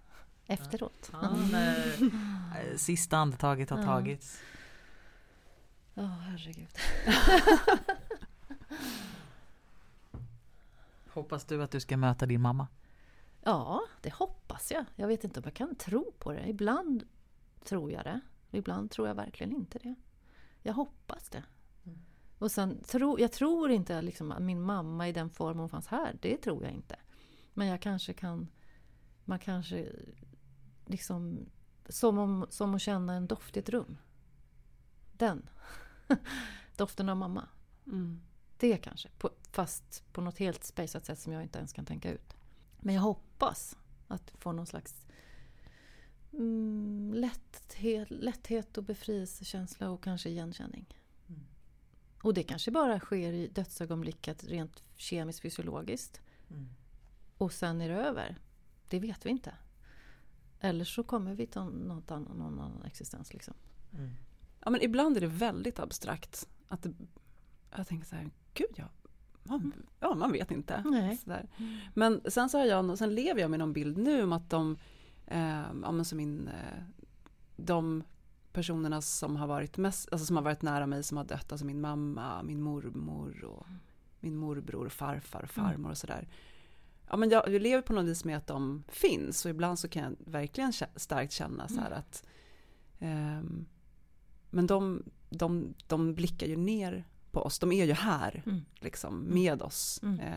Efteråt. 0.47 1.11
Ja, 1.13 1.37
när 1.53 2.77
sista 2.77 3.17
andetaget 3.19 3.71
har 3.71 3.79
Ja. 3.79 3.85
tagits. 3.85 4.41
Ja, 5.99 6.03
herregud. 6.03 6.69
Hoppas 11.09 11.45
du 11.45 11.63
att 11.63 11.71
du 11.71 11.81
ska 11.81 11.97
möta 11.97 12.27
din 12.27 12.41
mamma? 12.41 12.69
Ja, 13.43 13.83
det 14.01 14.13
hoppas 14.15 14.73
jag. 14.73 14.85
Jag 14.97 15.09
vet 15.09 15.25
inte 15.25 15.41
om 15.41 15.45
jag 15.45 15.55
kan 15.55 15.75
tro 15.75 16.13
på 16.19 16.33
det. 16.33 16.49
Ibland 16.49 17.05
tror 17.65 17.93
jag 17.93 18.05
det. 18.05 18.21
Ibland 18.51 18.91
tror 18.91 19.09
jag 19.09 19.15
verkligen 19.15 19.53
inte 19.53 19.79
det. 19.79 19.95
Jag 20.63 20.75
hoppas 20.75 21.29
det. 21.29 21.43
Mm. 21.85 21.99
Och 22.39 22.51
sen, 22.51 22.83
tro, 22.83 23.19
jag 23.19 23.33
tror 23.33 23.71
inte 23.71 24.03
liksom 24.03 24.33
att 24.33 24.43
min 24.43 24.63
mamma 24.63 25.09
i 25.09 25.13
den 25.13 25.31
form 25.31 25.59
hon 25.59 25.69
fanns 25.69 25.87
här. 25.87 26.17
Det 26.21 26.37
tror 26.37 26.65
jag 26.65 26.73
inte. 26.73 26.97
Men 27.55 27.67
jag 27.67 27.83
kanske 27.83 28.13
kan... 28.13 28.49
Man 29.25 29.39
kanske 29.39 29.93
liksom... 30.87 31.47
Som, 31.89 32.19
om, 32.19 32.47
som 32.51 32.75
att 32.75 32.83
känna 32.83 33.15
en 33.15 33.27
doft 33.27 33.57
i 33.57 33.61
ett 33.61 33.69
rum. 33.69 33.99
Den. 35.13 35.49
Doften 36.77 37.09
av 37.09 37.17
mamma. 37.17 37.49
Mm. 37.87 38.21
Det 38.57 38.77
kanske. 38.77 39.09
På, 39.19 39.31
fast 39.51 40.05
på 40.13 40.21
något 40.21 40.39
helt 40.39 40.65
spejsat 40.65 41.07
sätt 41.07 41.19
som 41.19 41.33
jag 41.33 41.43
inte 41.43 41.59
ens 41.59 41.73
kan 41.73 41.85
tänka 41.87 42.13
ut. 42.13 42.37
Men 42.81 42.95
jag 42.95 43.03
hoppas 43.03 43.77
att 44.09 44.31
få 44.39 44.53
någon 44.53 44.67
slags 44.67 45.07
mm, 46.33 47.13
lätthet, 47.15 48.11
lätthet 48.11 48.79
och 48.79 48.85
befrielsekänsla 48.85 49.91
och 49.91 50.05
kanske 50.05 50.29
igenkänning. 50.29 50.87
Mm. 51.29 51.41
Och 52.23 52.35
det 52.35 52.43
kanske 52.43 52.71
bara 52.71 53.01
sker 53.01 53.33
i 53.33 53.49
dödsögonblicket 53.49 54.45
rent 54.45 54.83
kemiskt 54.97 55.41
fysiologiskt. 55.41 56.21
Mm. 56.51 56.69
Och 57.39 57.53
sen 57.53 57.81
är 57.81 57.89
det 57.89 57.95
över. 57.95 58.39
Det 58.89 59.01
vet 59.01 59.27
vi 59.27 59.31
inte. 59.31 59.55
Eller 60.61 60.85
så 60.85 61.03
kommer 61.03 61.35
vi 61.35 61.47
till 61.47 61.61
något 61.61 62.11
annan, 62.11 62.37
någon 62.37 62.61
annan 62.61 62.83
existens. 62.85 63.33
Liksom. 63.33 63.55
Mm. 63.93 64.11
Ja, 64.67 64.71
men 64.71 64.83
ibland 64.83 65.17
är 65.17 65.21
det 65.21 65.27
väldigt 65.27 65.79
abstrakt. 65.79 66.49
Att 66.69 66.83
det, 66.83 66.95
jag 67.77 67.87
tänker 67.87 68.07
så 68.07 68.17
här, 68.17 68.31
gud 68.55 68.75
ja, 68.77 68.89
man, 69.43 69.73
ja, 70.01 70.15
man 70.15 70.33
vet 70.33 70.51
inte. 70.51 70.75
Mm. 70.75 70.91
Nej. 70.91 71.17
Så 71.17 71.31
där. 71.31 71.49
Men 71.95 72.21
sen 72.29 72.49
så 72.49 72.59
har 72.59 72.65
jag, 72.65 72.99
sen 72.99 73.15
lever 73.15 73.41
jag 73.41 73.51
med 73.51 73.59
någon 73.59 73.73
bild 73.73 73.99
nu 73.99 74.23
om 74.23 74.33
att 74.33 74.51
de, 74.51 74.77
eh, 75.27 75.65
ja, 75.83 75.93
men 75.93 76.05
som 76.05 76.19
min, 76.19 76.49
eh, 76.49 76.83
de 77.57 78.05
personerna 78.53 79.03
som 79.03 79.37
har 79.37 79.47
varit 79.47 79.77
mest, 79.77 80.13
alltså 80.13 80.27
som 80.27 80.37
har 80.37 80.43
varit 80.43 80.63
nära 80.63 80.87
mig 80.87 81.03
som 81.03 81.17
har 81.17 81.25
dött, 81.25 81.53
alltså 81.53 81.67
min 81.67 81.81
mamma, 81.81 82.43
min 82.43 82.63
mormor 82.63 83.45
och 83.45 83.67
min 84.21 84.37
morbror, 84.37 84.89
farfar 84.89 85.43
och 85.43 85.51
farmor 85.51 85.91
och 85.91 85.99
sådär. 85.99 86.29
Ja, 87.09 87.17
men 87.17 87.31
jag, 87.31 87.49
jag 87.49 87.63
lever 87.63 87.83
på 87.83 87.93
något 87.93 88.07
vis 88.07 88.25
med 88.25 88.37
att 88.37 88.47
de 88.47 88.85
finns 88.89 89.45
och 89.45 89.51
ibland 89.51 89.79
så 89.79 89.89
kan 89.89 90.03
jag 90.03 90.33
verkligen 90.33 90.73
starkt 90.97 91.33
känna 91.33 91.69
så 91.69 91.81
här 91.81 91.91
att 91.91 92.27
ehm, 92.99 93.67
men 94.51 94.67
de, 94.67 95.03
de, 95.31 95.75
de 95.87 96.15
blickar 96.15 96.47
ju 96.47 96.57
ner 96.57 97.05
på 97.31 97.41
oss, 97.43 97.59
de 97.59 97.73
är 97.73 97.85
ju 97.85 97.93
här 97.93 98.43
Mm. 98.47 98.61
liksom 98.75 99.21
med 99.25 99.63
oss. 99.63 100.01
Mm. 100.03 100.21
Eh, 100.21 100.35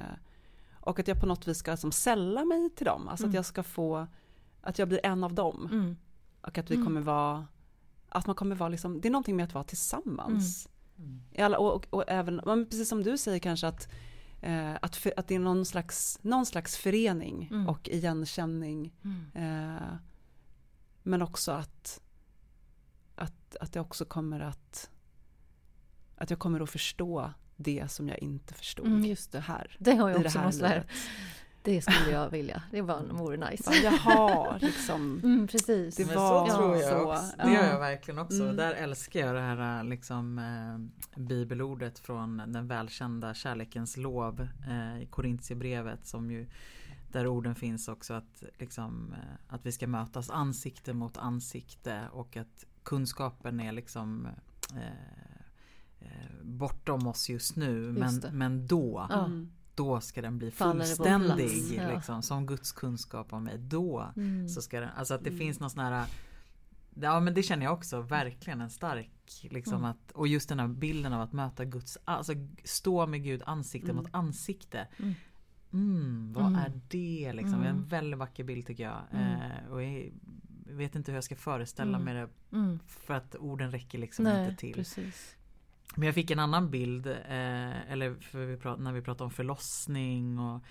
och 0.72 1.00
att 1.00 1.08
jag 1.08 1.20
på 1.20 1.26
något 1.26 1.48
vis 1.48 1.58
ska 1.58 1.78
som 1.78 1.92
sälla 1.92 2.46
mig 2.46 2.70
till 2.70 2.86
dem, 2.86 3.08
alltså 3.08 3.24
Mm. 3.26 3.30
att 3.32 3.36
jag 3.36 3.46
ska 3.46 3.64
få, 3.64 4.08
att 4.62 4.80
jag 4.80 4.88
blir 4.88 5.00
en 5.06 5.24
av 5.24 5.34
dem. 5.34 5.70
Mm. 5.72 5.98
Och 6.42 6.58
att 6.58 6.72
vi 6.72 6.76
Mm. 6.76 6.88
kommer 6.88 7.02
vara, 7.02 7.48
att 8.10 8.26
man 8.28 8.36
kommer 8.36 8.56
vara 8.56 8.70
liksom, 8.70 9.02
det 9.02 9.08
är 9.08 9.12
någonting 9.12 9.36
med 9.36 9.46
att 9.46 9.54
vara 9.54 9.64
tillsammans. 9.64 10.70
Mm. 10.98 11.22
I 11.32 11.42
alla, 11.42 11.58
och, 11.60 11.74
och, 11.76 11.86
och 11.94 12.04
även, 12.08 12.42
men 12.46 12.66
precis 12.66 12.90
som 12.90 13.04
du 13.04 13.18
säger 13.18 13.40
kanske 13.40 13.68
att, 13.68 13.88
eh, 14.42 14.76
att, 14.82 14.96
för, 14.96 15.14
att 15.18 15.28
det 15.28 15.36
är 15.36 15.40
någon 15.40 15.66
slags, 15.66 16.20
någon 16.22 16.46
slags 16.46 16.78
förening 16.78 17.48
Mm. 17.52 17.70
och 17.70 17.90
igenkänning. 17.90 18.94
Mm. 19.04 19.26
Eh, 19.76 19.82
men 21.04 21.22
också 21.22 21.52
att, 21.52 22.02
att, 23.50 23.56
att 23.64 23.74
det 23.74 23.80
också 23.80 24.06
kommer 24.06 24.40
att, 24.40 24.90
att 26.16 26.30
jag 26.30 26.40
kommer 26.40 26.60
att 26.60 26.70
förstå 26.70 27.34
det 27.56 27.92
som 27.92 28.10
jag 28.10 28.20
inte 28.20 28.54
förstod 28.54 28.86
Mm, 28.88 29.06
just 29.06 29.32
det. 29.32 29.40
här. 29.40 29.76
Det 29.80 29.96
har 29.96 30.10
jag 30.10 30.22
det 30.22 30.26
också 30.26 30.40
här 30.40 30.46
måste 30.46 30.62
lära. 30.62 30.84
Det 31.62 31.82
skulle 31.82 32.12
jag 32.12 32.30
vilja. 32.32 32.64
Det 32.72 32.82
var, 32.82 33.04
vore 33.04 33.50
nice. 33.50 33.64
Bara, 33.66 33.78
Jaha, 33.78 34.58
liksom. 34.62 35.20
Mm, 35.24 35.48
precis. 35.48 35.96
Det 35.96 36.06
Men 36.06 36.16
var 36.16 36.48
så 36.48 36.56
tror 36.56 36.78
jag 36.78 36.90
så, 36.90 37.12
också. 37.12 37.38
Det 37.38 37.54
gör 37.54 37.68
jag 37.70 37.80
verkligen 37.80 38.20
också. 38.20 38.44
Mm. 38.44 38.56
Där 38.56 38.74
älskar 38.74 39.20
jag 39.20 39.36
det 39.36 39.42
här 39.42 39.84
liksom, 39.84 40.40
eh, 40.40 41.20
bibelordet 41.22 42.00
från 42.00 42.38
den 42.48 42.68
välkända 42.68 43.34
kärlekens 43.34 43.98
lov 43.98 44.48
eh, 44.68 45.02
i 45.02 45.06
Korintierbrevet 45.06 46.08
som 46.08 46.32
ju 46.32 46.48
där 47.12 47.28
orden 47.28 47.56
finns 47.56 47.88
också 47.88 48.14
att, 48.14 48.44
liksom, 48.58 49.14
eh, 49.14 49.54
att 49.56 49.66
vi 49.66 49.72
ska 49.72 49.88
mötas 49.88 50.30
ansikte 50.30 50.94
mot 50.94 51.18
ansikte 51.18 52.08
och 52.12 52.38
att 52.38 52.66
kunskapen 52.90 53.60
är 53.60 53.72
liksom 53.72 54.28
eh, 54.76 55.38
eh, 56.00 56.08
bortom 56.44 57.08
oss 57.08 57.30
just 57.30 57.56
nu 57.56 57.96
Just 57.98 58.24
men, 58.24 58.38
men 58.38 58.68
då. 58.68 59.08
Mm. 59.12 59.52
då 59.76 60.02
ska 60.02 60.22
den 60.22 60.38
bli 60.38 60.52
Faller 60.52 60.86
fullständig. 60.86 61.74
Ja. 61.78 61.96
liksom, 61.96 62.22
som 62.22 62.46
Guds 62.46 62.72
kunskap 62.72 63.34
om 63.34 63.44
mig. 63.44 63.58
Då 63.58 64.12
Mm. 64.16 64.50
så 64.50 64.62
ska 64.62 64.80
den, 64.80 64.90
alltså 64.90 65.14
att 65.14 65.24
det 65.24 65.30
Mm. 65.30 65.40
finns 65.40 65.60
någon 65.60 65.70
sån 65.70 65.84
här 65.86 66.06
Ja 67.02 67.20
men 67.20 67.34
det 67.34 67.44
känner 67.44 67.66
jag 67.66 67.74
också, 67.74 68.02
verkligen 68.02 68.62
en 68.62 68.70
stark 68.70 69.12
liksom 69.50 69.74
Mm. 69.74 69.86
att, 69.86 70.12
och 70.12 70.28
just 70.28 70.50
den 70.50 70.60
här 70.60 70.68
bilden 70.68 71.14
av 71.14 71.22
att 71.22 71.34
möta 71.34 71.66
Guds, 71.66 71.98
alltså 72.06 72.34
stå 72.64 73.08
med 73.08 73.24
Gud 73.24 73.42
ansikte 73.46 73.92
Mm. 73.92 74.04
mot 74.04 74.14
ansikte. 74.14 74.88
Mm. 75.00 75.14
Mm, 75.74 76.34
vad 76.34 76.46
Mm. 76.46 76.60
är 76.60 76.82
det 76.90 77.34
liksom? 77.34 77.54
Är 77.62 77.66
en 77.66 77.76
Mm. 77.76 77.88
väldigt 77.88 78.20
vacker 78.20 78.44
bild 78.44 78.66
tycker 78.68 78.84
jag. 78.84 79.02
Mm. 79.12 79.42
Eh, 79.52 79.72
och 79.72 79.84
jag 79.84 80.12
vet 80.70 80.96
inte 80.96 81.12
hur 81.12 81.18
jag 81.18 81.24
ska 81.24 81.36
föreställa 81.36 81.98
Mm. 81.98 82.06
mig 82.06 82.14
det 82.14 82.58
Mm. 82.58 82.80
för 82.88 83.14
att 83.14 83.36
orden 83.36 83.72
räcker 83.72 83.98
liksom 83.98 84.24
Nej, 84.26 84.46
inte 84.50 84.60
till. 84.60 84.74
precis. 84.74 85.36
Men 85.96 86.06
jag 86.06 86.16
fick 86.16 86.32
en 86.32 86.40
annan 86.40 86.70
bild, 86.72 87.08
eh, 87.08 87.92
eller 87.92 88.16
för 88.22 88.46
vi 88.46 88.58
prat, 88.58 88.80
när 88.80 88.94
vi 88.94 89.02
pratar 89.02 89.26
om 89.26 89.32
förlossning 89.32 90.40
och, 90.40 90.62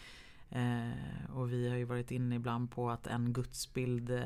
eh, 0.57 1.31
och 1.33 1.53
vi 1.53 1.69
har 1.69 1.77
ju 1.77 1.85
varit 1.85 2.11
inne 2.11 2.35
ibland 2.37 2.71
på 2.71 2.91
att 2.91 3.07
en 3.07 3.33
gudsbild 3.33 4.11
eh, 4.11 4.23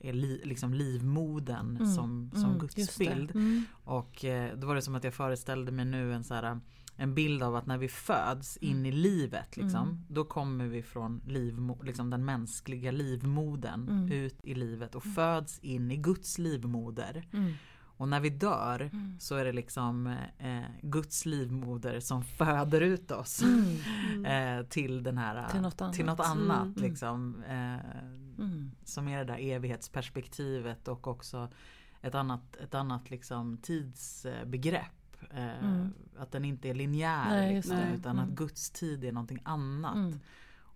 är 0.00 0.12
li, 0.12 0.40
liksom 0.44 0.74
livmodern 0.74 1.76
Mm, 1.76 1.86
som, 1.94 2.30
som 2.34 2.44
mm, 2.44 2.58
gudsbild. 2.58 3.30
Mm. 3.34 3.64
Och 3.84 4.24
eh, 4.24 4.56
då 4.58 4.66
var 4.66 4.74
det 4.74 4.82
som 4.82 4.94
att 4.94 5.04
jag 5.04 5.14
föreställde 5.14 5.72
mig 5.72 5.84
nu 5.84 6.14
en 6.14 6.24
så 6.24 6.34
här 6.34 6.60
en 6.96 7.14
bild 7.14 7.42
av 7.42 7.56
att 7.56 7.66
när 7.66 7.78
vi 7.78 7.88
föds 7.88 8.56
in 8.56 8.86
i 8.86 8.92
livet 8.92 9.56
liksom, 9.56 9.88
Mm. 9.88 10.04
då 10.08 10.24
kommer 10.24 10.66
vi 10.66 10.82
från 10.82 11.20
livmo- 11.26 11.84
liksom 11.84 12.10
den 12.10 12.24
mänskliga 12.24 12.90
livmodern 12.90 13.88
Mm. 13.88 14.12
ut 14.12 14.36
i 14.42 14.54
livet 14.54 14.94
och 14.94 15.04
föds 15.04 15.58
in 15.58 15.90
i 15.90 15.96
Guds 15.96 16.38
livmoder. 16.38 17.28
Mm. 17.32 17.52
Och 17.96 18.08
när 18.08 18.20
vi 18.20 18.30
dör 18.30 18.80
Mm. 18.80 19.16
så 19.20 19.34
är 19.36 19.44
det 19.44 19.52
liksom 19.52 20.06
eh, 20.38 20.60
Guds 20.82 21.26
livmoder 21.26 22.00
som 22.00 22.22
föder 22.24 22.80
ut 22.80 23.10
oss 23.10 23.42
Mm. 23.42 24.24
eh, 24.60 24.66
till 24.66 25.02
den 25.02 25.18
här 25.18 25.48
Till 25.48 25.60
något 25.60 25.80
annat. 25.80 25.94
till 25.94 26.04
något 26.04 26.20
annat 26.20 26.62
Mm. 26.76 26.82
liksom, 26.90 27.42
eh, 27.48 27.74
Mm. 28.38 28.70
som 28.84 29.08
är 29.08 29.18
det 29.18 29.24
där 29.24 29.38
evighetsperspektivet 29.38 30.88
och 30.88 31.06
också 31.08 31.48
ett 32.02 32.14
annat, 32.14 32.56
ett 32.56 32.74
annat 32.74 33.10
liksom 33.10 33.56
tidsbegrepp. 33.58 34.84
Eh, 35.30 35.64
Mm. 35.64 35.92
Att 36.18 36.32
den 36.32 36.44
inte 36.44 36.68
är 36.70 36.74
linjär 36.74 37.28
Nej, 37.28 37.54
liksom, 37.54 37.76
det. 37.76 37.94
utan 37.98 38.18
Mm. 38.18 38.30
att 38.30 38.36
Guds 38.38 38.70
tid 38.70 39.04
är 39.04 39.12
någonting 39.12 39.38
annat. 39.44 39.94
Mm. 39.96 40.20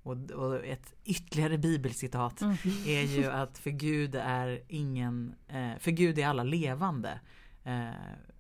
Och, 0.02 0.30
och 0.30 0.64
ett 0.64 0.94
ytterligare 1.04 1.58
bibelcitat 1.58 2.40
Mm. 2.42 2.56
är 2.86 3.02
ju 3.02 3.24
att 3.26 3.58
för 3.58 3.70
Gud 3.70 4.14
är 4.14 4.60
ingen, 4.68 5.34
eh, 5.48 5.78
för 5.78 5.90
Gud 5.90 6.18
är 6.18 6.26
alla 6.26 6.42
levande. 6.42 7.20
Eh, 7.64 7.88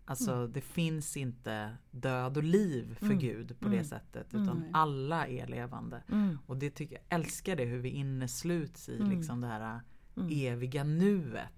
alltså 0.04 0.32
Mm. 0.34 0.52
det 0.52 0.60
finns 0.60 1.16
inte 1.16 1.76
död 1.90 2.36
och 2.36 2.42
liv 2.44 2.94
för 2.98 3.06
Mm. 3.06 3.18
Gud 3.18 3.60
på 3.60 3.68
det 3.68 3.84
sättet 3.84 4.26
utan 4.34 4.64
alla 4.72 5.26
är 5.26 5.46
levande. 5.46 6.02
Och 6.46 6.56
det 6.56 6.70
tycker 6.70 6.94
jag 6.94 7.18
älskar 7.20 7.56
det 7.56 7.64
hur 7.64 7.78
vi 7.78 7.88
innesluts 7.88 8.88
i 8.88 8.98
liksom 8.98 9.40
det 9.40 9.46
här 9.46 9.80
Mm. 10.16 10.28
eviga 10.32 10.84
nuet. 10.84 11.50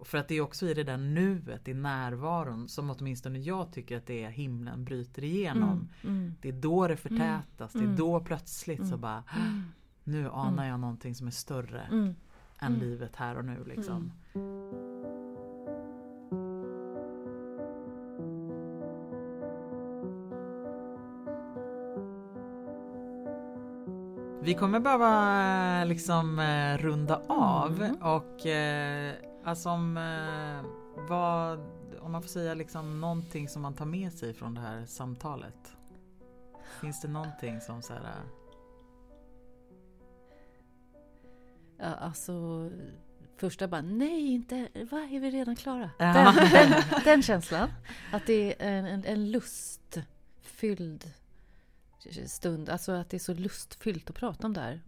Mm. 0.00 0.02
Och 0.02 0.06
för 0.06 0.18
att 0.18 0.28
det 0.28 0.34
är 0.34 0.40
också 0.40 0.66
i 0.66 0.74
det 0.74 0.84
där 0.84 0.96
nuet, 0.96 1.68
i 1.68 1.74
närvaron 1.74 2.68
som 2.68 2.90
åtminstone 2.90 3.38
jag 3.38 3.72
tycker 3.72 3.96
att 3.96 4.06
det 4.06 4.24
är 4.24 4.30
himlen 4.30 4.84
bryter 4.84 5.24
igenom. 5.24 5.88
Mm. 6.02 6.16
Mm. 6.18 6.34
Det 6.40 6.48
är 6.48 6.52
då 6.52 6.88
det 6.88 6.96
förtätas, 6.96 7.72
det 7.72 7.78
är 7.78 7.82
Mm. 7.82 7.96
då 7.96 8.20
plötsligt 8.20 8.78
så 8.80 8.84
Mm. 8.94 9.00
bara 9.00 9.24
Mm. 9.36 9.62
nu 10.04 10.28
anar 10.30 10.68
jag 10.68 10.80
någonting 10.80 11.14
som 11.14 11.26
är 11.26 11.30
större 11.30 11.80
Mm. 11.80 12.14
än 12.58 12.68
Mm. 12.74 12.80
livet 12.80 13.16
här 13.16 13.38
och 13.38 13.44
nu 13.44 13.64
liksom. 13.66 14.12
Vi 24.42 24.54
kommer 24.54 24.80
behöva 24.80 25.84
liksom 25.84 26.38
eh, 26.38 26.78
runda 26.78 27.20
av 27.28 27.82
Mm. 27.82 27.96
och 28.02 28.46
eh, 28.46 29.14
alltså 29.44 29.68
om, 29.68 29.96
eh, 29.96 30.70
vad, 31.08 31.60
om 32.00 32.12
man 32.12 32.22
får 32.22 32.28
säga 32.28 32.54
liksom 32.54 33.00
någonting 33.00 33.48
som 33.48 33.62
man 33.62 33.74
tar 33.74 33.86
med 33.86 34.12
sig 34.12 34.34
från 34.34 34.54
det 34.54 34.60
här 34.60 34.86
samtalet. 34.86 35.76
Finns 36.80 37.00
det 37.00 37.08
någonting 37.08 37.60
som 37.60 37.82
så 37.82 37.92
här, 37.92 38.00
eh, 38.00 38.40
Ja, 41.82 41.94
alltså, 41.94 42.70
första 43.36 43.68
bara, 43.68 43.80
nej 43.82 44.26
inte, 44.26 44.68
va, 44.90 44.98
är 44.98 45.20
vi 45.20 45.30
redan 45.30 45.56
klara? 45.56 45.90
Ja. 45.98 46.12
Den, 46.12 46.50
den, 46.50 46.82
den 47.04 47.22
känslan. 47.22 47.68
Att 48.12 48.26
det 48.26 48.62
är 48.62 48.68
en, 48.78 48.86
en, 48.86 49.04
en 49.04 49.30
lustfylld 49.30 51.10
stund. 52.26 52.68
Alltså 52.68 52.92
att 52.92 53.10
det 53.10 53.16
är 53.16 53.18
så 53.18 53.34
lustfyllt 53.34 54.10
att 54.10 54.16
prata 54.16 54.46
om 54.46 54.52
det 54.52 54.60
här. 54.60 54.80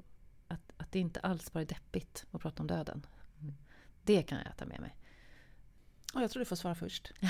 Att, 0.48 0.72
att 0.76 0.92
det 0.92 0.98
inte 0.98 1.20
alls 1.20 1.52
bara 1.52 1.60
är 1.60 1.66
deppigt 1.66 2.26
att 2.30 2.40
prata 2.40 2.62
om 2.62 2.66
döden. 2.66 3.06
Mm. 4.06 4.16
Det 4.18 4.22
kan 4.22 4.38
jag 4.44 4.56
ta 4.56 4.64
med 4.66 4.80
mig. 4.80 4.96
Och 6.14 6.22
jag 6.22 6.30
tror 6.30 6.40
du 6.40 6.44
får 6.44 6.56
svara 6.56 6.74
först. 6.74 7.12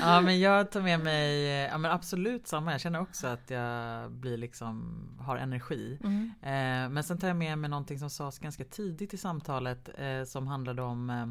Ja 0.00 0.20
men 0.20 0.40
jag 0.40 0.70
tar 0.70 0.82
med 0.82 1.00
mig, 1.00 1.42
ja 1.44 1.78
men 1.78 1.90
absolut 1.90 2.46
samma. 2.46 2.72
Jag 2.72 2.80
känner 2.80 3.00
också 3.00 3.26
att 3.26 3.50
jag 3.50 4.10
blir 4.12 4.36
liksom, 4.36 4.98
har 5.20 5.36
energi. 5.36 5.98
Mm. 6.04 6.32
Eh, 6.42 6.90
men 6.94 7.04
sen 7.04 7.18
tar 7.18 7.28
jag 7.28 7.36
med 7.36 7.58
mig 7.58 7.70
någonting 7.70 7.98
som 7.98 8.10
sades 8.10 8.38
ganska 8.38 8.64
tidigt 8.64 9.14
i 9.14 9.16
samtalet 9.16 9.88
eh, 9.98 10.24
som 10.24 10.46
handlade 10.46 10.82
om 10.82 11.10
eh, 11.10 11.26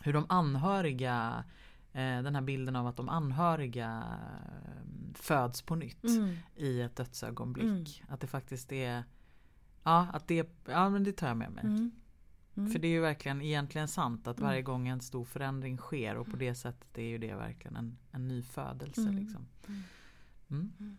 hur 0.00 0.12
de 0.12 0.26
anhöriga, 0.28 1.44
eh, 1.92 2.22
den 2.22 2.34
här 2.34 2.42
bilden 2.42 2.76
av 2.76 2.86
att 2.86 2.96
de 2.96 3.08
anhöriga 3.08 4.02
eh, 4.12 4.82
föds 5.14 5.62
på 5.62 5.74
nytt 5.74 6.04
Mm. 6.04 6.36
i 6.56 6.80
ett 6.80 6.96
dödsögonblick. 6.96 8.02
Att 8.08 8.20
det 8.20 8.26
faktiskt 8.26 8.72
är, 8.72 9.04
ja 9.82 10.06
att 10.12 10.28
det, 10.28 10.48
ja 10.66 10.88
men 10.88 11.04
det 11.04 11.12
tar 11.12 11.28
jag 11.28 11.36
med 11.36 11.50
mig. 11.52 11.64
Mm. 12.56 12.64
Mm. 12.64 12.72
För 12.72 12.78
det 12.78 12.88
är 12.88 12.92
ju 12.92 13.00
verkligen 13.00 13.42
egentligen 13.42 13.88
sant 13.88 14.26
att 14.28 14.38
Mm. 14.38 14.48
varje 14.48 14.62
gång 14.62 14.88
en 14.88 15.00
stor 15.00 15.24
förändring 15.24 15.76
sker 15.78 16.16
och 16.16 16.26
på 16.30 16.36
det 16.36 16.54
sättet 16.54 16.98
är 16.98 17.02
ju 17.02 17.18
det 17.18 17.34
verkligen 17.34 17.76
en, 17.76 17.98
en 18.10 18.28
ny 18.28 18.42
födelse. 18.42 19.00
Mm. 19.00 19.16
Liksom. 19.16 19.46
Mm. 20.50 20.96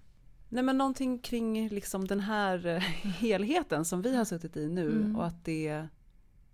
Nej 0.50 0.64
men 0.64 0.78
någonting 0.78 1.20
kring 1.20 1.70
liksom 1.70 2.08
den 2.08 2.20
här 2.20 2.66
eh, 2.68 2.80
helheten 3.04 3.86
som 3.86 4.02
vi 4.02 4.16
har 4.18 4.26
suttit 4.26 4.58
i 4.58 4.70
nu 4.70 4.92
Mm. 4.92 5.16
och 5.16 5.26
att 5.26 5.46
det, 5.46 5.88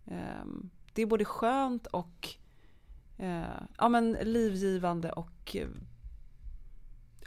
ehm, 0.06 0.70
det 0.94 1.02
är 1.02 1.06
både 1.06 1.26
skönt 1.26 1.88
och 1.88 2.30
eh, 3.18 3.44
ja, 3.78 3.90
men 3.90 4.12
livgivande 4.24 5.12
och 5.12 5.56
eh, 5.56 5.68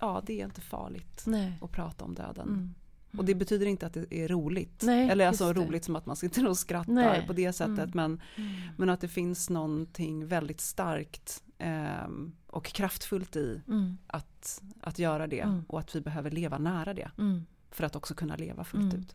ja, 0.01 0.23
det 0.27 0.41
är 0.41 0.45
inte 0.45 0.61
farligt 0.61 1.25
Nej. 1.27 1.59
att 1.63 1.71
prata 1.73 2.05
om 2.05 2.15
döden. 2.15 2.49
Mm. 2.49 2.75
Och 3.19 3.25
det 3.25 3.35
betyder 3.35 3.67
inte 3.67 3.87
att 3.87 3.93
det 3.93 4.13
är 4.15 4.29
roligt. 4.29 4.83
Nej, 4.83 5.09
Eller 5.11 5.27
alltså 5.27 5.45
just 5.45 5.55
det. 5.55 5.61
roligt 5.67 5.85
som 5.85 5.97
att 5.97 6.07
man 6.07 6.17
sitter 6.17 6.49
och 6.49 6.59
skrattar 6.59 6.93
Nej. 6.93 7.27
på 7.27 7.33
det 7.33 7.53
sättet. 7.53 7.79
Mm. 7.79 7.91
Men, 7.95 8.21
Mm. 8.37 8.53
men 8.77 8.91
att 8.91 9.01
det 9.01 9.09
finns 9.09 9.51
någonting 9.51 10.27
väldigt 10.27 10.61
starkt 10.61 11.43
ehm, 11.59 12.33
och 12.47 12.65
kraftfullt 12.67 13.37
i 13.37 13.63
Mm. 13.69 13.97
att, 14.07 14.63
att 14.81 14.99
göra 14.99 15.27
det. 15.27 15.41
Mm. 15.41 15.65
Och 15.69 15.81
att 15.81 15.97
vi 15.97 16.01
behöver 16.01 16.31
leva 16.31 16.59
nära 16.59 16.95
det. 16.95 17.11
Mm. 17.19 17.47
För 17.71 17.85
att 17.85 17.97
också 17.97 18.15
kunna 18.15 18.37
leva 18.37 18.65
fullt 18.65 18.93
Mm. 18.93 19.01
ut. 19.01 19.15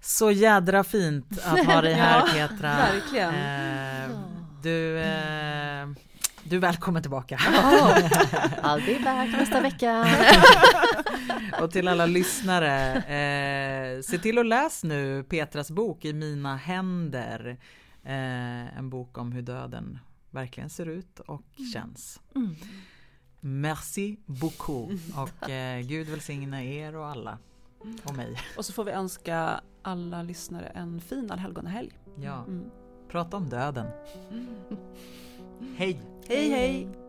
Så 0.00 0.30
jädra 0.30 0.84
fint 0.84 1.38
att 1.44 1.66
ha 1.66 1.80
dig 1.80 1.92
här 1.94 2.18
Ja, 2.20 2.48
Petra. 2.48 2.68
verkligen. 2.76 3.34
Eh, 3.34 4.18
du, 4.62 4.98
eh, 4.98 5.88
Du 6.44 6.56
är 6.56 6.60
välkommen 6.60 7.02
tillbaka. 7.02 7.36
I'll 7.36 8.86
be 8.86 9.04
back 9.04 9.32
nästa 9.32 9.60
vecka. 9.60 10.06
och 11.62 11.70
till 11.70 11.88
alla 11.88 12.06
lyssnare, 12.06 12.94
eh, 12.96 14.02
se 14.02 14.18
till 14.18 14.38
att 14.38 14.46
läs 14.46 14.84
nu 14.84 15.24
Petras 15.24 15.70
bok 15.70 16.04
I 16.04 16.12
mina 16.12 16.56
händer. 16.56 17.58
Eh, 18.04 18.78
en 18.78 18.90
bok 18.90 19.18
om 19.18 19.32
hur 19.32 19.42
döden 19.42 19.98
verkligen 20.30 20.70
ser 20.70 20.86
ut 20.86 21.20
och 21.20 21.58
mm. 21.58 21.70
känns. 21.72 22.20
Mm. 22.34 22.54
Merci 23.40 24.16
beaucoup 24.26 24.90
och 25.16 25.50
eh, 25.50 25.80
Gud 25.80 26.08
välsigne 26.08 26.64
er 26.66 26.96
och 26.96 27.06
alla 27.06 27.38
och 28.04 28.16
mig. 28.16 28.36
Och 28.56 28.64
så 28.64 28.72
får 28.72 28.84
vi 28.84 28.92
önska 28.92 29.60
alla 29.82 30.22
lyssnare 30.22 30.66
en 30.66 31.00
fin 31.00 31.30
allhelgonahelg. 31.30 31.92
Ja, 32.16 32.44
mm. 32.44 32.70
prata 33.08 33.36
om 33.36 33.48
döden. 33.48 33.86
Hej! 35.78 35.96
Hej 36.28 36.50
hej! 36.50 37.01